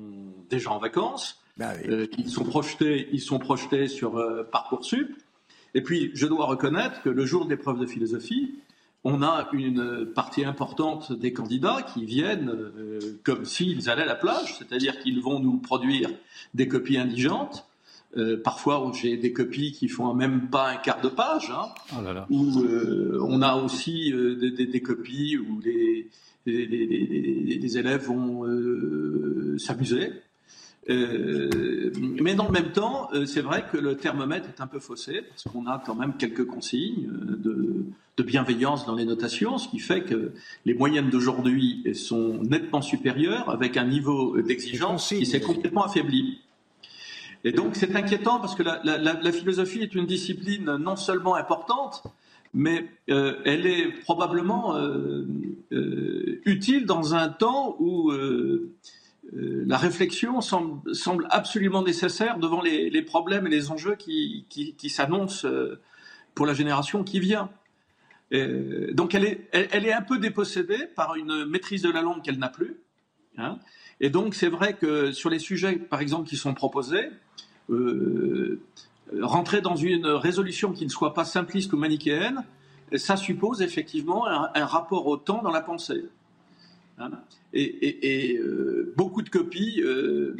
déjà 0.49 0.71
en 0.71 0.79
vacances, 0.79 1.41
bah 1.57 1.73
euh, 1.87 2.07
ils 2.17 2.29
sont 2.29 2.43
projetés, 2.43 3.09
ils 3.11 3.21
sont 3.21 3.39
projetés 3.39 3.87
sur 3.87 4.17
euh, 4.17 4.43
parcoursup. 4.43 5.15
Et 5.73 5.81
puis, 5.81 6.11
je 6.13 6.25
dois 6.27 6.45
reconnaître 6.45 7.01
que 7.01 7.09
le 7.09 7.25
jour 7.25 7.45
de 7.45 7.49
l'épreuve 7.49 7.79
de 7.79 7.85
philosophie, 7.85 8.55
on 9.03 9.21
a 9.21 9.49
une 9.53 10.07
partie 10.15 10.43
importante 10.43 11.13
des 11.13 11.33
candidats 11.33 11.81
qui 11.93 12.05
viennent 12.05 12.51
comme 13.23 13.45
s'ils 13.45 13.89
allaient 13.89 14.01
à 14.01 14.07
la 14.07 14.15
plage, 14.15 14.57
c'est-à-dire 14.57 14.99
qu'ils 14.99 15.21
vont 15.21 15.39
nous 15.39 15.57
produire 15.57 16.09
des 16.55 16.67
copies 16.67 16.97
indigentes 16.97 17.66
euh, 18.15 18.37
parfois, 18.41 18.89
j'ai 18.93 19.17
des 19.17 19.33
copies 19.33 19.73
qui 19.73 19.89
font 19.89 20.13
même 20.13 20.49
pas 20.49 20.69
un 20.69 20.77
quart 20.77 21.01
de 21.01 21.09
page. 21.09 21.51
Hein, 21.51 21.67
oh 21.93 22.23
Où 22.29 22.63
euh, 22.63 23.19
on 23.21 23.41
a 23.41 23.55
aussi 23.55 24.13
euh, 24.13 24.35
des, 24.35 24.81
copies 24.81 25.37
où 25.37 25.59
les, 25.59 26.07
les, 26.45 27.77
élèves 27.77 28.05
vont 28.05 28.45
s'amuser. 29.57 30.13
mais 30.87 32.33
dans 32.33 32.45
le 32.45 32.53
même 32.53 32.71
temps, 32.71 33.09
c'est 33.25 33.41
vrai 33.41 33.65
que 33.69 33.77
le 33.77 33.97
thermomètre 33.97 34.47
est 34.47 34.61
un 34.61 34.67
peu 34.67 34.79
faussé 34.79 35.21
parce 35.27 35.43
qu'on 35.43 35.67
a 35.67 35.83
quand 35.85 35.95
même 35.95 36.13
quelques 36.17 36.45
consignes 36.45 37.09
de, 37.11 37.83
de, 38.15 38.23
bienveillance 38.23 38.85
dans 38.85 38.95
les 38.95 39.05
notations, 39.05 39.57
ce 39.57 39.67
qui 39.67 39.79
fait 39.79 40.03
que 40.03 40.31
les 40.65 40.73
moyennes 40.73 41.09
d'aujourd'hui 41.09 41.85
sont 41.93 42.41
nettement 42.41 42.81
supérieures 42.81 43.49
avec 43.49 43.75
un 43.75 43.85
niveau 43.85 44.41
d'exigence 44.41 45.09
qui 45.09 45.25
s'est 45.25 45.41
complètement 45.41 45.83
affaibli. 45.83 46.39
Et 47.43 47.51
donc 47.51 47.75
c'est 47.75 47.95
inquiétant 47.95 48.39
parce 48.39 48.55
que 48.55 48.63
la, 48.63 49.31
philosophie 49.31 49.81
est 49.81 49.95
une 49.95 50.05
discipline 50.05 50.75
non 50.77 50.95
seulement 50.95 51.35
importante, 51.35 52.03
mais 52.53 52.89
euh, 53.09 53.39
elle 53.45 53.65
est 53.65 53.91
probablement 54.01 54.75
euh, 54.75 55.25
euh, 55.71 56.41
utile 56.45 56.85
dans 56.85 57.15
un 57.15 57.29
temps 57.29 57.75
où 57.79 58.11
la 59.33 59.77
réflexion 59.77 60.39
semble, 60.41 61.27
absolument 61.29 61.83
nécessaire 61.83 62.39
devant 62.39 62.61
les, 62.61 63.01
problèmes 63.01 63.45
et 63.47 63.49
les 63.49 63.71
enjeux 63.71 63.95
qui, 63.95 64.45
s'annoncent 64.89 65.47
pour 66.33 66.45
la 66.45 66.53
génération 66.53 67.03
qui 67.03 67.19
vient. 67.19 67.49
donc 68.31 69.13
elle 69.15 69.25
est, 69.53 69.93
un 69.93 70.01
peu 70.01 70.17
dépossédée 70.17 70.87
par 70.95 71.15
une 71.15 71.45
maîtrise 71.45 71.81
de 71.81 71.91
la 71.91 72.01
langue 72.01 72.23
qu'elle 72.23 72.39
n'a 72.39 72.49
plus. 72.49 72.77
Hein. 73.37 73.59
Et 73.99 74.09
donc 74.09 74.35
c'est 74.35 74.49
vrai 74.49 74.73
que 74.75 75.11
sur 75.11 75.29
les 75.29 75.39
sujets, 75.39 75.75
par 75.75 76.01
exemple, 76.01 76.29
qui 76.29 76.37
sont 76.37 76.53
proposés, 76.53 77.09
euh, 77.69 78.61
rentrer 79.21 79.61
dans 79.61 79.75
une 79.75 80.05
résolution 80.05 80.73
qui 80.73 80.85
ne 80.85 80.89
soit 80.89 81.13
pas 81.13 81.25
simpliste 81.25 81.73
ou 81.73 81.77
manichéenne, 81.77 82.43
ça 82.95 83.17
suppose 83.17 83.61
effectivement 83.61 84.27
un, 84.27 84.65
rapport 84.65 85.07
au 85.07 85.17
temps 85.17 85.41
dans 85.41 85.51
la 85.51 85.61
pensée. 85.61 86.05
Hein. 86.99 87.11
et, 87.53 88.39
euh, 88.39 88.91
beaucoup 88.97 89.21
de 89.21 89.29
copies 89.29 89.81
euh, 89.83 90.35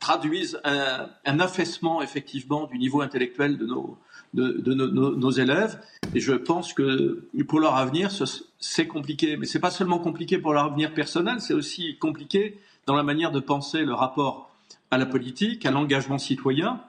traduisent 0.00 0.60
un, 0.64 1.40
affaissement 1.40 2.02
effectivement 2.02 2.66
du 2.66 2.76
niveau 2.76 3.02
intellectuel 3.02 3.56
de 3.56 3.66
nos, 3.66 3.96
nos, 4.34 5.30
élèves. 5.30 5.80
Et 6.14 6.20
je 6.20 6.32
pense 6.32 6.72
que 6.72 7.24
pour 7.46 7.60
leur 7.60 7.76
avenir, 7.76 8.10
c'est 8.58 8.86
compliqué. 8.86 9.36
Mais 9.36 9.46
c'est 9.46 9.60
pas 9.60 9.70
seulement 9.70 9.98
compliqué 9.98 10.38
pour 10.38 10.52
leur 10.52 10.64
avenir 10.64 10.92
personnel, 10.92 11.40
c'est 11.40 11.54
aussi 11.54 11.96
compliqué 11.98 12.58
dans 12.86 12.94
la 12.94 13.02
manière 13.02 13.30
de 13.30 13.40
penser 13.40 13.84
le 13.84 13.94
rapport 13.94 14.50
à 14.90 14.98
la 14.98 15.06
politique, 15.06 15.64
à 15.66 15.70
l'engagement 15.70 16.18
citoyen. 16.18 16.80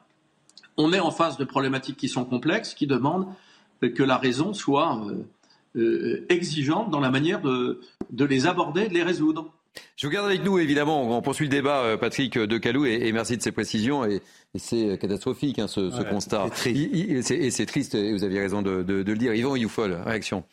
On 0.78 0.92
est 0.92 1.00
en 1.00 1.12
face 1.12 1.38
de 1.38 1.46
problématiques 1.46 1.98
qui 1.98 2.10
sont 2.10 2.26
complexes, 2.26 2.74
qui 2.74 2.88
demandent 2.88 3.28
que 3.82 4.04
la 4.04 4.18
raison 4.18 4.54
soit 4.54 5.06
euh, 5.08 5.24
euh, 5.76 6.26
exigeante 6.30 6.90
dans 6.90 7.00
la 7.00 7.12
manière 7.12 7.42
de, 7.42 7.80
les 8.18 8.48
aborder, 8.48 8.88
de 8.88 8.94
les 8.94 9.04
résoudre. 9.04 9.52
Je 9.96 10.06
vous 10.06 10.14
garde 10.14 10.28
avec 10.28 10.44
nous, 10.44 10.60
évidemment. 10.60 11.18
On 11.18 11.22
poursuit 11.22 11.46
le 11.46 11.52
débat, 11.52 11.82
euh, 11.82 11.98
Patrick 11.98 12.38
Decalou, 12.38 12.86
et, 12.86 13.08
et 13.08 13.12
merci 13.12 13.38
de 13.38 13.42
ces 13.42 13.52
précisions. 13.52 14.06
Et, 14.06 14.22
c'est 14.56 15.00
catastrophique, 15.00 15.58
hein, 15.58 15.68
ce, 15.68 16.04
constat. 16.04 16.46
Et 16.68 17.22
c'est 17.24 17.66
triste, 17.66 17.96
et 17.96 18.14
vous 18.14 18.24
aviez 18.24 18.40
raison 18.40 18.62
de, 18.62 18.86
le 18.88 19.16
dire. 19.16 19.34
Yvan 19.34 19.56
Youfol, 19.56 19.94
réaction 20.06 20.44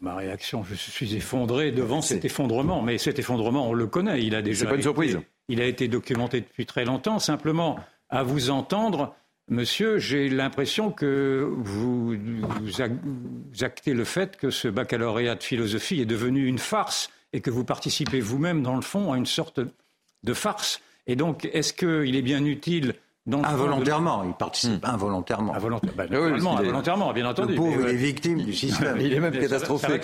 Ma 0.00 0.14
réaction, 0.14 0.64
je 0.64 0.74
suis 0.74 1.14
effondré 1.14 1.72
devant 1.72 2.02
cet 2.02 2.24
effondrement. 2.24 2.82
Mais 2.82 2.98
cet 2.98 3.18
effondrement, 3.18 3.68
on 3.68 3.72
le 3.72 3.86
connaît. 3.86 4.22
Il 4.22 4.34
a 4.34 4.42
déjà. 4.42 4.60
C'est 4.60 4.66
pas 4.66 4.76
une 4.76 4.82
surprise. 4.82 5.18
Il 5.48 5.60
a 5.60 5.66
été 5.66 5.88
documenté 5.88 6.40
depuis 6.40 6.66
très 6.66 6.84
longtemps. 6.84 7.18
Simplement, 7.18 7.78
à 8.08 8.22
vous 8.22 8.50
entendre, 8.50 9.14
monsieur, 9.48 9.98
j'ai 9.98 10.28
l'impression 10.28 10.90
que 10.90 11.48
vous, 11.56 12.16
actez 13.60 13.94
le 13.94 14.04
fait 14.04 14.36
que 14.36 14.50
ce 14.50 14.68
baccalauréat 14.68 15.36
de 15.36 15.42
philosophie 15.42 16.00
est 16.00 16.06
devenu 16.06 16.46
une 16.46 16.58
farce 16.58 17.10
et 17.32 17.40
que 17.40 17.50
vous 17.50 17.64
participez 17.64 18.20
vous-même, 18.20 18.62
dans 18.62 18.76
le 18.76 18.82
fond, 18.82 19.12
à 19.12 19.16
une 19.16 19.26
sorte 19.26 19.60
de 20.22 20.34
farce. 20.34 20.80
Et 21.06 21.16
donc, 21.16 21.48
est-ce 21.52 21.72
qu'il 21.72 22.16
est 22.16 22.22
bien 22.22 22.44
utile 22.44 22.94
Involontairement, 23.32 24.24
il 24.24 24.34
participe 24.34 24.86
hmm. 24.86 24.90
involontairement. 24.90 25.54
Involontairement, 25.54 26.58
involontairement, 26.58 27.12
bien 27.12 27.28
entendu. 27.28 27.54
Le 27.54 27.58
pauvre, 27.58 27.88
est 27.88 27.94
victime 27.94 28.42
du 28.42 28.52
système. 28.52 28.98
il 29.00 29.12
est 29.12 29.20
même 29.20 29.32
catastrophique. 29.40 30.02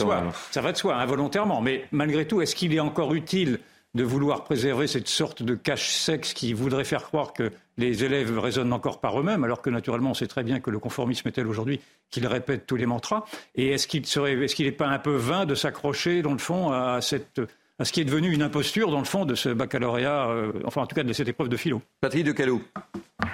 Ça 0.50 0.60
va 0.60 0.72
de 0.72 0.76
soi, 0.76 0.96
involontairement. 0.96 1.60
Mais 1.60 1.84
malgré 1.92 2.26
tout, 2.26 2.42
est-ce 2.42 2.56
qu'il 2.56 2.74
est 2.74 2.80
encore 2.80 3.14
utile 3.14 3.60
de 3.94 4.04
vouloir 4.04 4.44
préserver 4.44 4.86
cette 4.86 5.08
sorte 5.08 5.42
de 5.42 5.54
cache-sexe 5.54 6.32
qui 6.32 6.54
voudrait 6.54 6.84
faire 6.84 7.04
croire 7.04 7.34
que 7.34 7.50
les 7.76 8.04
élèves 8.04 8.38
raisonnent 8.38 8.72
encore 8.72 9.00
par 9.00 9.20
eux-mêmes, 9.20 9.44
alors 9.44 9.60
que 9.60 9.68
naturellement 9.68 10.10
on 10.10 10.14
sait 10.14 10.26
très 10.26 10.42
bien 10.42 10.60
que 10.60 10.70
le 10.70 10.78
conformisme 10.78 11.28
est 11.28 11.32
tel 11.32 11.46
aujourd'hui 11.46 11.80
qu'il 12.10 12.26
répète 12.26 12.66
tous 12.66 12.76
les 12.76 12.86
mantras? 12.86 13.24
Et 13.54 13.68
est-ce 13.68 13.86
qu'il 13.86 14.66
n'est 14.66 14.72
pas 14.72 14.88
un 14.88 14.98
peu 14.98 15.14
vain 15.14 15.44
de 15.44 15.54
s'accrocher 15.54 16.22
dans 16.22 16.32
le 16.32 16.38
fond 16.38 16.70
à 16.70 17.00
cette 17.02 17.40
à 17.78 17.84
ce 17.84 17.92
qui 17.92 18.00
est 18.00 18.04
devenu 18.04 18.32
une 18.32 18.42
imposture 18.42 18.90
dans 18.90 18.98
le 18.98 19.04
fond 19.04 19.24
de 19.24 19.34
ce 19.34 19.48
baccalauréat, 19.48 20.28
euh, 20.28 20.52
enfin 20.64 20.82
en 20.82 20.86
tout 20.86 20.94
cas 20.94 21.02
de 21.02 21.12
cette 21.12 21.28
épreuve 21.28 21.48
de 21.48 21.56
philo? 21.56 21.82
Patrick 22.00 22.24
de 22.24 22.32
Calot. 22.32 22.62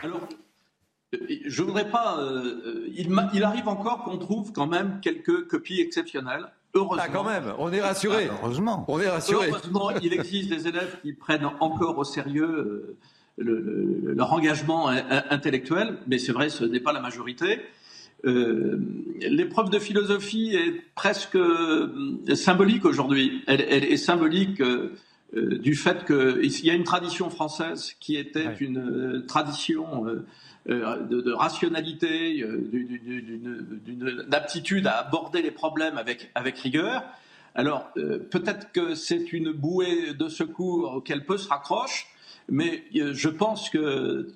Alors, 0.02 0.28
euh, 1.14 1.18
je 1.44 1.62
voudrais 1.62 1.90
pas. 1.90 2.18
Euh, 2.18 2.86
il, 2.94 3.14
il, 3.34 3.44
arrive 3.44 3.68
encore 3.68 4.04
qu'on 4.04 4.18
trouve 4.18 4.52
quand 4.52 4.66
même 4.66 5.00
quelques 5.00 5.46
copies 5.46 5.80
exceptionnelles. 5.80 6.46
Heureusement. 6.74 7.04
Ah, 7.06 7.08
quand 7.08 7.24
même, 7.24 7.54
on 7.58 7.72
est 7.72 7.80
rassuré. 7.80 8.28
Ah, 8.30 8.34
heureusement. 8.42 8.84
On 8.88 9.00
est 9.00 9.08
rassuré. 9.08 9.48
Heureusement, 9.48 9.90
il 10.02 10.12
existe 10.12 10.50
des 10.50 10.68
élèves 10.68 10.98
qui 11.02 11.12
prennent 11.12 11.48
encore 11.60 11.96
au 11.98 12.04
sérieux 12.04 12.96
euh, 13.40 14.14
leur 14.16 14.32
engagement 14.32 14.88
intellectuel, 14.88 15.96
mais 16.06 16.18
c'est 16.18 16.32
vrai, 16.32 16.48
ce 16.48 16.64
n'est 16.64 16.80
pas 16.80 16.92
la 16.92 17.00
majorité. 17.00 17.60
Euh, 18.24 18.80
l'épreuve 19.20 19.70
de 19.70 19.78
philosophie 19.78 20.56
est 20.56 20.82
presque 20.96 21.36
euh, 21.36 22.18
symbolique 22.34 22.84
aujourd'hui. 22.84 23.44
Elle, 23.46 23.84
est 23.84 23.96
symbolique 23.96 24.60
du 25.34 25.74
fait 25.74 26.06
qu'il 26.06 26.66
y 26.66 26.70
a 26.70 26.74
une 26.74 26.84
tradition 26.84 27.28
française 27.28 27.94
qui 28.00 28.16
était 28.16 28.54
une 28.60 29.24
tradition 29.26 30.06
de, 30.66 31.32
rationalité, 31.32 32.42
d'une 32.72 34.26
aptitude 34.32 34.86
à 34.86 35.00
aborder 35.00 35.42
les 35.42 35.50
problèmes 35.50 35.98
avec, 35.98 36.30
avec 36.34 36.58
rigueur. 36.58 37.02
Alors, 37.54 37.92
peut-être 37.94 38.72
que 38.72 38.94
c'est 38.94 39.32
une 39.32 39.52
bouée 39.52 40.14
de 40.14 40.28
secours 40.28 40.94
auquel 40.94 41.26
peu 41.26 41.36
se 41.36 41.48
raccroche, 41.48 42.06
mais 42.48 42.84
je 42.94 43.28
pense 43.28 43.68
que 43.68 44.28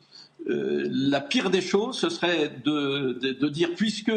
euh, 0.49 0.89
la 0.91 1.21
pire 1.21 1.51
des 1.51 1.61
choses, 1.61 1.99
ce 1.99 2.09
serait 2.09 2.53
de, 2.65 3.49
dire, 3.49 3.71
puisque 3.77 4.13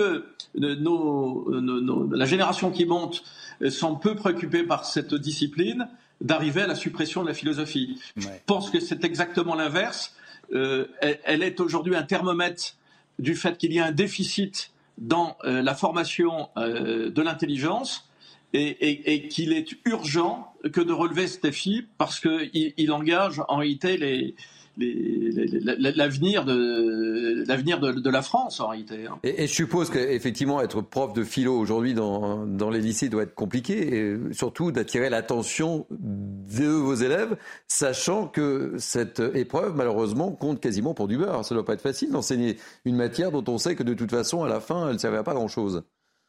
la 0.55 2.25
génération 2.25 2.71
qui 2.71 2.85
monte 2.85 3.23
sont 3.69 3.95
peu 3.95 4.15
préoccupés 4.15 4.63
par 4.63 4.85
cette 4.85 5.13
discipline, 5.13 5.87
d'arriver 6.21 6.61
à 6.61 6.67
la 6.67 6.75
suppression 6.75 7.23
de 7.23 7.27
la 7.27 7.33
philosophie. 7.33 7.99
Je 8.15 8.27
pense 8.45 8.69
que 8.69 8.79
c'est 8.79 9.03
exactement 9.03 9.55
l'inverse. 9.55 10.15
Euh, 10.53 10.87
elle, 11.01 11.43
est 11.43 11.59
aujourd'hui 11.59 11.95
un 11.95 12.03
thermomètre 12.03 12.75
du 13.19 13.35
fait 13.35 13.57
qu'il 13.57 13.73
y 13.73 13.79
a 13.79 13.85
un 13.85 13.91
déficit 13.91 14.71
dans 14.97 15.37
euh, 15.43 15.61
la 15.61 15.75
formation 15.75 16.49
de 16.55 17.21
l'intelligence 17.21 18.09
et, 18.53 19.27
qu'il 19.27 19.51
est 19.51 19.75
urgent 19.83 20.53
que 20.71 20.79
de 20.79 20.93
relever 20.93 21.27
ce 21.27 21.39
défi 21.39 21.85
parce 21.97 22.19
qu'il 22.19 22.91
engage 22.91 23.41
en 23.49 23.57
réalité 23.57 23.97
les, 23.97 24.35
l'avenir 24.77 26.45
de 26.45 27.43
l'avenir 27.47 27.79
de, 27.79 28.09
la 28.09 28.21
France 28.21 28.59
en 28.59 28.67
réalité. 28.69 29.07
Hein. 29.07 29.19
Et, 29.23 29.47
je 29.47 29.53
suppose 29.53 29.89
qu'effectivement 29.89 30.61
être 30.61 30.81
prof 30.81 31.13
de 31.13 31.23
philo 31.23 31.57
aujourd'hui 31.57 31.93
dans, 31.93 32.45
dans, 32.45 32.69
les 32.69 32.79
lycées 32.79 33.09
doit 33.09 33.23
être 33.23 33.35
compliqué, 33.35 33.95
et 33.95 34.17
surtout 34.31 34.71
d'attirer 34.71 35.09
l'attention 35.09 35.85
de 35.89 36.67
vos 36.67 36.95
élèves, 36.95 37.35
sachant 37.67 38.27
que 38.27 38.73
cette 38.77 39.21
épreuve 39.33 39.75
malheureusement 39.75 40.31
compte 40.31 40.59
quasiment 40.59 40.93
pour 40.93 41.07
du 41.07 41.17
beurre. 41.17 41.45
Ça 41.45 41.55
ne 41.55 41.59
doit 41.59 41.65
pas 41.65 41.73
être 41.73 41.81
facile 41.81 42.11
d'enseigner 42.11 42.57
une 42.85 42.95
matière 42.95 43.31
dont 43.31 43.43
on 43.47 43.57
sait 43.57 43.75
que 43.75 43.83
de 43.83 43.93
toute 43.93 44.11
façon 44.11 44.43
à 44.43 44.49
la 44.49 44.59
fin 44.59 44.87
elle 44.87 44.93
ne 44.93 44.99
servira 44.99 45.23
pas 45.23 45.31
à 45.31 45.35
grand 45.35 45.47
chose. 45.47 45.83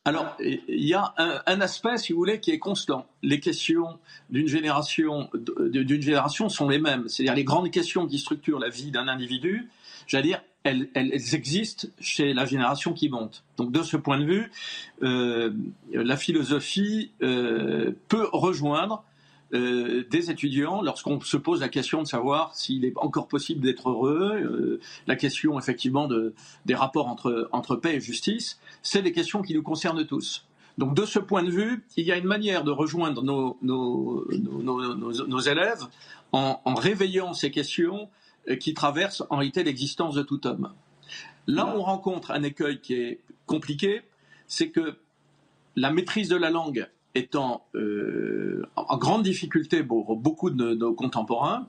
Alors, 0.06 0.36
il 0.38 0.62
y 0.68 0.94
a 0.94 1.12
un, 1.46 1.60
aspect, 1.60 1.98
si 1.98 2.12
vous 2.12 2.20
voulez, 2.20 2.38
qui 2.38 2.52
est 2.52 2.60
constant. 2.60 3.08
Les 3.24 3.40
questions 3.40 3.98
d'une 4.30 4.46
génération, 4.46 5.28
génération 5.72 6.48
sont 6.48 6.68
les 6.68 6.78
mêmes. 6.78 7.08
C'est-à-dire 7.08 7.34
les 7.34 7.42
grandes 7.42 7.72
questions 7.72 8.06
qui 8.06 8.20
structurent 8.20 8.60
la 8.60 8.68
vie 8.68 8.92
d'un 8.92 9.08
individu, 9.08 9.68
j'allais 10.06 10.28
dire, 10.28 10.42
elles, 10.62 10.88
existent 11.34 11.88
chez 11.98 12.34
la 12.34 12.46
génération 12.46 12.92
qui 12.92 13.08
monte. 13.08 13.42
Donc, 13.56 13.72
de 13.72 13.82
ce 13.82 13.96
point 13.96 14.20
de 14.20 14.26
vue, 14.26 14.52
euh, 15.02 15.52
la 15.92 16.16
philosophie 16.16 17.10
euh, 17.22 17.90
peut 18.06 18.28
rejoindre 18.32 19.02
euh, 19.54 20.04
des 20.10 20.30
étudiants 20.30 20.82
lorsqu'on 20.82 21.20
se 21.20 21.36
pose 21.36 21.60
la 21.60 21.68
question 21.68 22.02
de 22.02 22.06
savoir 22.08 22.54
s'il 22.56 22.84
est 22.84 22.92
encore 22.96 23.28
possible 23.28 23.60
d'être 23.60 23.90
heureux, 23.90 24.32
euh, 24.34 24.80
la 25.06 25.14
question 25.14 25.56
effectivement 25.58 26.08
de, 26.08 26.34
des 26.64 26.74
rapports 26.74 27.06
entre, 27.06 27.76
paix 27.76 27.94
et 27.94 28.00
justice, 28.00 28.58
c'est 28.82 29.02
des 29.02 29.12
questions 29.12 29.42
qui 29.42 29.54
nous 29.54 29.62
concernent 29.62 30.04
tous. 30.04 30.46
Donc 30.78 30.94
de 30.94 31.06
ce 31.06 31.20
point 31.20 31.44
de 31.44 31.50
vue, 31.50 31.84
il 31.96 32.04
y 32.04 32.10
a 32.10 32.16
une 32.16 32.26
manière 32.26 32.64
de 32.64 32.72
rejoindre 32.72 33.22
nos, 33.22 34.26
élèves 35.46 35.86
en, 36.32 36.60
en, 36.64 36.74
réveillant 36.74 37.32
ces 37.32 37.52
questions 37.52 38.10
euh, 38.48 38.56
qui 38.56 38.74
traversent 38.74 39.22
en 39.30 39.36
réalité 39.36 39.62
l'existence 39.62 40.16
de 40.16 40.22
tout 40.22 40.44
homme. 40.46 40.72
Là, 41.46 41.72
on 41.72 41.82
rencontre 41.82 42.32
un 42.32 42.42
écueil 42.42 42.80
qui 42.80 42.94
est 42.94 43.20
compliqué, 43.46 44.02
c'est 44.48 44.70
que 44.70 44.96
la 45.76 45.92
maîtrise 45.92 46.28
de 46.28 46.36
la 46.36 46.50
langue 46.50 46.88
étant 47.16 47.66
euh, 47.74 48.66
en 48.76 48.96
grande 48.98 49.22
difficulté 49.22 49.82
pour 49.82 50.16
beaucoup 50.16 50.50
de 50.50 50.74
nos 50.74 50.94
contemporains, 50.94 51.68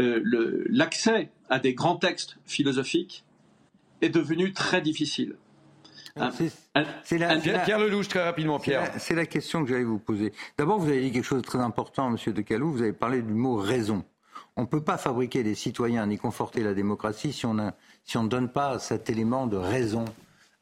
euh, 0.00 0.64
l'accès 0.68 1.30
à 1.50 1.58
des 1.58 1.74
grands 1.74 1.96
textes 1.96 2.38
philosophiques 2.46 3.24
est 4.00 4.08
devenu 4.08 4.52
très 4.52 4.80
difficile. 4.80 5.36
C'est 7.04 7.18
la, 7.18 7.36
Pierre, 7.36 7.78
Lelouch, 7.78 8.08
très 8.08 8.22
rapidement, 8.22 8.58
Pierre. 8.58 8.90
C'est 8.98 9.14
la, 9.14 9.24
question 9.24 9.62
que 9.62 9.70
j'allais 9.70 9.84
vous 9.84 9.98
poser. 9.98 10.32
D'abord, 10.58 10.78
vous 10.78 10.88
avez 10.88 11.00
dit 11.00 11.10
quelque 11.10 11.24
chose 11.24 11.40
de 11.40 11.46
très 11.46 11.60
important, 11.60 12.10
Monsieur 12.10 12.32
De 12.32 12.42
Calou. 12.42 12.70
Vous 12.70 12.82
avez 12.82 12.92
parlé 12.92 13.22
du 13.22 13.32
mot 13.32 13.56
raison. 13.56 14.04
On 14.56 14.62
ne 14.62 14.66
peut 14.66 14.84
pas 14.84 14.98
fabriquer 14.98 15.42
des 15.42 15.54
citoyens 15.54 16.06
ni 16.06 16.18
conforter 16.18 16.62
la 16.62 16.74
démocratie 16.74 17.32
si 17.32 17.46
on, 17.46 17.58
a, 17.58 17.72
si 18.04 18.18
on 18.18 18.24
ne 18.24 18.28
donne 18.28 18.50
pas 18.50 18.78
cet 18.78 19.08
élément 19.08 19.46
de 19.46 19.56
raison 19.56 20.04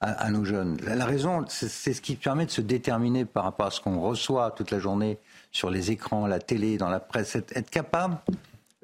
à, 0.01 0.31
nos 0.31 0.45
jeunes. 0.45 0.79
La, 0.83 1.05
raison, 1.05 1.45
c'est 1.49 1.93
ce 1.93 2.01
qui 2.01 2.17
permet 2.17 2.47
de 2.47 2.51
se 2.51 2.63
déterminer 2.63 3.27
par 3.27 3.45
rapport 3.45 3.67
à 3.67 3.71
ce 3.71 3.81
qu'on 3.81 4.01
reçoit 4.01 4.51
toute 4.53 4.71
la 4.71 4.79
journée 4.79 5.19
sur 5.53 5.71
les 5.71 5.91
écrans, 5.91 6.27
la 6.27 6.39
télé, 6.39 6.79
dans 6.79 6.89
la 6.89 7.01
presse, 7.01 7.37
être, 7.37 7.71
capable 7.71 8.17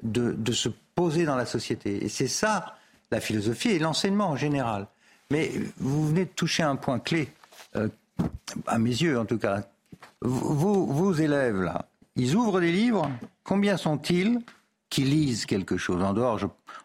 de, 0.03 0.33
de, 0.33 0.51
se 0.51 0.69
poser 0.93 1.25
dans 1.25 1.35
la 1.35 1.47
société. 1.47 2.05
Et 2.05 2.09
c'est 2.09 2.27
ça 2.27 2.75
la 3.09 3.19
philosophie 3.19 3.69
et 3.69 3.79
l'enseignement 3.79 4.29
en 4.29 4.35
général. 4.35 4.87
Mais 5.31 5.51
vous 5.77 6.07
venez 6.07 6.25
de 6.25 6.29
toucher 6.29 6.63
un 6.63 6.75
point 6.75 6.99
clé, 6.99 7.29
euh, 7.75 7.89
à 8.67 8.77
mes 8.77 8.91
yeux 8.91 9.19
en 9.19 9.25
tout 9.25 9.39
cas. 9.39 9.63
Vos, 10.21 10.85
vos 10.85 11.13
élèves, 11.13 11.61
là, 11.61 11.87
ils 12.15 12.35
ouvrent 12.35 12.59
des 12.59 12.71
livres. 12.71 13.09
Combien 13.43 13.77
sont-ils 13.77 14.39
qui 14.89 15.03
lisent 15.03 15.45
quelque 15.45 15.77
chose, 15.77 16.01
en 16.01 16.13
dehors, 16.13 16.39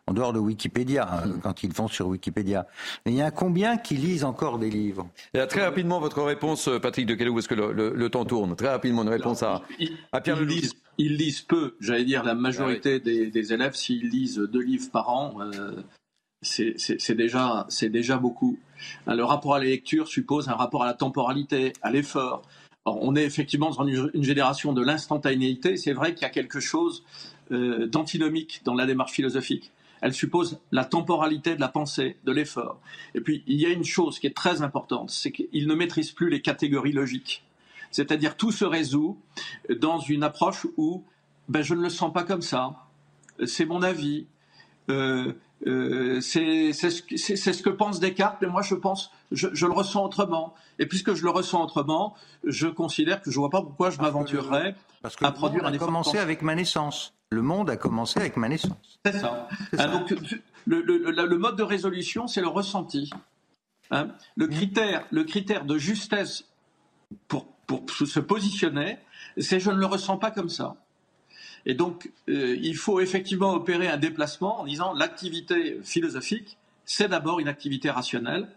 en 0.07 0.13
dehors 0.13 0.33
de 0.33 0.39
Wikipédia, 0.39 1.09
hein, 1.11 1.39
quand 1.43 1.63
ils 1.63 1.73
vont 1.73 1.89
sur 1.89 2.09
Wikipédia. 2.09 2.67
Mais 3.07 3.13
il 3.13 3.19
y 3.19 3.23
a 3.23 3.31
combien 3.31 3.77
qui 3.77 3.95
lisent 3.95 4.25
encore 4.25 4.59
des 4.59 4.71
livres? 4.71 5.09
Très 5.49 5.63
rapidement, 5.63 6.01
votre 6.01 6.23
réponse, 6.23 6.69
euh, 6.69 6.81
Patrick 6.81 7.07
de 7.07 7.15
Calou, 7.15 7.39
est-ce 7.39 7.49
que 7.49 7.55
le, 7.55 8.11
temps 8.11 8.25
tourne 8.25 8.57
Très 8.57 8.69
rapidement, 8.69 9.03
une 9.03 9.09
réponse 9.09 9.43
à, 9.43 9.63
à 10.11 10.21
Pierre 10.21 10.43
ils 10.43 10.49
lisent, 10.49 10.75
ils 10.99 11.17
lisent 11.17 11.43
peu, 11.43 11.77
j'allais 11.81 12.05
dire 12.05 12.25
la 12.25 12.35
majorité 12.35 13.01
ah 13.01 13.05
des, 13.05 13.53
élèves, 13.53 13.75
s'ils 13.75 14.09
lisent 14.09 14.39
deux 14.39 14.63
livres 14.63 14.91
par 14.91 15.09
an, 15.09 15.37
euh, 15.41 15.83
c'est 16.43 17.15
déjà, 17.15 17.67
déjà 17.83 18.17
beaucoup. 18.17 18.59
Le 19.07 19.23
rapport 19.23 19.55
à 19.55 19.59
la 19.61 19.67
lecture 19.67 20.09
suppose 20.09 20.49
un 20.49 20.55
rapport 20.55 20.83
à 20.83 20.87
la 20.87 20.95
temporalité, 20.95 21.73
à 21.83 21.93
l'effort. 21.93 22.43
On 22.85 23.15
est 23.15 23.23
effectivement 23.23 23.71
dans 23.71 23.87
une, 23.87 24.11
une 24.13 24.25
génération 24.25 24.73
de 24.73 24.83
l'instantanéité. 24.83 25.77
C'est 25.77 25.93
vrai 25.93 26.15
qu'il 26.15 26.23
y 26.23 26.25
a 26.25 26.31
quelque 26.31 26.59
chose 26.59 27.05
euh, 27.53 27.87
d'antinomique 27.87 28.63
dans 28.65 28.75
la 28.75 28.87
démarche 28.87 29.13
philosophique. 29.13 29.73
Elle 30.01 30.13
suppose 30.13 30.59
la 30.73 30.85
temporalité 30.85 31.55
de 31.55 31.61
la 31.61 31.69
pensée, 31.69 32.17
de 32.25 32.33
l'effort. 32.33 32.81
Et 33.15 33.21
puis, 33.21 33.45
il 33.47 33.61
y 33.61 33.67
a 33.67 33.69
une 33.69 33.85
chose 33.85 34.19
qui 34.19 34.27
est 34.27 34.37
très 34.37 34.63
importante, 34.63 35.11
c'est 35.11 35.31
qu'il 35.31 35.67
ne 35.69 35.75
maîtrise 35.75 36.11
plus 36.11 36.29
les 36.29 36.43
catégories 36.43 36.93
logiques. 36.93 37.45
C'est-à-dire, 37.93 38.37
tout 38.37 38.51
se 38.51 38.65
résout 38.65 39.19
dans 39.71 40.01
une 40.01 40.25
approche 40.25 40.67
où 40.77 41.05
ben, 41.49 41.63
je 41.63 41.75
ne 41.75 41.83
le 41.83 41.91
sens 41.91 42.13
pas 42.13 42.25
comme 42.25 42.43
ça, 42.43 42.75
c'est 43.47 43.65
mon 43.65 43.83
avis, 43.83 44.27
euh, 44.91 45.33
euh, 45.67 46.21
c'est 46.21 46.73
ce, 46.73 47.63
que 47.63 47.71
pense 47.71 48.01
Descartes, 48.01 48.39
mais 48.41 48.49
moi 48.49 48.63
je 48.63 48.75
pense, 48.75 49.11
je, 49.31 49.67
le 49.67 49.73
ressens 49.73 50.05
autrement. 50.05 50.55
Et 50.79 50.87
puisque 50.87 51.15
je 51.15 51.23
le 51.23 51.31
ressens 51.31 51.63
autrement, 51.63 52.15
je 52.45 52.67
considère 52.67 53.23
que 53.23 53.31
je 53.31 53.37
ne 53.37 53.41
vois 53.41 53.51
pas 53.51 53.63
pourquoi 53.63 53.91
je 53.91 53.99
m'aventurerais 54.01 54.75
à 55.21 55.33
produire 55.33 55.67
un 55.67 55.73
effort. 55.73 55.87
commencé 55.87 56.19
avec 56.19 56.43
ma 56.43 56.55
naissance. 56.55 57.15
Le 57.33 57.41
monde 57.41 57.70
a 57.70 57.76
commencé 57.76 58.20
avec 58.20 58.37
ma 58.37 58.49
naissance. 58.49 59.01
C'est 59.07 59.18
ça. 59.18 59.49
Ah, 59.78 59.87
donc, 59.89 60.14
le, 60.66 61.37
mode 61.39 61.57
de 61.57 61.62
résolution, 61.62 62.26
c'est 62.26 62.43
le 62.43 62.49
ressenti. 62.49 63.11
Hein. 63.91 64.09
le, 64.37 64.47
critère, 64.47 65.07
le 65.11 65.24
critère 65.24 65.64
de 65.64 65.78
justesse 65.78 66.45
pour, 67.28 67.47
pour 67.66 67.89
se 67.91 68.20
positionner, 68.20 68.99
c'est 69.39 69.61
je 69.61 69.70
ne 69.70 69.76
le 69.76 69.87
ressens 69.87 70.18
pas 70.18 70.30
comme 70.30 70.51
ça. 70.51 70.76
Et 71.64 71.74
donc, 71.74 72.11
euh, 72.28 72.57
il 72.61 72.76
faut 72.76 73.01
effectivement 73.01 73.55
opérer 73.55 73.89
un 73.89 73.97
déplacement 73.97 74.61
en 74.61 74.64
disant 74.64 74.93
l'activité 74.93 75.78
philosophique, 75.83 76.59
c'est 76.85 77.09
d'abord 77.09 77.41
une 77.41 77.49
activité 77.49 77.91
rationnelle, 77.91 78.49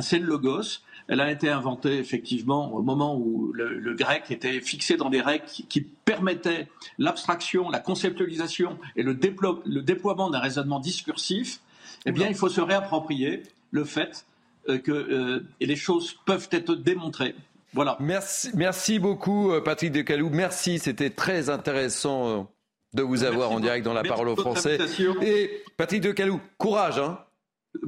c'est 0.00 0.18
le 0.18 0.26
logos, 0.26 0.80
elle 1.08 1.20
a 1.20 1.30
été 1.30 1.48
inventée 1.48 1.98
effectivement 1.98 2.72
au 2.72 2.82
moment 2.82 3.16
où 3.16 3.52
le, 3.52 3.94
grec 3.94 4.30
était 4.30 4.60
fixé 4.60 4.96
dans 4.96 5.10
des 5.10 5.20
règles 5.20 5.44
qui, 5.44 5.80
permettaient 5.80 6.68
l'abstraction, 6.98 7.70
la 7.70 7.78
conceptualisation 7.78 8.78
et 8.96 9.02
le, 9.02 9.14
déploiement 9.14 10.30
d'un 10.30 10.40
raisonnement 10.40 10.80
discursif. 10.80 11.60
Eh 12.06 12.12
bien, 12.12 12.28
il 12.28 12.34
faut 12.34 12.48
se 12.48 12.60
réapproprier 12.60 13.42
le 13.70 13.84
fait 13.84 14.26
euh, 14.68 14.78
que 14.78 14.92
euh, 14.92 15.46
les 15.60 15.76
choses 15.76 16.14
peuvent 16.24 16.48
être 16.50 16.74
démontrées. 16.74 17.34
Voilà. 17.72 17.96
Merci, 18.00 18.50
merci 18.54 18.98
beaucoup, 18.98 19.52
euh, 19.52 19.60
Patrick 19.60 19.92
Decalou. 19.92 20.28
Merci, 20.30 20.78
c'était 20.78 21.10
très 21.10 21.48
intéressant 21.48 22.50
de 22.92 23.02
vous 23.02 23.24
avoir 23.24 23.52
en 23.52 23.60
direct 23.60 23.84
dans 23.84 23.94
la 23.94 24.02
parole 24.02 24.28
au 24.28 24.36
français. 24.36 24.78
Et 25.22 25.62
Patrick 25.76 26.02
Decalou, 26.02 26.40
courage, 26.58 26.98
hein 26.98 27.18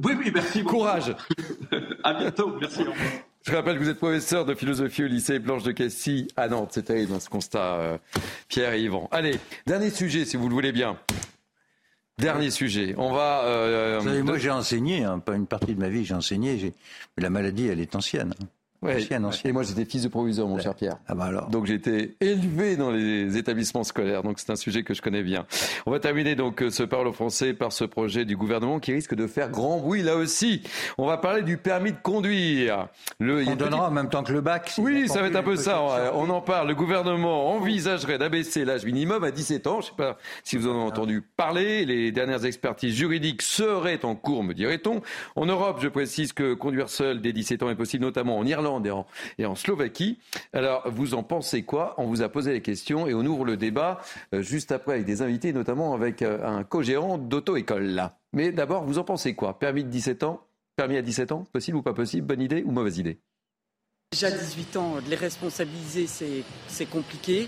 oui, 0.03 0.13
oui, 0.17 0.31
merci 0.33 0.61
beaucoup. 0.63 0.77
Courage. 0.77 1.15
à 2.03 2.13
bientôt. 2.13 2.57
Merci. 2.59 2.83
Je 3.45 3.51
rappelle 3.53 3.77
que 3.77 3.83
vous 3.83 3.89
êtes 3.89 3.99
professeur 3.99 4.45
de 4.45 4.55
philosophie 4.55 5.03
au 5.03 5.07
lycée 5.07 5.37
Blanche 5.37 5.63
de 5.63 5.71
Cassis 5.71 6.27
à 6.35 6.47
Nantes. 6.47 6.71
C'est 6.73 6.83
terrible 6.83 7.11
dans 7.11 7.19
ce 7.19 7.29
constat, 7.29 7.75
euh, 7.75 7.97
Pierre 8.47 8.73
et 8.73 8.81
Yvan. 8.81 9.07
Allez, 9.11 9.39
dernier 9.67 9.91
sujet, 9.91 10.25
si 10.25 10.35
vous 10.35 10.47
le 10.49 10.53
voulez 10.53 10.71
bien. 10.71 10.97
Dernier 12.17 12.49
sujet. 12.49 12.95
On 12.97 13.11
va. 13.11 13.43
Euh, 13.43 13.99
vous 13.99 14.07
savez, 14.07 14.23
moi, 14.23 14.37
j'ai 14.39 14.49
enseigné, 14.49 15.03
hein, 15.03 15.19
pas 15.19 15.35
une 15.35 15.47
partie 15.47 15.75
de 15.75 15.79
ma 15.79 15.89
vie, 15.89 16.05
j'ai 16.05 16.15
enseigné. 16.15 16.73
Mais 17.17 17.23
la 17.23 17.29
maladie, 17.29 17.67
elle 17.67 17.81
est 17.81 17.95
ancienne. 17.95 18.33
Hein. 18.41 18.45
Ancienne, 18.85 19.29
Et 19.45 19.51
moi, 19.51 19.63
j'étais 19.63 19.85
fils 19.85 20.03
de 20.03 20.07
proviseur, 20.07 20.47
mon 20.47 20.59
cher 20.59 20.75
Pierre. 20.75 20.97
Ah 21.07 21.15
bah 21.15 21.25
alors. 21.25 21.49
Donc, 21.49 21.65
j'étais 21.65 22.15
élevé 22.21 22.75
dans 22.75 22.91
les 22.91 23.37
établissements 23.37 23.83
scolaires. 23.83 24.23
Donc, 24.23 24.39
c'est 24.39 24.51
un 24.51 24.55
sujet 24.55 24.83
que 24.83 24.93
je 24.93 25.01
connais 25.01 25.23
bien. 25.23 25.45
On 25.85 25.91
va 25.91 25.99
terminer 25.99 26.35
donc 26.35 26.63
ce 26.69 26.83
parle 26.83 27.11
français 27.13 27.53
par 27.53 27.71
ce 27.71 27.83
projet 27.83 28.25
du 28.25 28.35
gouvernement 28.35 28.79
qui 28.79 28.93
risque 28.93 29.15
de 29.15 29.27
faire 29.27 29.49
grand 29.49 29.79
bruit 29.79 30.01
là 30.01 30.15
aussi. 30.15 30.61
On 30.97 31.05
va 31.05 31.17
parler 31.17 31.41
du 31.41 31.57
permis 31.57 31.91
de 31.91 31.97
conduire. 32.01 32.87
Le, 33.19 33.47
on 33.47 33.55
donnera 33.55 33.89
en 33.89 33.91
même 33.91 34.09
temps 34.09 34.23
que 34.23 34.33
le 34.33 34.41
bac. 34.41 34.73
Oui, 34.77 35.07
ça 35.07 35.21
va 35.21 35.27
être 35.27 35.35
un 35.35 35.43
peu 35.43 35.55
ça. 35.55 35.81
On 36.13 36.29
en 36.29 36.41
parle. 36.41 36.67
Le 36.67 36.75
gouvernement 36.75 37.55
envisagerait 37.55 38.17
d'abaisser 38.17 38.65
l'âge 38.65 38.85
minimum 38.85 39.23
à 39.23 39.31
17 39.31 39.67
ans. 39.67 39.81
Je 39.81 39.87
ne 39.87 39.91
sais 39.91 39.97
pas 39.97 40.17
si 40.43 40.57
vous 40.57 40.67
en 40.67 40.71
avez 40.71 40.83
entendu 40.83 41.21
parler. 41.21 41.85
Les 41.85 42.11
dernières 42.11 42.45
expertises 42.45 42.95
juridiques 42.95 43.41
seraient 43.41 44.03
en 44.05 44.15
cours, 44.15 44.43
me 44.43 44.53
dirait-on. 44.53 45.01
En 45.35 45.45
Europe, 45.45 45.79
je 45.81 45.87
précise 45.87 46.33
que 46.33 46.53
conduire 46.53 46.89
seul 46.89 47.21
dès 47.21 47.33
17 47.33 47.63
ans 47.63 47.69
est 47.69 47.75
possible, 47.75 48.03
notamment 48.03 48.37
en 48.37 48.45
Irlande 48.45 48.74
et 48.83 49.45
en, 49.45 49.55
Slovaquie. 49.55 50.19
Alors, 50.53 50.89
vous 50.89 51.13
en 51.13 51.23
pensez 51.23 51.63
quoi? 51.63 51.93
On 51.97 52.07
vous 52.07 52.21
a 52.21 52.29
posé 52.29 52.53
les 52.53 52.61
questions 52.61 53.07
et 53.07 53.13
on 53.13 53.25
ouvre 53.25 53.45
le 53.45 53.57
débat 53.57 54.01
euh, 54.33 54.41
juste 54.41 54.71
après 54.71 54.93
avec 54.93 55.05
des 55.05 55.21
invités, 55.21 55.53
notamment 55.53 55.93
avec 55.93 56.21
euh, 56.21 56.45
un 56.45 56.63
co-gérant 56.63 57.17
d'auto-école. 57.17 58.09
Mais 58.33 58.51
d'abord, 58.51 58.83
vous 58.83 58.97
en 58.97 59.03
pensez 59.03 59.35
quoi? 59.35 59.59
Permis 59.59 59.83
de 59.83 59.89
17 59.89 60.23
ans? 60.23 60.41
Permis 60.75 60.97
à 60.97 61.01
17 61.01 61.31
ans? 61.31 61.45
Possible 61.53 61.77
ou 61.77 61.81
pas 61.81 61.93
possible? 61.93 62.27
Bonne 62.27 62.41
idée 62.41 62.63
ou 62.65 62.71
mauvaise 62.71 62.97
idée? 62.97 63.19
Déjà 64.11 64.31
18 64.31 64.77
ans, 64.77 64.95
de 65.03 65.09
les 65.09 65.15
responsabiliser, 65.15 66.07
c'est 66.67 66.85
compliqué. 66.85 67.47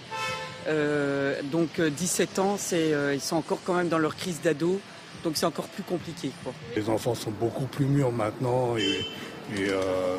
Euh, 0.67 1.41
donc 1.43 1.79
17 1.79 2.39
ans, 2.39 2.57
ils 2.71 3.21
sont 3.21 3.37
encore 3.37 3.59
quand 3.63 3.73
même 3.73 3.89
dans 3.89 3.99
leur 3.99 4.15
crise 4.15 4.41
d'ado. 4.41 4.79
Donc 5.27 5.35
c'est 5.35 5.45
encore 5.45 5.67
plus 5.67 5.83
compliqué. 5.83 6.31
Les 6.73 6.89
enfants 6.89 7.13
sont 7.13 7.31
beaucoup 7.31 7.65
plus 7.65 7.83
mûrs 7.83 8.13
maintenant 8.13 8.77
et, 8.77 9.05
euh, 9.59 10.17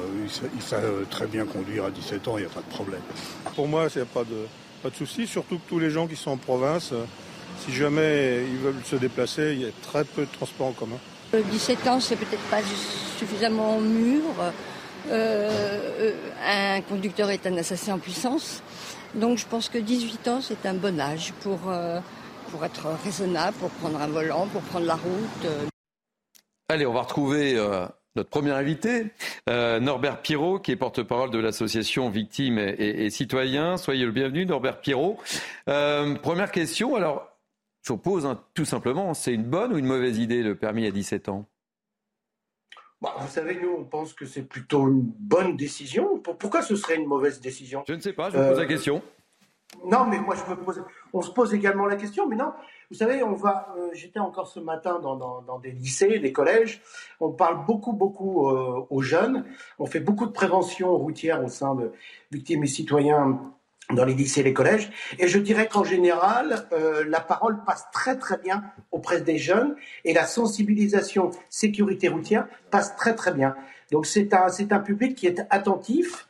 ils, 0.55 0.63
savent 0.63 1.07
très 1.09 1.27
bien 1.27 1.47
conduire 1.47 1.87
à 1.87 1.91
17 1.91 2.29
ans, 2.29 2.37
il 2.37 2.43
n'y 2.43 2.47
a 2.47 2.51
pas 2.51 2.61
de 2.61 2.69
problème. 2.69 3.01
Pour 3.57 3.67
moi, 3.69 3.87
il 3.91 3.97
n'y 3.97 4.03
a 4.03 4.05
pas 4.05 4.25
de, 4.25 4.47
pas 4.83 4.91
de 4.91 4.95
souci, 4.95 5.27
surtout 5.27 5.57
que 5.57 5.67
tous 5.67 5.79
les 5.79 5.89
gens 5.89 6.07
qui 6.07 6.15
sont 6.15 6.33
en 6.33 6.37
province, 6.37 6.93
si 7.65 7.73
jamais 7.73 8.45
ils 8.51 8.59
veulent 8.59 8.85
se 8.85 8.97
déplacer, 8.97 9.55
il 9.55 9.63
y 9.63 9.65
a 9.65 9.71
très 9.83 10.05
peu 10.05 10.27
de 10.27 10.31
transports 10.31 10.67
en 10.67 10.73
commun. 10.73 10.99
17 11.33 11.79
euh, 11.87 11.91
ans, 11.91 12.01
c'est 12.01 12.17
peut-être 12.17 12.45
pas 12.51 12.61
suffisamment 13.19 13.81
mûr. 13.81 14.25
Euh, 15.11 16.13
un 16.47 16.83
conducteur 16.83 17.31
est 17.31 17.47
un 17.47 17.57
assassin 17.57 17.95
en 17.95 17.99
puissance. 17.99 18.63
Donc 19.15 19.39
je 19.39 19.47
pense 19.47 19.71
que 19.71 19.79
18 19.79 20.29
ans, 20.29 20.41
c'est 20.43 20.67
un 20.67 20.75
bon 20.75 21.01
âge 21.01 21.33
pour 21.41 21.61
pour 22.51 22.65
être 22.65 22.89
raisonnable, 23.05 23.57
pour 23.59 23.71
prendre 23.71 24.01
un 24.01 24.07
volant, 24.07 24.47
pour 24.49 24.63
prendre 24.63 24.87
la 24.87 24.95
route. 24.95 25.45
Euh. 25.45 25.67
Allez, 26.69 26.87
on 26.87 26.93
va 26.93 27.03
retrouver 27.03 27.57
euh, 27.57 27.87
notre 28.17 28.29
premier 28.31 28.51
invité, 28.51 29.07
euh, 29.49 29.81
Norbert 29.81 30.23
Pirot, 30.23 30.59
qui 30.59 30.73
est 30.73 30.77
porte-parole 30.77 31.31
de 31.31 31.39
l'association 31.39 32.11
Victimes 32.11 32.59
et, 32.59 33.09
Citoyens. 33.11 33.77
Soyez 33.77 34.05
le 34.05 34.13
bienvenu, 34.13 34.47
Norbert 34.47 34.81
Pirot. 34.81 35.19
première 35.67 36.51
question, 36.51 36.97
alors, 36.97 37.29
je 37.83 37.93
vous 37.93 37.99
pose 37.99 38.27
hein, 38.27 38.43
tout 38.55 38.65
simplement, 38.65 39.15
c'est 39.15 39.33
une 39.33 39.45
bonne 39.45 39.73
ou 39.73 39.79
une 39.79 39.87
mauvaise 39.87 40.19
idée 40.19 40.43
le 40.43 40.55
permis 40.55 40.87
à 40.87 40.91
17 40.91 41.29
ans? 41.29 41.47
Bah, 43.01 43.15
vous 43.21 43.29
savez, 43.29 43.57
nous, 43.63 43.77
on 43.79 43.85
pense 43.85 44.13
que 44.13 44.27
c'est 44.27 44.43
plutôt 44.43 44.89
une 44.89 45.03
bonne 45.03 45.57
décision. 45.57 46.19
Pourquoi 46.19 46.63
ce 46.63 46.75
serait 46.75 46.97
une 46.97 47.07
mauvaise 47.07 47.41
décision? 47.41 47.85
Je 47.87 47.95
ne 47.95 48.01
sais 48.01 48.13
pas, 48.13 48.29
je 48.31 48.37
vous 48.37 48.49
pose 48.49 48.59
la 48.59 48.67
question. 48.67 49.03
Non, 49.85 50.07
mais 50.07 50.19
moi, 50.19 50.35
je 50.35 50.81
on 51.13 51.23
se 51.23 51.31
pose 51.31 51.55
également 51.55 51.87
la 51.87 51.97
question, 51.97 52.27
mais 52.27 52.37
non, 52.37 52.53
vous 52.91 52.97
savez, 52.97 53.23
on 53.23 53.35
va, 53.35 53.75
euh, 53.77 53.91
j'étais 53.93 54.19
encore 54.19 54.49
ce 54.49 54.61
matin 54.61 54.99
dans, 54.99 55.17
dans, 55.17 55.59
des 55.59 55.71
lycées, 55.71 56.19
des 56.19 56.33
collèges, 56.33 56.81
on 57.21 57.31
parle 57.31 57.65
beaucoup, 57.67 57.93
beaucoup 57.93 58.49
euh, 58.51 58.87
aux 58.91 59.03
jeunes, 59.03 59.45
on 59.79 59.87
fait 59.87 60.01
beaucoup 60.01 60.27
de 60.27 60.33
prévention 60.33 60.97
routière 60.97 61.45
au 61.45 61.49
sein 61.49 61.75
de 61.75 61.93
victimes 62.33 62.65
et 62.65 62.67
citoyens 62.67 63.41
dans 63.95 64.05
les 64.05 64.15
lycées 64.15 64.41
et 64.41 64.43
les 64.43 64.53
collèges, 64.53 64.91
et 65.19 65.29
je 65.29 65.39
dirais 65.39 65.69
qu'en 65.69 65.85
général, 65.85 66.67
euh, 66.73 67.05
la 67.07 67.21
parole 67.21 67.63
passe 67.65 67.87
très 67.93 68.19
très 68.19 68.39
bien 68.39 68.65
auprès 68.91 69.21
des 69.21 69.39
jeunes, 69.39 69.77
et 70.05 70.13
la 70.13 70.25
sensibilisation 70.25 71.31
sécurité 71.51 72.09
routière 72.09 72.49
passe 72.71 72.97
très 72.97 73.15
très 73.15 73.33
bien. 73.33 73.55
Donc 73.93 74.07
c'est 74.07 74.35
un, 74.35 74.49
c'est 74.49 74.73
un 74.73 74.81
public 74.81 75.15
qui 75.15 75.27
est 75.27 75.47
attentif, 75.51 76.27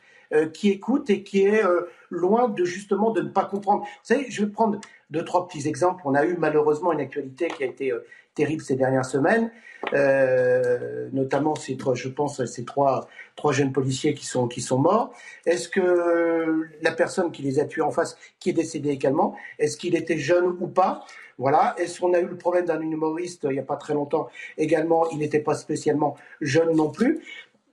qui 0.53 0.69
écoute 0.69 1.09
et 1.09 1.23
qui 1.23 1.41
est 1.41 1.63
loin 2.09 2.49
de 2.49 2.63
justement 2.65 3.11
de 3.11 3.21
ne 3.21 3.29
pas 3.29 3.45
comprendre. 3.45 3.83
Vous 3.83 3.87
savez, 4.03 4.25
je 4.29 4.45
vais 4.45 4.51
prendre 4.51 4.79
deux, 5.09 5.23
trois 5.23 5.47
petits 5.47 5.67
exemples. 5.67 6.01
On 6.05 6.15
a 6.15 6.25
eu 6.25 6.35
malheureusement 6.37 6.91
une 6.91 6.99
actualité 6.99 7.47
qui 7.47 7.63
a 7.63 7.67
été 7.67 7.91
euh, 7.91 8.05
terrible 8.35 8.61
ces 8.61 8.75
dernières 8.75 9.05
semaines, 9.05 9.51
euh, 9.93 11.09
notamment 11.13 11.55
ces 11.55 11.77
trois, 11.77 11.95
je 11.95 12.09
pense, 12.09 12.43
ces 12.45 12.65
trois, 12.65 13.07
trois 13.35 13.51
jeunes 13.51 13.71
policiers 13.71 14.13
qui 14.13 14.25
sont, 14.25 14.47
qui 14.47 14.61
sont 14.61 14.77
morts. 14.77 15.13
Est-ce 15.45 15.67
que 15.69 16.67
la 16.81 16.91
personne 16.91 17.31
qui 17.31 17.41
les 17.41 17.59
a 17.59 17.65
tués 17.65 17.81
en 17.81 17.91
face, 17.91 18.17
qui 18.39 18.51
est 18.51 18.53
décédée 18.53 18.89
également, 18.89 19.35
est-ce 19.57 19.77
qu'il 19.77 19.95
était 19.95 20.17
jeune 20.17 20.55
ou 20.59 20.67
pas? 20.67 21.05
Voilà. 21.37 21.73
Est-ce 21.77 22.01
qu'on 22.01 22.13
a 22.13 22.19
eu 22.19 22.27
le 22.27 22.37
problème 22.37 22.65
d'un 22.65 22.81
humoriste 22.81 23.47
il 23.49 23.51
n'y 23.51 23.59
a 23.59 23.63
pas 23.63 23.77
très 23.77 23.93
longtemps 23.93 24.27
également 24.57 25.09
Il 25.11 25.19
n'était 25.19 25.39
pas 25.39 25.55
spécialement 25.55 26.15
jeune 26.41 26.75
non 26.75 26.91
plus. 26.91 27.21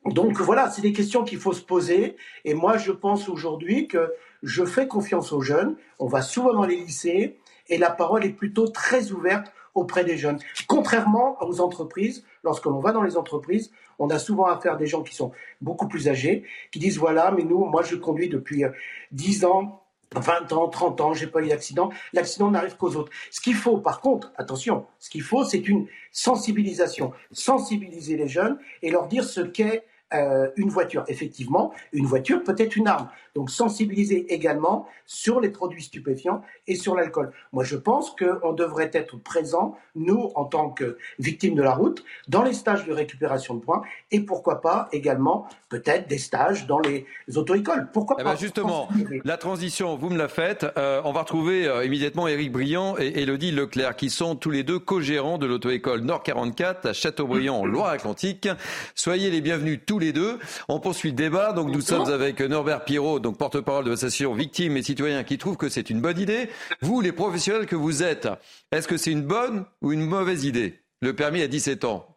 Donc 0.09 0.41
voilà, 0.41 0.71
c'est 0.71 0.83
des 0.83 0.93
questions 0.93 1.25
qu'il 1.25 1.39
faut 1.39 1.53
se 1.53 1.63
poser. 1.63 2.17
Et 2.45 2.55
moi, 2.55 2.77
je 2.77 2.93
pense 2.93 3.29
aujourd'hui 3.29 3.89
que 3.89 4.13
je 4.43 4.65
fais 4.65 4.87
confiance 4.87 5.33
aux 5.33 5.41
jeunes. 5.41 5.77
On 5.99 6.07
va 6.07 6.23
souvent 6.23 6.53
dans 6.53 6.65
les 6.65 6.77
lycées 6.77 7.39
et 7.69 7.79
la 7.79 7.91
parole 7.91 8.25
est 8.25 8.31
plutôt 8.31 8.69
très 8.69 9.13
ouverte 9.13 9.53
auprès 9.75 10.05
des 10.05 10.17
jeunes. 10.17 10.39
Contrairement 10.67 11.37
aux 11.43 11.61
entreprises, 11.61 12.25
lorsque 12.45 12.65
l'on 12.65 12.81
va 12.81 12.93
dans 12.93 13.03
les 13.03 13.17
entreprises, 13.17 13.71
on 13.99 14.09
a 14.11 14.19
souvent 14.19 14.47
affaire 14.47 14.75
à 14.75 14.77
des 14.77 14.87
gens 14.87 15.03
qui 15.03 15.15
sont 15.15 15.33
beaucoup 15.61 15.89
plus 15.89 16.09
âgés, 16.09 16.45
qui 16.71 16.79
disent 16.79 16.99
voilà, 16.99 17.31
mais 17.31 17.45
nous, 17.45 17.65
moi 17.65 17.83
je 17.83 17.97
conduis 17.97 18.29
depuis 18.29 18.65
10 19.13 19.45
euh, 19.45 19.49
ans, 19.49 19.83
20 20.15 20.53
ans, 20.53 20.69
30 20.69 21.01
ans, 21.01 21.15
j'ai 21.15 21.27
pas 21.27 21.43
eu 21.43 21.49
d'accident. 21.49 21.91
L'accident 22.13 22.51
n'arrive 22.51 22.77
qu'aux 22.77 22.95
autres. 22.97 23.13
Ce 23.31 23.41
qu'il 23.41 23.55
faut, 23.55 23.79
par 23.79 24.01
contre, 24.01 24.33
attention, 24.37 24.87
ce 24.99 25.11
qu'il 25.11 25.23
faut, 25.23 25.45
c'est 25.45 25.67
une 25.69 25.87
sensibilisation. 26.13 27.13
Sensibiliser 27.33 28.17
les 28.17 28.29
jeunes 28.29 28.59
et 28.83 28.91
leur 28.91 29.09
dire 29.09 29.25
ce 29.25 29.41
qu'est 29.41 29.85
euh, 30.15 30.49
une 30.57 30.69
voiture. 30.69 31.05
Effectivement, 31.09 31.73
une 31.93 32.07
voiture 32.07 32.43
peut 32.45 32.55
être 32.59 32.77
une 32.77 32.87
arme. 32.87 33.09
Donc 33.35 33.51
sensibiliser 33.51 34.33
également 34.33 34.87
sur 35.05 35.41
les 35.41 35.51
produits 35.51 35.83
stupéfiants 35.83 36.43
et 36.67 36.77
sur 36.77 36.95
l'alcool. 36.95 37.33
Moi, 37.53 37.65
je 37.65 37.77
pense 37.77 38.15
qu'on 38.15 38.53
devrait 38.53 38.91
être 38.93 39.17
présent, 39.17 39.77
nous, 39.95 40.31
en 40.37 40.45
tant 40.45 40.71
que 40.71 40.97
victimes 41.19 41.55
de 41.55 41.63
la 41.63 41.75
route, 41.75 42.05
dans 42.29 42.43
les 42.43 42.53
stages 42.53 42.87
de 42.87 42.93
récupération 42.93 43.55
de 43.55 43.61
points 43.61 43.83
et 44.11 44.21
pourquoi 44.21 44.61
pas 44.61 44.89
également 44.93 45.49
peut-être 45.69 46.09
des 46.09 46.19
stages 46.19 46.67
dans 46.67 46.79
les 46.79 47.05
auto-écoles. 47.35 47.89
Pourquoi 47.93 48.17
eh 48.21 48.23
ben, 48.23 48.31
pas 48.31 48.37
Justement, 48.37 48.89
la 49.25 49.37
transition, 49.37 49.97
vous 49.97 50.11
me 50.11 50.17
la 50.17 50.29
faites. 50.29 50.65
Euh, 50.79 51.03
on 51.05 51.13
va 51.13 51.21
retrouver 51.21 51.67
euh, 51.67 51.85
immédiatement 51.85 52.29
Éric 52.29 52.53
Briand 52.53 52.97
et 52.99 53.23
Elodie 53.23 53.51
Leclerc, 53.51 53.97
qui 53.97 54.09
sont 54.09 54.37
tous 54.37 54.51
les 54.51 54.63
deux 54.63 54.79
co-gérants 54.79 55.39
de 55.39 55.47
l'auto-école 55.47 56.01
Nord 56.01 56.23
44 56.23 56.87
à 56.87 56.93
Châteaubriand, 56.93 57.57
en 57.57 57.67
Loire-Atlantique. 57.67 58.49
Soyez 58.95 59.31
les 59.31 59.41
bienvenus 59.41 59.81
tous 59.85 59.96
les 59.99 60.13
deux. 60.13 60.39
On 60.69 60.81
poursuit 60.81 61.11
le 61.11 61.17
débat. 61.17 61.53
Donc 61.53 61.71
nous 61.71 61.81
sommes 61.81 62.11
avec 62.11 62.41
Norbert 62.41 62.85
Pirot, 62.85 63.21
donc 63.21 63.39
porte-parole 63.39 63.85
de 63.85 63.91
l'association 63.91 64.35
Victimes 64.35 64.77
et 64.77 64.83
Citoyens, 64.83 65.25
qui 65.25 65.39
trouve 65.39 65.57
que 65.57 65.69
c'est 65.69 65.91
une 65.91 66.01
bonne 66.01 66.19
idée. 66.19 66.49
Vous, 66.81 67.01
les 67.01 67.13
professionnels 67.13 67.67
que 67.67 67.77
vous 67.77 68.03
êtes, 68.03 68.29
est-ce 68.73 68.89
que 68.89 68.97
c'est 68.97 69.13
une 69.13 69.23
bonne 69.23 69.65
ou 69.83 69.93
une 69.93 70.05
mauvaise 70.05 70.45
idée? 70.45 70.81
Le 71.03 71.15
permis 71.15 71.43
à 71.43 71.49
17 71.49 71.85
ans 71.85 72.17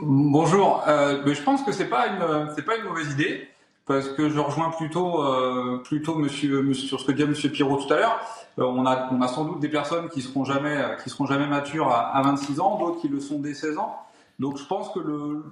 Bonjour. 0.00 0.84
Euh, 0.86 1.22
mais 1.26 1.34
je 1.34 1.42
pense 1.42 1.62
que 1.64 1.72
c'est 1.72 1.88
pas 1.88 2.06
une 2.06 2.50
c'est 2.54 2.64
pas 2.64 2.76
une 2.76 2.84
mauvaise 2.84 3.12
idée 3.12 3.48
parce 3.84 4.08
que 4.08 4.28
je 4.28 4.38
rejoins 4.38 4.70
plutôt 4.70 5.24
euh, 5.24 5.78
plutôt 5.78 6.14
monsieur, 6.14 6.62
monsieur, 6.62 6.86
sur 6.86 7.00
ce 7.00 7.06
que 7.06 7.12
dit 7.12 7.24
Monsieur 7.24 7.50
Pirot 7.50 7.78
tout 7.78 7.92
à 7.92 7.96
l'heure. 7.96 8.20
Euh, 8.60 8.64
on 8.64 8.86
a 8.86 9.08
on 9.10 9.20
a 9.20 9.26
sans 9.26 9.44
doute 9.44 9.58
des 9.58 9.68
personnes 9.68 10.08
qui 10.08 10.22
seront 10.22 10.44
jamais 10.44 10.96
qui 11.02 11.10
seront 11.10 11.26
jamais 11.26 11.46
matures 11.46 11.88
à, 11.88 12.16
à 12.16 12.22
26 12.22 12.60
ans, 12.60 12.78
d'autres 12.78 13.00
qui 13.00 13.08
le 13.08 13.18
sont 13.18 13.40
dès 13.40 13.54
16 13.54 13.78
ans. 13.78 13.96
Donc 14.38 14.56
je 14.56 14.64
pense 14.64 14.92
que 14.92 15.00
le, 15.00 15.44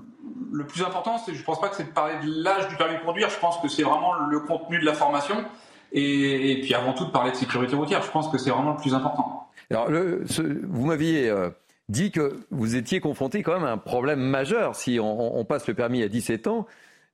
le 0.52 0.66
plus 0.66 0.82
important, 0.82 1.18
c'est, 1.18 1.34
je 1.34 1.42
pense 1.42 1.60
pas 1.60 1.68
que 1.68 1.76
c'est 1.76 1.84
de 1.84 1.90
parler 1.90 2.14
de 2.24 2.42
l'âge 2.42 2.68
du 2.68 2.76
permis 2.76 2.96
de 2.98 3.02
conduire, 3.02 3.28
je 3.30 3.38
pense 3.38 3.58
que 3.58 3.68
c'est 3.68 3.82
vraiment 3.82 4.14
le 4.14 4.40
contenu 4.40 4.78
de 4.78 4.84
la 4.84 4.94
formation 4.94 5.36
et, 5.92 6.52
et, 6.52 6.60
puis 6.60 6.74
avant 6.74 6.92
tout 6.92 7.04
de 7.04 7.10
parler 7.10 7.30
de 7.32 7.36
sécurité 7.36 7.74
routière, 7.74 8.02
je 8.02 8.10
pense 8.10 8.28
que 8.28 8.38
c'est 8.38 8.50
vraiment 8.50 8.72
le 8.72 8.76
plus 8.76 8.94
important. 8.94 9.48
Alors 9.70 9.88
le, 9.88 10.22
ce, 10.26 10.42
vous 10.42 10.86
m'aviez 10.86 11.28
euh, 11.28 11.50
dit 11.88 12.12
que 12.12 12.40
vous 12.50 12.76
étiez 12.76 13.00
confronté 13.00 13.42
quand 13.42 13.54
même 13.54 13.64
à 13.64 13.72
un 13.72 13.78
problème 13.78 14.20
majeur 14.20 14.76
si 14.76 15.00
on, 15.00 15.38
on 15.38 15.44
passe 15.44 15.66
le 15.66 15.74
permis 15.74 16.02
à 16.02 16.08
17 16.08 16.46
ans, 16.46 16.66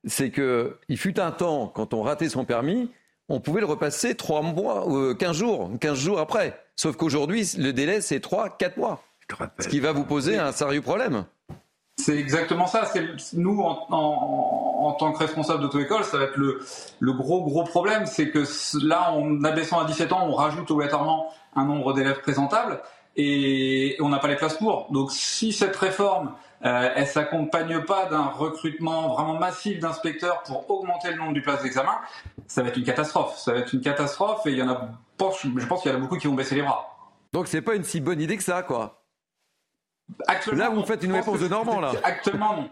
c'est 0.05 0.29
que 0.29 0.77
il 0.89 0.97
fut 0.97 1.19
un 1.19 1.31
temps 1.31 1.67
quand 1.67 1.93
on 1.93 2.03
ratait 2.03 2.29
son 2.29 2.45
permis, 2.45 2.91
on 3.29 3.39
pouvait 3.39 3.61
le 3.61 3.67
repasser 3.67 4.15
3 4.15 4.41
mois, 4.41 4.87
ou 4.87 5.15
15 5.15 5.35
jours, 5.35 5.71
15 5.79 5.97
jours 5.97 6.19
après. 6.19 6.59
Sauf 6.75 6.97
qu'aujourd'hui, 6.97 7.49
le 7.57 7.71
délai, 7.71 8.01
c'est 8.01 8.19
3, 8.19 8.57
4 8.57 8.77
mois. 8.77 9.03
Ce 9.59 9.67
qui 9.67 9.79
va 9.79 9.91
vous 9.91 10.03
poser 10.03 10.37
un 10.37 10.51
sérieux 10.51 10.81
problème. 10.81 11.25
C'est 12.03 12.17
exactement 12.17 12.67
ça. 12.67 12.83
Nous 13.33 13.61
en, 13.61 14.91
tant 14.99 15.11
que 15.13 15.19
responsable 15.19 15.61
d'auto-école, 15.61 16.03
ça 16.03 16.17
va 16.17 16.25
être 16.25 16.37
le, 16.37 17.13
gros 17.13 17.43
gros 17.43 17.63
problème, 17.63 18.05
c'est 18.05 18.29
que 18.29 18.43
là, 18.85 19.13
en 19.13 19.43
abaissant 19.43 19.79
à 19.79 19.85
17 19.85 20.11
ans, 20.11 20.27
on 20.27 20.33
rajoute 20.33 20.69
obligatoirement 20.69 21.31
un 21.55 21.65
nombre 21.65 21.93
d'élèves 21.93 22.21
présentables. 22.21 22.81
et 23.15 23.95
on 23.99 24.09
n'a 24.09 24.19
pas 24.19 24.27
les 24.27 24.35
places 24.35 24.57
pour. 24.57 24.91
Donc 24.91 25.11
si 25.11 25.53
cette 25.53 25.75
réforme 25.75 26.33
euh, 26.65 26.89
elle 26.95 27.07
s'accompagne 27.07 27.83
pas 27.83 28.05
d'un 28.05 28.23
recrutement 28.23 29.13
vraiment 29.13 29.37
massif 29.37 29.79
d'inspecteurs 29.79 30.43
pour 30.43 30.69
augmenter 30.69 31.11
le 31.11 31.17
nombre 31.17 31.33
du 31.33 31.41
places 31.41 31.61
d'examen, 31.61 31.95
ça 32.47 32.63
va 32.63 32.69
être 32.69 32.77
une 32.77 32.85
catastrophe. 32.85 33.37
Ça 33.37 33.51
va 33.51 33.59
être 33.59 33.73
une 33.73 33.81
catastrophe 33.81 34.45
et 34.45 34.51
il 34.51 34.57
y 34.57 34.61
en 34.61 34.69
a, 34.69 34.89
je 35.19 35.65
pense 35.65 35.81
qu'il 35.81 35.91
y 35.91 35.93
en 35.93 35.97
a 35.97 35.99
beaucoup 35.99 36.17
qui 36.17 36.27
vont 36.27 36.35
baisser 36.35 36.55
les 36.55 36.61
bras. 36.61 36.89
Donc 37.33 37.47
c'est 37.47 37.61
pas 37.61 37.75
une 37.75 37.83
si 37.83 37.99
bonne 37.99 38.21
idée 38.21 38.37
que 38.37 38.43
ça, 38.43 38.63
quoi. 38.63 39.02
Actuellement, 40.27 40.63
là, 40.63 40.69
vous 40.69 40.85
faites 40.85 41.03
une 41.03 41.13
réponse 41.13 41.39
de 41.39 41.47
Normand, 41.47 41.79
là. 41.79 41.91
Actuellement, 42.03 42.55
non. 42.55 42.69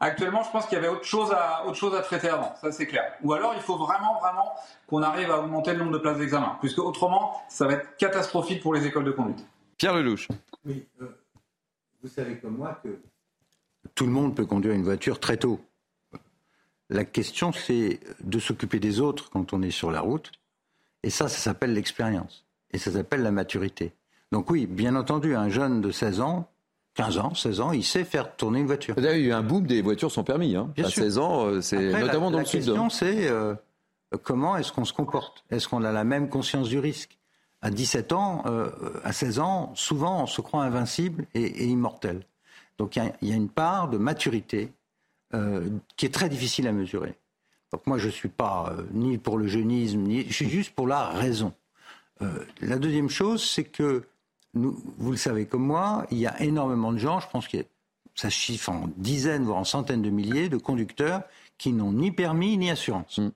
Actuellement, 0.00 0.44
je 0.44 0.50
pense 0.50 0.66
qu'il 0.66 0.76
y 0.76 0.78
avait 0.78 0.88
autre 0.88 1.04
chose 1.04 1.32
à, 1.32 1.66
autre 1.66 1.76
chose 1.76 1.94
à 1.94 2.02
traiter 2.02 2.28
avant, 2.28 2.54
ça 2.60 2.70
c'est 2.70 2.86
clair. 2.86 3.14
Ou 3.22 3.32
alors, 3.32 3.54
il 3.56 3.60
faut 3.62 3.76
vraiment, 3.76 4.20
vraiment 4.20 4.54
qu'on 4.86 5.02
arrive 5.02 5.30
à 5.30 5.40
augmenter 5.40 5.72
le 5.72 5.78
nombre 5.78 5.92
de 5.92 5.98
places 5.98 6.18
d'examen, 6.18 6.56
puisque 6.60 6.78
autrement, 6.78 7.42
ça 7.48 7.66
va 7.66 7.74
être 7.74 7.96
catastrophique 7.96 8.62
pour 8.62 8.74
les 8.74 8.86
écoles 8.86 9.04
de 9.04 9.10
conduite. 9.10 9.44
Pierre 9.76 9.94
Lelouch. 9.94 10.28
Oui, 10.64 10.86
euh, 11.02 11.06
vous 12.02 12.08
savez 12.08 12.38
comme 12.38 12.58
moi 12.58 12.80
que 12.82 13.00
tout 13.94 14.06
le 14.06 14.12
monde 14.12 14.36
peut 14.36 14.46
conduire 14.46 14.74
une 14.74 14.84
voiture 14.84 15.18
très 15.18 15.36
tôt. 15.36 15.60
La 16.90 17.04
question, 17.04 17.52
c'est 17.52 18.00
de 18.20 18.38
s'occuper 18.38 18.78
des 18.78 19.00
autres 19.00 19.30
quand 19.30 19.52
on 19.52 19.62
est 19.62 19.70
sur 19.70 19.90
la 19.90 20.00
route. 20.00 20.30
Et 21.02 21.10
ça, 21.10 21.28
ça 21.28 21.38
s'appelle 21.38 21.74
l'expérience. 21.74 22.46
Et 22.70 22.78
ça 22.78 22.92
s'appelle 22.92 23.22
la 23.22 23.30
maturité. 23.30 23.92
Donc 24.32 24.50
oui, 24.50 24.66
bien 24.66 24.94
entendu, 24.94 25.34
un 25.34 25.48
jeune 25.48 25.80
de 25.80 25.90
16 25.90 26.20
ans, 26.20 26.48
15 26.94 27.18
ans, 27.18 27.34
16 27.34 27.60
ans, 27.60 27.72
il 27.72 27.84
sait 27.84 28.04
faire 28.04 28.34
tourner 28.36 28.60
une 28.60 28.66
voiture. 28.66 28.94
Il 28.98 29.04
y 29.04 29.08
a 29.08 29.16
eu 29.16 29.32
un 29.32 29.42
boom 29.42 29.66
des 29.66 29.82
voitures 29.82 30.10
sans 30.10 30.24
permis. 30.24 30.56
Hein. 30.56 30.72
à 30.76 30.90
16 30.90 31.18
ans, 31.18 31.46
euh, 31.46 31.60
c'est 31.60 31.92
notamment 31.92 32.30
dans 32.30 32.40
le 32.40 32.44
sud. 32.44 32.60
La 32.60 32.66
question, 32.66 32.90
c'est 32.90 33.28
euh, 33.28 33.54
comment 34.22 34.56
est-ce 34.56 34.72
qu'on 34.72 34.84
se 34.84 34.92
comporte? 34.92 35.44
Est-ce 35.50 35.68
qu'on 35.68 35.84
a 35.84 35.92
la 35.92 36.04
même 36.04 36.28
conscience 36.28 36.68
du 36.68 36.78
risque? 36.78 37.16
À 37.62 37.70
17 37.70 38.12
ans, 38.12 38.42
euh, 38.46 38.70
à 39.04 39.12
16 39.12 39.38
ans, 39.38 39.72
souvent, 39.74 40.24
on 40.24 40.26
se 40.26 40.40
croit 40.40 40.64
invincible 40.64 41.26
et, 41.34 41.66
immortel. 41.66 42.24
Donc 42.78 42.96
il 42.96 43.28
y, 43.28 43.32
a 43.32 43.34
une 43.36 43.48
part 43.48 43.88
de 43.88 43.98
maturité 43.98 44.72
qui 45.96 46.06
est 46.06 46.14
très 46.14 46.28
difficile 46.28 46.68
à 46.68 46.72
mesurer. 46.72 47.14
Donc 47.72 47.86
moi, 47.86 47.98
je 47.98 48.06
ne 48.06 48.12
suis 48.12 48.28
pas 48.28 48.72
ni 48.92 49.18
pour 49.18 49.36
le 49.36 49.46
jeunisme, 49.48 49.98
ni 49.98 50.24
je 50.26 50.32
suis 50.32 50.48
juste 50.48 50.74
pour 50.74 50.86
la 50.86 51.08
raison. 51.08 51.52
la 52.60 52.78
deuxième 52.78 53.10
chose, 53.10 53.42
c'est 53.42 53.64
que 53.64 54.04
vous 54.54 55.10
le 55.10 55.16
savez 55.16 55.46
comme 55.46 55.64
moi, 55.64 56.06
il 56.10 56.18
y 56.18 56.26
a 56.26 56.40
énormément 56.42 56.92
de 56.92 56.98
gens, 56.98 57.20
je 57.20 57.28
pense 57.28 57.48
que 57.48 57.58
ça 58.14 58.30
chiffre 58.30 58.70
en 58.70 58.88
dizaines, 58.96 59.44
voire 59.44 59.58
en 59.58 59.64
centaines 59.64 60.02
de 60.02 60.10
milliers 60.10 60.48
de 60.48 60.56
conducteurs 60.56 61.22
qui 61.58 61.72
n'ont 61.72 61.92
ni 61.92 62.10
permis 62.10 62.56
ni 62.56 62.70
assurance. 62.70 63.18
Mm. 63.18 63.30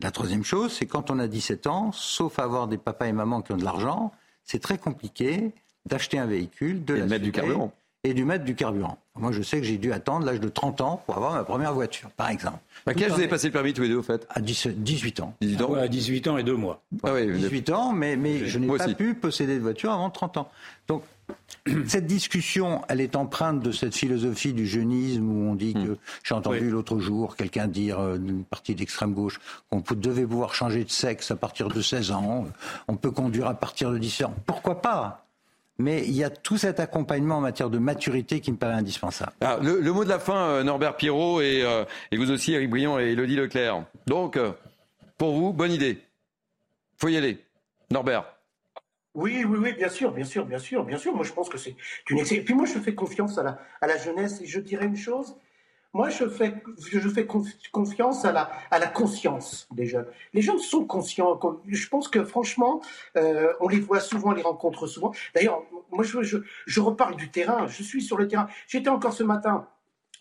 La 0.00 0.10
troisième 0.10 0.44
chose, 0.44 0.72
c'est 0.72 0.86
quand 0.86 1.10
on 1.10 1.18
a 1.18 1.28
17 1.28 1.66
ans, 1.66 1.92
sauf 1.92 2.38
avoir 2.38 2.68
des 2.68 2.78
papas 2.78 3.06
et 3.06 3.12
mamans 3.12 3.42
qui 3.42 3.52
ont 3.52 3.56
de 3.56 3.64
l'argent, 3.64 4.12
c'est 4.44 4.60
très 4.60 4.78
compliqué 4.78 5.52
d'acheter 5.84 6.18
un 6.18 6.26
véhicule, 6.26 6.84
de, 6.84 6.96
de 6.96 7.02
mettre 7.02 7.24
du 7.24 7.32
carburant 7.32 7.72
et 8.02 8.14
du 8.14 8.24
mettre 8.24 8.44
du 8.44 8.54
carburant. 8.54 8.98
Moi, 9.16 9.32
je 9.32 9.42
sais 9.42 9.58
que 9.58 9.66
j'ai 9.66 9.76
dû 9.76 9.92
attendre 9.92 10.24
l'âge 10.24 10.40
de 10.40 10.48
30 10.48 10.80
ans 10.80 11.02
pour 11.04 11.16
avoir 11.16 11.34
ma 11.34 11.44
première 11.44 11.74
voiture, 11.74 12.10
par 12.10 12.30
exemple. 12.30 12.58
À 12.86 12.94
quel 12.94 13.04
âge 13.04 13.10
vous 13.10 13.18
avez 13.18 13.28
passé 13.28 13.48
le 13.48 13.52
permis 13.52 13.74
tous 13.74 13.82
les 13.82 13.88
deux, 13.88 13.98
au 13.98 14.02
fait 14.02 14.26
À 14.30 14.40
18 14.40 15.20
ans. 15.20 15.34
18 15.42 15.62
ans, 15.62 15.74
à 15.74 15.88
18 15.88 16.28
ans 16.28 16.38
et 16.38 16.42
deux 16.42 16.56
mois. 16.56 16.82
Ah 17.02 17.20
18 17.20 17.70
ans, 17.70 17.92
mais, 17.92 18.16
mais 18.16 18.46
je 18.46 18.58
n'ai 18.58 18.66
pas 18.66 18.88
pu 18.88 19.14
posséder 19.14 19.56
de 19.56 19.60
voiture 19.60 19.92
avant 19.92 20.08
30 20.08 20.38
ans. 20.38 20.50
Donc, 20.88 21.02
cette 21.86 22.06
discussion, 22.06 22.80
elle 22.88 23.02
est 23.02 23.16
empreinte 23.16 23.60
de 23.60 23.70
cette 23.70 23.94
philosophie 23.94 24.54
du 24.54 24.66
jeunisme 24.66 25.28
où 25.28 25.50
on 25.50 25.54
dit 25.54 25.74
que, 25.74 25.78
hmm. 25.78 25.96
j'ai 26.22 26.34
entendu 26.34 26.70
l'autre 26.70 26.98
jour 26.98 27.36
quelqu'un 27.36 27.68
dire 27.68 28.00
euh, 28.00 28.16
d'une 28.16 28.44
partie 28.44 28.74
d'extrême 28.74 29.12
gauche 29.12 29.40
qu'on 29.68 29.82
devait 29.94 30.26
pouvoir 30.26 30.54
changer 30.54 30.84
de 30.84 30.90
sexe 30.90 31.30
à 31.30 31.36
partir 31.36 31.68
de 31.68 31.82
16 31.82 32.12
ans, 32.12 32.46
on 32.88 32.96
peut 32.96 33.10
conduire 33.10 33.46
à 33.46 33.54
partir 33.54 33.90
de 33.90 33.98
17 33.98 34.26
ans. 34.28 34.34
Pourquoi 34.46 34.80
pas? 34.80 35.26
Mais 35.80 36.04
il 36.04 36.12
y 36.12 36.22
a 36.22 36.30
tout 36.30 36.58
cet 36.58 36.78
accompagnement 36.78 37.38
en 37.38 37.40
matière 37.40 37.70
de 37.70 37.78
maturité 37.78 38.40
qui 38.40 38.52
me 38.52 38.56
paraît 38.56 38.74
indispensable. 38.74 39.32
Ah, 39.40 39.58
le, 39.60 39.92
mot 39.92 40.04
de 40.04 40.08
la 40.08 40.18
fin, 40.18 40.50
euh, 40.50 40.62
Norbert 40.62 40.96
Pirot 40.96 41.40
et, 41.40 41.62
euh, 41.64 41.84
et, 42.12 42.16
vous 42.16 42.30
aussi, 42.30 42.52
Eric 42.52 42.70
Briand 42.70 42.98
et 42.98 43.12
Elodie 43.12 43.36
Leclerc. 43.36 43.84
Donc, 44.06 44.36
euh, 44.36 44.52
pour 45.18 45.32
vous, 45.32 45.52
bonne 45.52 45.72
idée. 45.72 45.98
Faut 46.98 47.08
y 47.08 47.16
aller. 47.16 47.38
Norbert. 47.90 48.24
Oui, 49.14 49.44
oui, 49.44 49.58
oui, 49.60 49.72
bien 49.72 49.88
sûr, 49.88 50.12
bien 50.12 50.24
sûr, 50.24 50.44
bien 50.44 50.58
sûr, 50.58 50.84
bien 50.84 50.98
sûr. 50.98 51.14
Moi, 51.14 51.24
je 51.24 51.32
pense 51.32 51.48
que 51.48 51.58
c'est 51.58 51.74
une 52.08 52.18
excellente. 52.18 52.44
Puis 52.44 52.54
moi, 52.54 52.66
je 52.66 52.78
fais 52.78 52.94
confiance 52.94 53.38
à 53.38 53.42
la, 53.42 53.58
à 53.80 53.86
la 53.86 53.96
jeunesse 53.96 54.40
et 54.40 54.46
je 54.46 54.60
dirais 54.60 54.86
une 54.86 54.96
chose 54.96 55.34
moi, 55.92 56.08
je 56.08 56.28
fais, 56.28 56.54
je 56.78 57.08
fais 57.08 57.26
confiance 57.72 58.24
à 58.24 58.30
la, 58.30 58.50
à 58.70 58.78
la 58.78 58.86
conscience 58.86 59.66
des 59.72 59.86
jeunes. 59.86 60.06
Les 60.32 60.40
jeunes 60.40 60.58
sont 60.58 60.84
conscients. 60.84 61.38
Je 61.66 61.88
pense 61.88 62.06
que 62.06 62.24
franchement, 62.24 62.80
euh, 63.16 63.52
on 63.60 63.68
les 63.68 63.80
voit 63.80 64.00
souvent, 64.00 64.30
on 64.30 64.34
les 64.34 64.42
rencontre 64.42 64.86
souvent. 64.86 65.12
D'ailleurs, 65.34 65.62
moi, 65.90 66.04
je, 66.04 66.20
je, 66.66 66.80
reparle 66.80 67.16
du 67.16 67.30
terrain. 67.30 67.66
Je 67.66 67.82
suis 67.82 68.02
sur 68.02 68.16
le 68.16 68.28
terrain. 68.28 68.46
J'étais 68.68 68.88
encore 68.88 69.12
ce 69.12 69.24
matin 69.24 69.66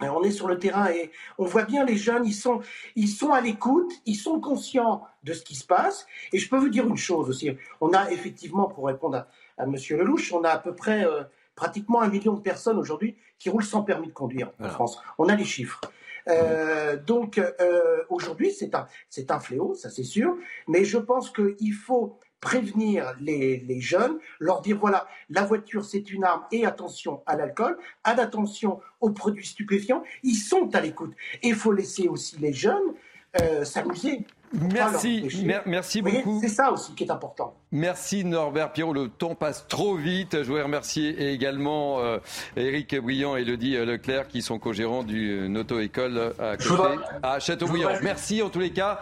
on 0.02 0.24
est 0.24 0.32
sur 0.32 0.48
le 0.48 0.58
terrain 0.58 0.90
et 0.90 1.12
on 1.38 1.46
voit 1.46 1.66
bien 1.66 1.84
les 1.84 1.98
jeunes, 1.98 2.26
ils 2.26 2.34
sont, 2.34 2.62
ils 2.96 3.10
sont 3.10 3.34
à 3.34 3.42
l'écoute, 3.42 3.92
ils 4.06 4.16
sont 4.16 4.40
conscients 4.40 5.04
de 5.24 5.34
ce 5.34 5.44
qui 5.44 5.56
se 5.56 5.66
passe. 5.66 6.08
Et 6.32 6.40
je 6.40 6.50
peux 6.50 6.58
vous 6.58 6.70
dire 6.70 6.88
une 6.88 6.98
chose 6.98 7.30
aussi. 7.30 7.52
On 7.82 7.92
a 7.92 8.10
effectivement, 8.12 8.68
pour 8.68 8.86
répondre 8.86 9.18
à, 9.18 9.28
à 9.58 9.66
Monsieur 9.66 9.98
Lelouch, 9.98 10.32
on 10.32 10.44
a 10.44 10.50
à 10.52 10.58
peu 10.58 10.74
près 10.74 11.06
euh, 11.06 11.24
pratiquement 11.60 12.02
un 12.02 12.08
million 12.08 12.34
de 12.36 12.40
personnes 12.40 12.78
aujourd'hui 12.78 13.18
qui 13.38 13.50
roulent 13.50 13.66
sans 13.66 13.84
permis 13.84 14.08
de 14.08 14.14
conduire 14.14 14.50
en 14.62 14.70
France. 14.70 14.98
On 15.18 15.28
a 15.28 15.36
les 15.36 15.44
chiffres. 15.44 15.82
Euh, 16.30 16.96
donc 16.96 17.38
euh, 17.38 18.04
aujourd'hui, 18.08 18.52
c'est 18.52 18.74
un, 18.76 18.88
c'est 19.10 19.30
un 19.30 19.42
fléau, 19.42 19.74
ça 19.74 19.90
c'est 19.90 20.06
sûr, 20.06 20.38
mais 20.70 20.86
je 20.86 20.98
pense 20.98 21.30
qu'il 21.30 21.74
faut 21.74 22.18
prévenir 22.40 23.14
les, 23.20 23.58
les, 23.58 23.82
jeunes, 23.82 24.18
leur 24.40 24.62
dire 24.62 24.78
voilà, 24.78 25.06
la 25.30 25.44
voiture 25.44 25.84
c'est 25.84 26.10
une 26.12 26.24
arme 26.24 26.44
et 26.54 26.66
attention 26.66 27.24
à 27.26 27.36
l'alcool, 27.36 27.78
attention 28.06 28.80
aux 29.02 29.10
produits 29.10 29.46
stupéfiants, 29.46 30.04
ils 30.24 30.36
sont 30.36 30.74
à 30.74 30.80
l'écoute. 30.80 31.14
Et 31.44 31.50
il 31.50 31.56
faut 31.56 31.74
laisser 31.74 32.08
aussi 32.08 32.38
les 32.38 32.54
jeunes 32.54 32.94
euh, 33.42 33.66
s'amuser. 33.66 34.26
Merci, 34.54 35.28
merci 35.66 36.02
beaucoup. 36.02 36.40
C'est 36.42 36.50
ça 36.50 36.72
aussi 36.72 36.94
qui 36.94 37.04
est 37.04 37.12
important. 37.12 37.54
Merci 37.72 38.26
Norbert 38.26 38.72
Pierrot, 38.72 38.94
le 38.94 39.10
temps 39.10 39.36
passe 39.36 39.66
trop 39.68 39.96
vite. 39.96 40.38
Je 40.42 40.48
voudrais 40.48 40.64
remercier 40.64 41.32
également 41.32 42.00
euh, 42.00 42.18
Eric 42.56 42.96
Briand 43.00 43.38
et 43.38 43.42
Elodie 43.42 43.78
Leclerc 43.78 44.28
qui 44.28 44.42
sont 44.42 44.58
co-gérants 44.58 45.04
d'une 45.04 45.58
auto-école 45.58 46.34
à 46.40 46.56
à 47.22 47.40
Châteaubriand. 47.40 47.90
Merci 48.02 48.42
en 48.42 48.50
tous 48.50 48.60
les 48.60 48.72
cas. 48.72 49.00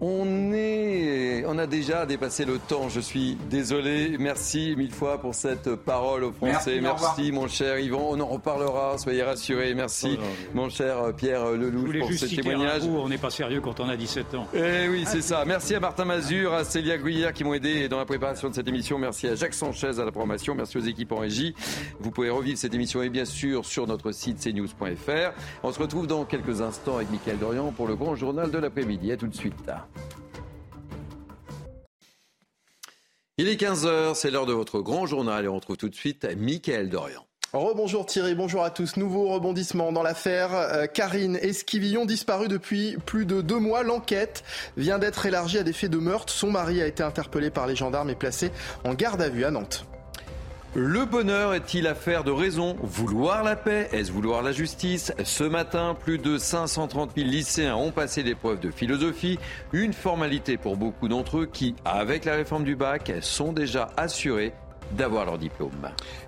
On, 0.00 0.52
est, 0.52 1.44
on 1.46 1.56
a 1.56 1.66
déjà 1.66 2.04
dépassé 2.04 2.44
le 2.44 2.58
temps, 2.58 2.90
je 2.90 3.00
suis 3.00 3.38
désolé. 3.48 4.16
Merci 4.18 4.74
mille 4.76 4.92
fois 4.92 5.18
pour 5.18 5.34
cette 5.34 5.74
parole 5.74 6.24
aux 6.24 6.32
Français. 6.32 6.80
Merci, 6.82 7.32
mon 7.32 7.48
cher 7.48 7.78
Yvan. 7.78 8.10
On 8.10 8.20
en 8.20 8.26
reparlera, 8.26 8.98
soyez 8.98 9.22
rassurés. 9.22 9.74
Merci 9.74 10.18
oh, 10.20 10.24
mon 10.54 10.68
cher 10.68 11.14
Pierre 11.16 11.52
Lelouch 11.52 11.98
pour 12.00 12.12
ce 12.12 12.26
témoignage. 12.26 12.82
on 12.84 13.08
n'est 13.08 13.16
pas 13.16 13.30
sérieux 13.30 13.62
quand 13.62 13.80
on 13.80 13.88
a 13.88 13.96
17 13.96 14.34
ans. 14.34 14.46
Eh 14.54 14.86
oui, 14.88 15.04
c'est 15.06 15.22
ça. 15.22 15.44
Merci 15.46 15.74
à 15.74 15.80
Martin 15.80 16.04
Mazur, 16.04 16.52
à 16.52 16.64
Célia 16.64 16.98
Guyère 16.98 17.32
qui 17.32 17.44
m'ont 17.44 17.54
aidé 17.54 17.88
dans 17.88 17.98
la 17.98 18.04
préparation 18.04 18.50
de 18.50 18.54
cette 18.54 18.68
émission. 18.68 18.98
Merci 18.98 19.28
à 19.28 19.34
Jacques 19.34 19.54
Sanchez 19.54 19.98
à 19.98 20.04
la 20.04 20.12
promotion. 20.12 20.54
Merci 20.54 20.76
aux 20.76 20.82
équipes 20.82 21.12
en 21.12 21.20
régie. 21.20 21.54
Vous 22.00 22.10
pouvez 22.10 22.28
revivre 22.28 22.58
cette 22.58 22.74
émission 22.74 23.02
et 23.02 23.08
bien 23.08 23.24
sûr 23.24 23.64
sur 23.64 23.86
notre 23.86 24.12
site 24.12 24.38
cnews.fr. 24.40 25.32
On 25.62 25.72
se 25.72 25.78
retrouve 25.78 26.06
dans 26.06 26.26
quelques 26.26 26.60
instants 26.60 26.96
avec 26.96 27.10
Mickaël 27.10 27.38
Dorian 27.38 27.72
pour 27.72 27.88
le 27.88 27.96
grand 27.96 28.14
journal 28.14 28.50
de 28.50 28.58
l'après-midi. 28.58 29.10
À 29.10 29.16
tout 29.16 29.26
de 29.26 29.34
suite. 29.34 29.54
Il 33.38 33.48
est 33.48 33.60
15h, 33.60 34.14
c'est 34.14 34.30
l'heure 34.30 34.46
de 34.46 34.54
votre 34.54 34.80
grand 34.80 35.04
journal 35.04 35.44
et 35.44 35.48
on 35.48 35.56
retrouve 35.56 35.76
tout 35.76 35.90
de 35.90 35.94
suite 35.94 36.26
Mickaël 36.36 36.88
Dorian. 36.88 37.26
Rebonjour 37.52 38.06
Thierry, 38.06 38.34
bonjour 38.34 38.64
à 38.64 38.70
tous. 38.70 38.96
Nouveau 38.96 39.28
rebondissement 39.28 39.92
dans 39.92 40.02
l'affaire 40.02 40.54
euh, 40.54 40.86
Karine 40.86 41.36
Esquivillon, 41.36 42.04
disparue 42.04 42.48
depuis 42.48 42.96
plus 43.06 43.24
de 43.24 43.40
deux 43.40 43.58
mois. 43.58 43.82
L'enquête 43.82 44.42
vient 44.76 44.98
d'être 44.98 45.26
élargie 45.26 45.58
à 45.58 45.62
des 45.62 45.72
faits 45.72 45.90
de 45.90 45.98
meurtre. 45.98 46.32
Son 46.32 46.50
mari 46.50 46.82
a 46.82 46.86
été 46.86 47.02
interpellé 47.02 47.50
par 47.50 47.66
les 47.66 47.76
gendarmes 47.76 48.10
et 48.10 48.14
placé 48.14 48.50
en 48.84 48.94
garde 48.94 49.22
à 49.22 49.28
vue 49.28 49.44
à 49.44 49.50
Nantes. 49.50 49.86
Le 50.78 51.06
bonheur 51.06 51.54
est-il 51.54 51.86
affaire 51.86 52.22
de 52.22 52.30
raison? 52.30 52.76
Vouloir 52.82 53.42
la 53.42 53.56
paix 53.56 53.88
Est-ce 53.92 54.12
vouloir 54.12 54.42
la 54.42 54.52
justice? 54.52 55.10
Ce 55.24 55.42
matin, 55.42 55.96
plus 55.98 56.18
de 56.18 56.36
530 56.36 57.12
000 57.16 57.30
lycéens 57.30 57.76
ont 57.76 57.92
passé 57.92 58.22
l'épreuve 58.22 58.60
de 58.60 58.70
philosophie, 58.70 59.38
une 59.72 59.94
formalité 59.94 60.58
pour 60.58 60.76
beaucoup 60.76 61.08
d'entre 61.08 61.38
eux 61.38 61.46
qui, 61.50 61.74
avec 61.86 62.26
la 62.26 62.34
réforme 62.34 62.64
du 62.64 62.76
bac, 62.76 63.10
sont 63.22 63.54
déjà 63.54 63.88
assurés 63.96 64.52
d'avoir 64.92 65.24
leur 65.24 65.38
diplôme. 65.38 65.70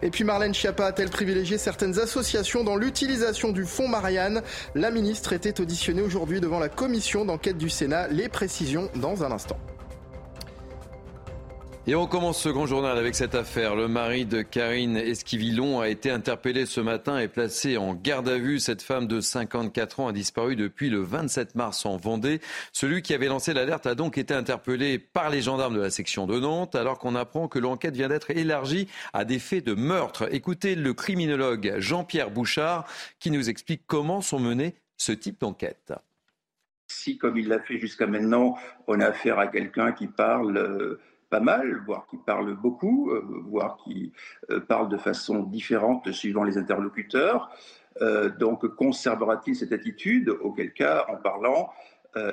Et 0.00 0.08
puis 0.08 0.24
Marlène 0.24 0.54
Schiappa 0.54 0.86
a-t-elle 0.86 1.10
privilégié 1.10 1.58
certaines 1.58 1.98
associations 1.98 2.64
dans 2.64 2.76
l'utilisation 2.76 3.50
du 3.50 3.66
fonds 3.66 3.88
Marianne? 3.88 4.40
La 4.74 4.90
ministre 4.90 5.34
était 5.34 5.60
auditionnée 5.60 6.00
aujourd'hui 6.00 6.40
devant 6.40 6.58
la 6.58 6.70
commission 6.70 7.26
d'enquête 7.26 7.58
du 7.58 7.68
Sénat. 7.68 8.08
Les 8.08 8.30
précisions 8.30 8.88
dans 8.96 9.22
un 9.24 9.30
instant. 9.30 9.58
Et 11.88 11.94
on 11.94 12.06
commence 12.06 12.42
ce 12.42 12.50
grand 12.50 12.66
journal 12.66 12.98
avec 12.98 13.14
cette 13.14 13.34
affaire. 13.34 13.74
Le 13.74 13.88
mari 13.88 14.26
de 14.26 14.42
Karine 14.42 14.98
Esquivillon 14.98 15.80
a 15.80 15.88
été 15.88 16.10
interpellé 16.10 16.66
ce 16.66 16.82
matin 16.82 17.18
et 17.18 17.28
placé 17.28 17.78
en 17.78 17.94
garde 17.94 18.28
à 18.28 18.36
vue. 18.36 18.58
Cette 18.58 18.82
femme 18.82 19.06
de 19.06 19.22
54 19.22 20.00
ans 20.00 20.08
a 20.08 20.12
disparu 20.12 20.54
depuis 20.54 20.90
le 20.90 21.00
27 21.00 21.54
mars 21.54 21.86
en 21.86 21.96
Vendée. 21.96 22.42
Celui 22.74 23.00
qui 23.00 23.14
avait 23.14 23.28
lancé 23.28 23.54
l'alerte 23.54 23.86
a 23.86 23.94
donc 23.94 24.18
été 24.18 24.34
interpellé 24.34 24.98
par 24.98 25.30
les 25.30 25.40
gendarmes 25.40 25.76
de 25.76 25.80
la 25.80 25.88
section 25.88 26.26
de 26.26 26.38
Nantes 26.38 26.74
alors 26.74 26.98
qu'on 26.98 27.14
apprend 27.14 27.48
que 27.48 27.58
l'enquête 27.58 27.94
vient 27.94 28.08
d'être 28.08 28.32
élargie 28.32 28.86
à 29.14 29.24
des 29.24 29.38
faits 29.38 29.64
de 29.64 29.72
meurtre. 29.72 30.28
Écoutez 30.30 30.74
le 30.74 30.92
criminologue 30.92 31.76
Jean-Pierre 31.78 32.30
Bouchard 32.30 32.86
qui 33.18 33.30
nous 33.30 33.48
explique 33.48 33.84
comment 33.86 34.20
sont 34.20 34.40
menées 34.40 34.74
ce 34.98 35.12
type 35.12 35.40
d'enquête. 35.40 35.94
Si, 36.90 37.16
comme 37.16 37.38
il 37.38 37.48
l'a 37.48 37.60
fait 37.60 37.78
jusqu'à 37.78 38.06
maintenant, 38.06 38.58
on 38.86 39.00
a 39.00 39.06
affaire 39.06 39.38
à 39.38 39.46
quelqu'un 39.46 39.92
qui 39.92 40.06
parle 40.06 40.56
euh, 40.56 41.00
pas 41.30 41.40
mal, 41.40 41.82
voire 41.86 42.06
qui 42.08 42.16
parle 42.16 42.54
beaucoup, 42.54 43.10
euh, 43.10 43.22
voire 43.46 43.78
qui 43.84 44.12
euh, 44.50 44.60
parle 44.60 44.88
de 44.88 44.96
façon 44.96 45.42
différente 45.42 46.10
suivant 46.12 46.44
les 46.44 46.58
interlocuteurs. 46.58 47.50
Euh, 48.00 48.30
donc, 48.30 48.66
conservera-t-il 48.66 49.56
cette 49.56 49.72
attitude? 49.72 50.30
Auquel 50.40 50.72
cas, 50.72 51.06
en 51.08 51.16
parlant, 51.16 51.70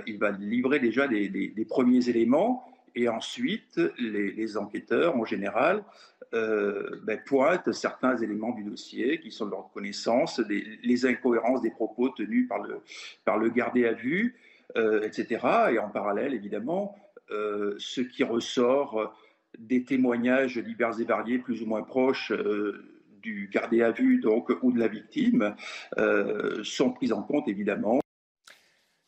il 0.07 0.17
va 0.17 0.31
livrer 0.31 0.79
déjà 0.79 1.07
des, 1.07 1.67
premiers 1.69 2.09
éléments 2.09 2.63
et 2.95 3.07
ensuite, 3.07 3.79
les, 3.99 4.57
enquêteurs, 4.57 5.15
en 5.15 5.25
général, 5.25 5.83
ben, 6.31 7.19
pointent 7.23 7.71
certains 7.71 8.17
éléments 8.17 8.51
du 8.51 8.63
dossier 8.63 9.19
qui 9.19 9.29
sont 9.29 9.45
de 9.45 9.51
leur 9.51 9.69
connaissance, 9.71 10.41
les 10.49 11.05
incohérences 11.05 11.61
des 11.61 11.69
propos 11.69 12.09
tenus 12.09 12.47
par 12.47 12.63
le, 12.63 12.81
par 13.25 13.37
le 13.37 13.49
gardé 13.49 13.85
à 13.85 13.93
vue, 13.93 14.39
etc. 14.75 15.45
Et 15.73 15.77
en 15.77 15.89
parallèle, 15.89 16.33
évidemment, 16.33 16.95
ce 17.30 18.01
qui 18.01 18.23
ressort 18.23 19.13
des 19.59 19.84
témoignages 19.84 20.57
divers 20.57 20.99
et 20.99 21.03
variés, 21.03 21.38
plus 21.38 21.61
ou 21.61 21.65
moins 21.65 21.84
proches 21.84 22.32
euh, 22.32 22.84
du 23.21 23.49
gardé 23.51 23.82
à 23.82 23.91
vue 23.91 24.23
ou 24.61 24.71
de 24.71 24.80
la 24.80 24.88
victime, 24.88 25.55
euh, 25.97 26.63
sont 26.63 26.91
pris 26.91 27.11
en 27.11 27.23
compte 27.23 27.47
évidemment. 27.47 27.99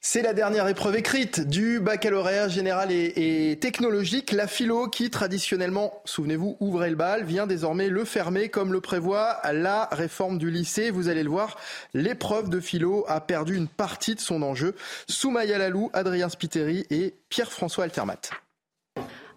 C'est 0.09 0.21
la 0.21 0.31
dernière 0.31 0.69
épreuve 0.69 0.95
écrite 0.95 1.41
du 1.41 1.81
baccalauréat 1.81 2.47
général 2.47 2.93
et, 2.93 3.57
technologique. 3.59 4.31
La 4.31 4.47
philo 4.47 4.87
qui 4.87 5.09
traditionnellement, 5.09 6.01
souvenez-vous, 6.05 6.55
ouvrait 6.61 6.91
le 6.91 6.95
bal, 6.95 7.25
vient 7.25 7.45
désormais 7.45 7.89
le 7.89 8.05
fermer 8.05 8.47
comme 8.47 8.71
le 8.71 8.79
prévoit 8.79 9.41
la 9.51 9.89
réforme 9.91 10.37
du 10.37 10.49
lycée. 10.49 10.91
Vous 10.91 11.09
allez 11.09 11.23
le 11.23 11.29
voir, 11.29 11.57
l'épreuve 11.93 12.49
de 12.49 12.61
philo 12.61 13.03
a 13.09 13.19
perdu 13.19 13.57
une 13.57 13.67
partie 13.67 14.15
de 14.15 14.21
son 14.21 14.43
enjeu. 14.43 14.75
Soumaya 15.09 15.57
Lalou, 15.57 15.89
Adrien 15.91 16.29
Spiteri 16.29 16.85
et 16.89 17.13
Pierre-François 17.27 17.83
Altermat. 17.83 18.29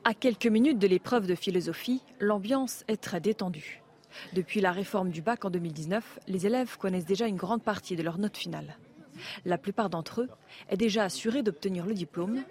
À 0.05 0.15
quelques 0.15 0.47
minutes 0.47 0.79
de 0.79 0.87
l'épreuve 0.87 1.27
de 1.27 1.35
philosophie, 1.35 2.01
l'ambiance 2.21 2.85
est 2.87 3.03
très 3.03 3.19
détendue. 3.19 3.83
Depuis 4.35 4.61
la 4.61 4.71
réforme 4.71 5.11
du 5.11 5.21
bac 5.21 5.45
en 5.45 5.51
2019, 5.51 6.21
les 6.29 6.47
élèves 6.47 6.77
connaissent 6.79 7.07
déjà 7.07 7.27
une 7.27 7.35
grande 7.35 7.65
partie 7.65 7.97
de 7.97 8.05
leur 8.05 8.19
note 8.19 8.37
finale. 8.37 8.77
La 9.45 9.59
plupart 9.59 9.91
d'entre 9.91 10.23
eux 10.23 10.29
est 10.69 10.77
déjà 10.77 11.05
assuré 11.05 11.43
d'obtenir 11.43 11.87
le 11.87 11.95
diplôme 11.95 12.43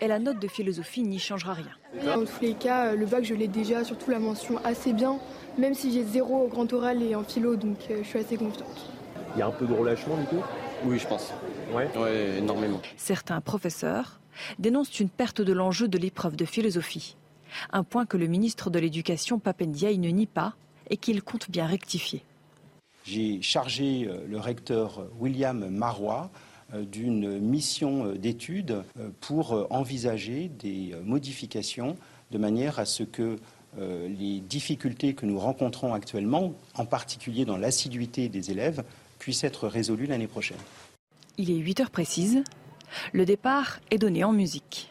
et 0.00 0.08
la 0.08 0.18
note 0.18 0.38
de 0.38 0.48
philosophie 0.48 1.02
n'y 1.02 1.18
changera 1.18 1.54
rien. 1.54 1.70
Dans 2.04 2.24
tous 2.24 2.40
les 2.40 2.54
cas, 2.54 2.94
le 2.94 3.06
bac, 3.06 3.24
je 3.24 3.34
l'ai 3.34 3.48
déjà, 3.48 3.84
surtout 3.84 4.10
la 4.10 4.18
mention 4.18 4.58
assez 4.64 4.92
bien, 4.92 5.18
même 5.58 5.74
si 5.74 5.92
j'ai 5.92 6.04
zéro 6.04 6.44
au 6.44 6.48
grand 6.48 6.72
oral 6.72 7.02
et 7.02 7.14
en 7.14 7.24
philo, 7.24 7.56
donc 7.56 7.78
euh, 7.90 8.00
je 8.02 8.08
suis 8.08 8.18
assez 8.18 8.36
confiante. 8.36 8.90
Il 9.34 9.40
y 9.40 9.42
a 9.42 9.46
un 9.46 9.50
peu 9.50 9.66
de 9.66 9.74
relâchement, 9.74 10.16
du 10.16 10.24
coup? 10.26 10.42
Oui, 10.84 10.98
je 10.98 11.06
pense. 11.06 11.32
Oui, 11.72 11.82
énormément. 12.38 12.80
Certains 12.96 13.40
professeurs 13.40 14.20
dénoncent 14.58 15.00
une 15.00 15.08
perte 15.08 15.40
de 15.40 15.52
l'enjeu 15.52 15.88
de 15.88 15.98
l'épreuve 15.98 16.36
de 16.36 16.44
philosophie. 16.44 17.16
Un 17.72 17.82
point 17.82 18.06
que 18.06 18.16
le 18.16 18.26
ministre 18.26 18.70
de 18.70 18.78
l'Éducation, 18.78 19.38
Papendiaï, 19.38 19.98
ne 19.98 20.10
nie 20.10 20.26
pas 20.26 20.54
et 20.90 20.96
qu'il 20.96 21.22
compte 21.22 21.50
bien 21.50 21.66
rectifier 21.66 22.22
j'ai 23.08 23.40
chargé 23.40 24.06
euh, 24.06 24.26
le 24.28 24.38
recteur 24.38 25.06
William 25.18 25.68
Marois 25.70 26.30
euh, 26.74 26.84
d'une 26.84 27.38
mission 27.38 28.04
euh, 28.04 28.14
d'étude 28.18 28.82
pour 29.20 29.66
envisager 29.70 30.50
des 30.58 30.94
modifications 31.04 31.96
de 32.30 32.38
manière 32.38 32.78
à 32.78 32.84
ce 32.84 33.02
que 33.02 33.38
les 33.78 34.40
difficultés 34.40 35.14
que 35.14 35.24
nous 35.24 35.38
rencontrons 35.38 35.94
actuellement, 35.94 36.54
en 36.74 36.84
particulier 36.84 37.44
dans 37.44 37.56
l'assiduité 37.56 38.28
des 38.28 38.50
élèves, 38.50 38.82
puissent 39.18 39.44
être 39.44 39.68
résolues 39.68 40.06
l'année 40.06 40.26
prochaine. 40.26 40.58
Il 41.36 41.50
est 41.50 41.56
8 41.56 41.80
heures 41.80 41.90
précises. 41.90 42.42
Le 43.12 43.24
départ 43.24 43.78
est 43.90 43.98
donné 43.98 44.24
en 44.24 44.32
musique. 44.32 44.90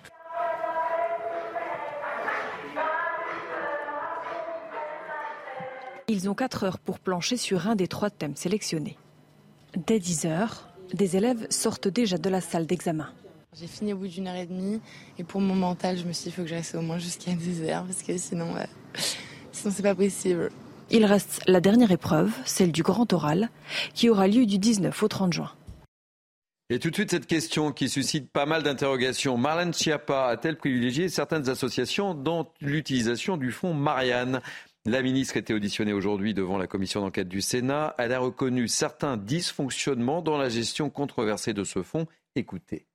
Ils 6.09 6.29
ont 6.29 6.33
4 6.33 6.63
heures 6.63 6.79
pour 6.79 6.99
plancher 6.99 7.35
sur 7.35 7.67
un 7.67 7.75
des 7.75 7.89
trois 7.89 8.09
thèmes 8.09 8.37
sélectionnés. 8.37 8.97
Dès 9.75 9.99
10 9.99 10.25
heures, 10.25 10.69
des 10.93 11.17
élèves 11.17 11.45
sortent 11.49 11.89
déjà 11.89 12.17
de 12.17 12.29
la 12.29 12.39
salle 12.39 12.65
d'examen. 12.65 13.09
J'ai 13.59 13.67
fini 13.67 13.91
au 13.91 13.97
bout 13.97 14.07
d'une 14.07 14.29
heure 14.29 14.37
et 14.37 14.45
demie 14.45 14.79
et 15.19 15.25
pour 15.25 15.41
mon 15.41 15.53
mental, 15.53 15.97
je 15.97 16.05
me 16.05 16.13
suis 16.13 16.23
dit 16.23 16.29
qu'il 16.29 16.33
faut 16.33 16.43
que 16.43 16.47
je 16.47 16.55
reste 16.55 16.75
au 16.75 16.81
moins 16.81 16.97
jusqu'à 16.97 17.33
10 17.33 17.63
heures 17.63 17.83
parce 17.83 18.03
que 18.03 18.17
sinon, 18.17 18.55
sinon 19.51 19.73
c'est 19.75 19.83
pas 19.83 19.95
possible. 19.95 20.49
Il 20.91 21.03
reste 21.03 21.41
la 21.45 21.59
dernière 21.59 21.91
épreuve, 21.91 22.31
celle 22.45 22.71
du 22.71 22.83
grand 22.83 23.11
oral, 23.11 23.49
qui 23.93 24.09
aura 24.09 24.29
lieu 24.29 24.45
du 24.45 24.59
19 24.59 25.03
au 25.03 25.07
30 25.09 25.33
juin. 25.33 25.51
Et 26.69 26.79
tout 26.79 26.89
de 26.89 26.95
suite, 26.95 27.11
cette 27.11 27.27
question 27.27 27.71
qui 27.71 27.87
suscite 27.87 28.29
pas 28.29 28.45
mal 28.45 28.61
d'interrogations. 28.61 29.37
Marlène 29.37 29.73
Schiappa 29.73 30.27
a-t-elle 30.27 30.57
privilégié 30.57 31.07
certaines 31.07 31.47
associations 31.47 32.13
dans 32.13 32.51
l'utilisation 32.59 33.37
du 33.37 33.53
fonds 33.53 33.73
Marianne? 33.73 34.41
La 34.87 35.01
ministre 35.01 35.37
était 35.37 35.53
auditionnée 35.53 35.93
aujourd'hui 35.93 36.33
devant 36.33 36.57
la 36.57 36.65
commission 36.65 37.01
d'enquête 37.01 37.27
du 37.27 37.41
Sénat. 37.41 37.93
Elle 37.97 38.13
a 38.13 38.19
reconnu 38.19 38.67
certains 38.67 39.17
dysfonctionnements 39.17 40.21
dans 40.21 40.37
la 40.37 40.49
gestion 40.49 40.89
controversée 40.89 41.53
de 41.53 41.63
ce 41.63 41.83
fonds. 41.83 42.07
Écoutez. 42.35 42.85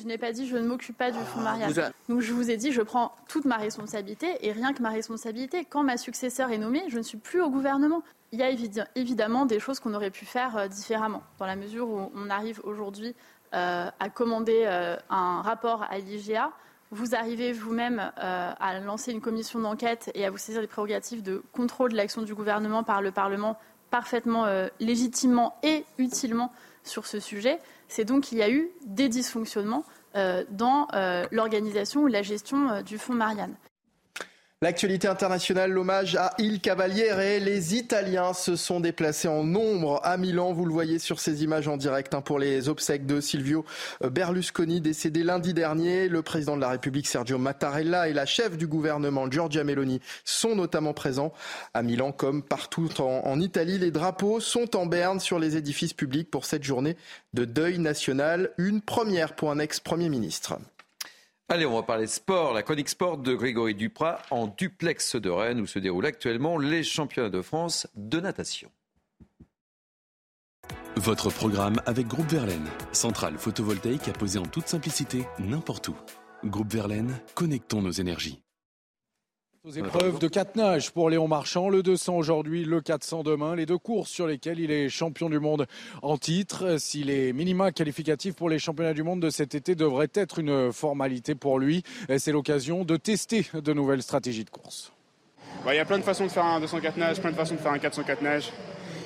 Je 0.00 0.06
n'ai 0.06 0.18
pas 0.18 0.32
dit 0.32 0.46
je 0.46 0.56
ne 0.56 0.66
m'occupe 0.66 0.96
pas 0.96 1.10
du 1.10 1.18
fonds 1.18 1.40
Marianne. 1.40 1.92
Donc 2.08 2.20
je 2.20 2.32
vous 2.32 2.50
ai 2.50 2.56
dit 2.56 2.72
je 2.72 2.82
prends 2.82 3.12
toute 3.28 3.44
ma 3.44 3.56
responsabilité 3.56 4.26
et 4.42 4.52
rien 4.52 4.72
que 4.72 4.82
ma 4.82 4.90
responsabilité. 4.90 5.64
Quand 5.64 5.82
ma 5.82 5.96
successeur 5.96 6.50
est 6.50 6.58
nommée, 6.58 6.82
je 6.88 6.98
ne 6.98 7.02
suis 7.02 7.18
plus 7.18 7.40
au 7.40 7.50
gouvernement. 7.50 8.02
Il 8.30 8.38
y 8.38 8.42
a 8.42 8.50
évidemment 8.94 9.46
des 9.46 9.58
choses 9.58 9.80
qu'on 9.80 9.94
aurait 9.94 10.10
pu 10.10 10.26
faire 10.26 10.56
euh, 10.56 10.68
différemment, 10.68 11.22
dans 11.38 11.46
la 11.46 11.56
mesure 11.56 11.88
où 11.88 12.12
on 12.14 12.28
arrive 12.28 12.60
aujourd'hui 12.62 13.14
euh, 13.54 13.90
à 13.98 14.08
commander 14.10 14.64
euh, 14.66 14.96
un 15.08 15.40
rapport 15.42 15.82
à 15.84 15.98
l'IGA 15.98 16.52
vous 16.90 17.14
arrivez 17.14 17.52
vous-même 17.52 18.12
euh, 18.18 18.52
à 18.58 18.80
lancer 18.80 19.12
une 19.12 19.20
commission 19.20 19.58
d'enquête 19.58 20.10
et 20.14 20.24
à 20.24 20.30
vous 20.30 20.38
saisir 20.38 20.60
des 20.60 20.66
prérogatives 20.66 21.22
de 21.22 21.42
contrôle 21.52 21.92
de 21.92 21.96
l'action 21.96 22.22
du 22.22 22.34
gouvernement 22.34 22.82
par 22.82 23.02
le 23.02 23.10
Parlement 23.10 23.58
parfaitement 23.90 24.46
euh, 24.46 24.68
légitimement 24.80 25.56
et 25.62 25.84
utilement 25.98 26.52
sur 26.84 27.06
ce 27.06 27.20
sujet, 27.20 27.58
c'est 27.88 28.04
donc 28.04 28.24
qu'il 28.24 28.38
y 28.38 28.42
a 28.42 28.50
eu 28.50 28.70
des 28.86 29.08
dysfonctionnements 29.08 29.84
euh, 30.16 30.44
dans 30.50 30.88
l'organisation 31.30 32.02
ou 32.02 32.06
la 32.06 32.22
gestion 32.22 32.82
du 32.82 32.98
fonds 32.98 33.14
Marianne. 33.14 33.54
L'actualité 34.60 35.06
internationale, 35.06 35.70
l'hommage 35.70 36.16
à 36.16 36.34
Il 36.38 36.60
Cavaliere. 36.60 37.38
Les 37.38 37.76
Italiens 37.76 38.32
se 38.32 38.56
sont 38.56 38.80
déplacés 38.80 39.28
en 39.28 39.44
nombre 39.44 40.00
à 40.02 40.16
Milan. 40.16 40.52
Vous 40.52 40.64
le 40.64 40.72
voyez 40.72 40.98
sur 40.98 41.20
ces 41.20 41.44
images 41.44 41.68
en 41.68 41.76
direct 41.76 42.12
hein, 42.12 42.22
pour 42.22 42.40
les 42.40 42.68
obsèques 42.68 43.06
de 43.06 43.20
Silvio 43.20 43.64
Berlusconi, 44.00 44.80
décédé 44.80 45.22
lundi 45.22 45.54
dernier. 45.54 46.08
Le 46.08 46.22
président 46.22 46.56
de 46.56 46.60
la 46.60 46.70
République, 46.70 47.06
Sergio 47.06 47.38
Mattarella, 47.38 48.08
et 48.08 48.12
la 48.12 48.26
chef 48.26 48.56
du 48.56 48.66
gouvernement, 48.66 49.30
Giorgia 49.30 49.62
Meloni, 49.62 50.00
sont 50.24 50.56
notamment 50.56 50.92
présents 50.92 51.32
à 51.72 51.84
Milan 51.84 52.10
comme 52.10 52.42
partout 52.42 52.90
en, 53.00 53.22
en 53.26 53.40
Italie. 53.40 53.78
Les 53.78 53.92
drapeaux 53.92 54.40
sont 54.40 54.74
en 54.74 54.86
berne 54.86 55.20
sur 55.20 55.38
les 55.38 55.56
édifices 55.56 55.94
publics 55.94 56.32
pour 56.32 56.44
cette 56.44 56.64
journée 56.64 56.96
de 57.32 57.44
deuil 57.44 57.78
national. 57.78 58.50
Une 58.58 58.80
première 58.80 59.36
pour 59.36 59.52
un 59.52 59.60
ex-premier 59.60 60.08
ministre. 60.08 60.58
Allez, 61.50 61.64
on 61.64 61.76
va 61.76 61.82
parler 61.82 62.06
sport. 62.06 62.52
La 62.52 62.62
chronique 62.62 62.90
sport 62.90 63.16
de 63.16 63.34
Grégory 63.34 63.74
Duprat 63.74 64.20
en 64.30 64.48
duplex 64.48 65.16
de 65.16 65.30
Rennes 65.30 65.62
où 65.62 65.66
se 65.66 65.78
déroulent 65.78 66.04
actuellement 66.04 66.58
les 66.58 66.82
championnats 66.82 67.30
de 67.30 67.40
France 67.40 67.86
de 67.94 68.20
natation. 68.20 68.70
Votre 70.96 71.30
programme 71.30 71.80
avec 71.86 72.06
Groupe 72.06 72.28
Verlaine, 72.28 72.68
centrale 72.92 73.38
photovoltaïque 73.38 74.08
à 74.08 74.12
poser 74.12 74.38
en 74.38 74.44
toute 74.44 74.68
simplicité 74.68 75.24
n'importe 75.38 75.88
où. 75.88 75.96
Groupe 76.44 76.70
Verlaine, 76.70 77.18
connectons 77.34 77.80
nos 77.80 77.92
énergies. 77.92 78.42
Aux 79.68 79.72
épreuves 79.72 80.18
de 80.18 80.28
quatre 80.28 80.56
nages 80.56 80.92
pour 80.92 81.10
Léon 81.10 81.28
Marchand, 81.28 81.68
le 81.68 81.82
200 81.82 82.16
aujourd'hui, 82.16 82.64
le 82.64 82.80
400 82.80 83.22
demain, 83.22 83.54
les 83.54 83.66
deux 83.66 83.76
courses 83.76 84.08
sur 84.08 84.26
lesquelles 84.26 84.60
il 84.60 84.70
est 84.70 84.88
champion 84.88 85.28
du 85.28 85.40
monde 85.40 85.66
en 86.00 86.16
titre. 86.16 86.78
Si 86.78 87.04
les 87.04 87.34
minima 87.34 87.70
qualificatifs 87.70 88.34
pour 88.34 88.48
les 88.48 88.58
championnats 88.58 88.94
du 88.94 89.02
monde 89.02 89.20
de 89.20 89.28
cet 89.28 89.54
été 89.54 89.74
devraient 89.74 90.08
être 90.14 90.38
une 90.38 90.72
formalité 90.72 91.34
pour 91.34 91.58
lui, 91.58 91.82
c'est 92.16 92.32
l'occasion 92.32 92.86
de 92.86 92.96
tester 92.96 93.46
de 93.52 93.72
nouvelles 93.74 94.02
stratégies 94.02 94.44
de 94.44 94.48
course. 94.48 94.90
Bah, 95.66 95.74
il 95.74 95.76
y 95.76 95.80
a 95.80 95.84
plein 95.84 95.98
de 95.98 96.04
façons 96.04 96.24
de 96.24 96.30
faire 96.30 96.46
un 96.46 96.60
204 96.60 96.96
nages, 96.96 97.20
plein 97.20 97.32
de 97.32 97.36
façons 97.36 97.56
de 97.56 97.60
faire 97.60 97.72
un 97.72 97.78
404 97.78 98.22
nages. 98.22 98.50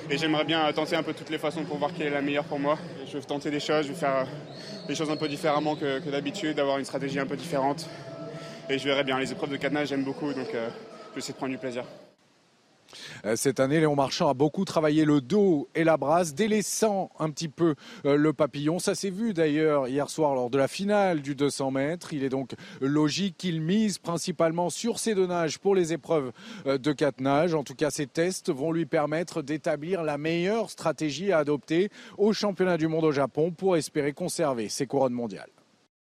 Et 0.09 0.17
j'aimerais 0.17 0.45
bien 0.45 0.71
tenter 0.71 0.95
un 0.95 1.03
peu 1.03 1.13
toutes 1.13 1.29
les 1.29 1.39
façons 1.39 1.65
pour 1.65 1.77
voir 1.77 1.93
quelle 1.93 2.07
est 2.07 2.11
la 2.11 2.21
meilleure 2.21 2.45
pour 2.45 2.59
moi. 2.59 2.77
Je 3.05 3.17
vais 3.17 3.23
tenter 3.25 3.51
des 3.51 3.59
choses, 3.59 3.87
je 3.87 3.91
vais 3.91 3.99
faire 3.99 4.27
des 4.87 4.95
choses 4.95 5.09
un 5.09 5.17
peu 5.17 5.27
différemment 5.27 5.75
que, 5.75 5.99
que 5.99 6.09
d'habitude, 6.09 6.55
d'avoir 6.55 6.77
une 6.77 6.85
stratégie 6.85 7.19
un 7.19 7.25
peu 7.25 7.35
différente. 7.35 7.89
Et 8.69 8.77
je 8.77 8.85
verrai 8.85 9.03
bien. 9.03 9.19
Les 9.19 9.31
épreuves 9.31 9.49
de 9.49 9.57
cadenas, 9.57 9.85
j'aime 9.85 10.03
beaucoup, 10.03 10.33
donc 10.33 10.47
je 10.51 10.57
vais 10.57 11.17
essayer 11.17 11.33
de 11.33 11.37
prendre 11.37 11.51
du 11.51 11.57
plaisir. 11.57 11.83
Euh, 13.25 13.35
cette 13.35 13.59
année, 13.59 13.79
Léon 13.79 13.95
Marchand 13.95 14.29
a 14.29 14.33
beaucoup 14.33 14.65
travaillé 14.65 15.05
le 15.05 15.21
dos 15.21 15.67
et 15.75 15.83
la 15.83 15.97
brasse, 15.97 16.33
délaissant 16.33 17.11
un 17.19 17.29
petit 17.29 17.49
peu 17.49 17.75
euh, 18.05 18.15
le 18.15 18.33
papillon. 18.33 18.79
Ça 18.79 18.95
s'est 18.95 19.09
vu 19.09 19.33
d'ailleurs 19.33 19.87
hier 19.87 20.09
soir 20.09 20.35
lors 20.35 20.49
de 20.49 20.57
la 20.57 20.67
finale 20.67 21.21
du 21.21 21.35
200 21.35 21.71
mètres. 21.71 22.13
Il 22.13 22.23
est 22.23 22.29
donc 22.29 22.51
logique 22.81 23.37
qu'il 23.37 23.61
mise 23.61 23.97
principalement 23.97 24.69
sur 24.69 24.99
ses 24.99 25.15
deux 25.15 25.27
nages 25.27 25.59
pour 25.59 25.75
les 25.75 25.93
épreuves 25.93 26.31
euh, 26.65 26.77
de 26.77 26.91
quatre 26.91 27.21
nages. 27.21 27.53
En 27.53 27.63
tout 27.63 27.75
cas, 27.75 27.89
ces 27.89 28.07
tests 28.07 28.51
vont 28.51 28.71
lui 28.71 28.85
permettre 28.85 29.41
d'établir 29.41 30.03
la 30.03 30.17
meilleure 30.17 30.69
stratégie 30.69 31.31
à 31.31 31.39
adopter 31.39 31.89
au 32.17 32.33
championnat 32.33 32.77
du 32.77 32.87
monde 32.87 33.05
au 33.05 33.11
Japon 33.11 33.51
pour 33.51 33.77
espérer 33.77 34.13
conserver 34.13 34.69
ses 34.69 34.87
couronnes 34.87 35.13
mondiales. 35.13 35.49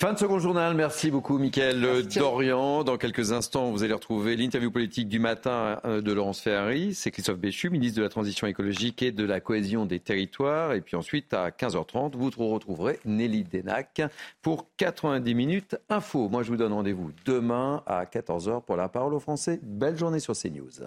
Fin 0.00 0.12
de 0.12 0.18
second 0.20 0.38
journal, 0.38 0.76
merci 0.76 1.10
beaucoup 1.10 1.38
Mickaël 1.38 2.06
Dorian. 2.14 2.84
Dans 2.84 2.96
quelques 2.98 3.32
instants, 3.32 3.72
vous 3.72 3.82
allez 3.82 3.92
retrouver 3.92 4.36
l'interview 4.36 4.70
politique 4.70 5.08
du 5.08 5.18
matin 5.18 5.80
euh, 5.84 6.00
de 6.00 6.12
Laurence 6.12 6.40
Ferrari. 6.40 6.94
C'est 6.94 7.10
Christophe 7.10 7.38
Béchu, 7.40 7.68
ministre 7.68 7.98
de 7.98 8.04
la 8.04 8.08
Transition 8.08 8.46
écologique 8.46 9.02
et 9.02 9.10
de 9.10 9.24
la 9.24 9.40
cohésion 9.40 9.86
des 9.86 9.98
territoires. 9.98 10.72
Et 10.74 10.82
puis 10.82 10.94
ensuite, 10.94 11.34
à 11.34 11.50
15h30, 11.50 12.14
vous 12.14 12.30
retrouverez 12.30 13.00
Nelly 13.06 13.42
Denac 13.42 14.00
pour 14.40 14.68
90 14.76 15.34
minutes 15.34 15.76
info. 15.88 16.28
Moi, 16.28 16.44
je 16.44 16.50
vous 16.50 16.56
donne 16.56 16.74
rendez-vous 16.74 17.10
demain 17.24 17.82
à 17.84 18.04
14h 18.04 18.62
pour 18.62 18.76
la 18.76 18.88
parole 18.88 19.14
aux 19.14 19.18
Français. 19.18 19.58
Belle 19.64 19.98
journée 19.98 20.20
sur 20.20 20.34
CNews. 20.34 20.86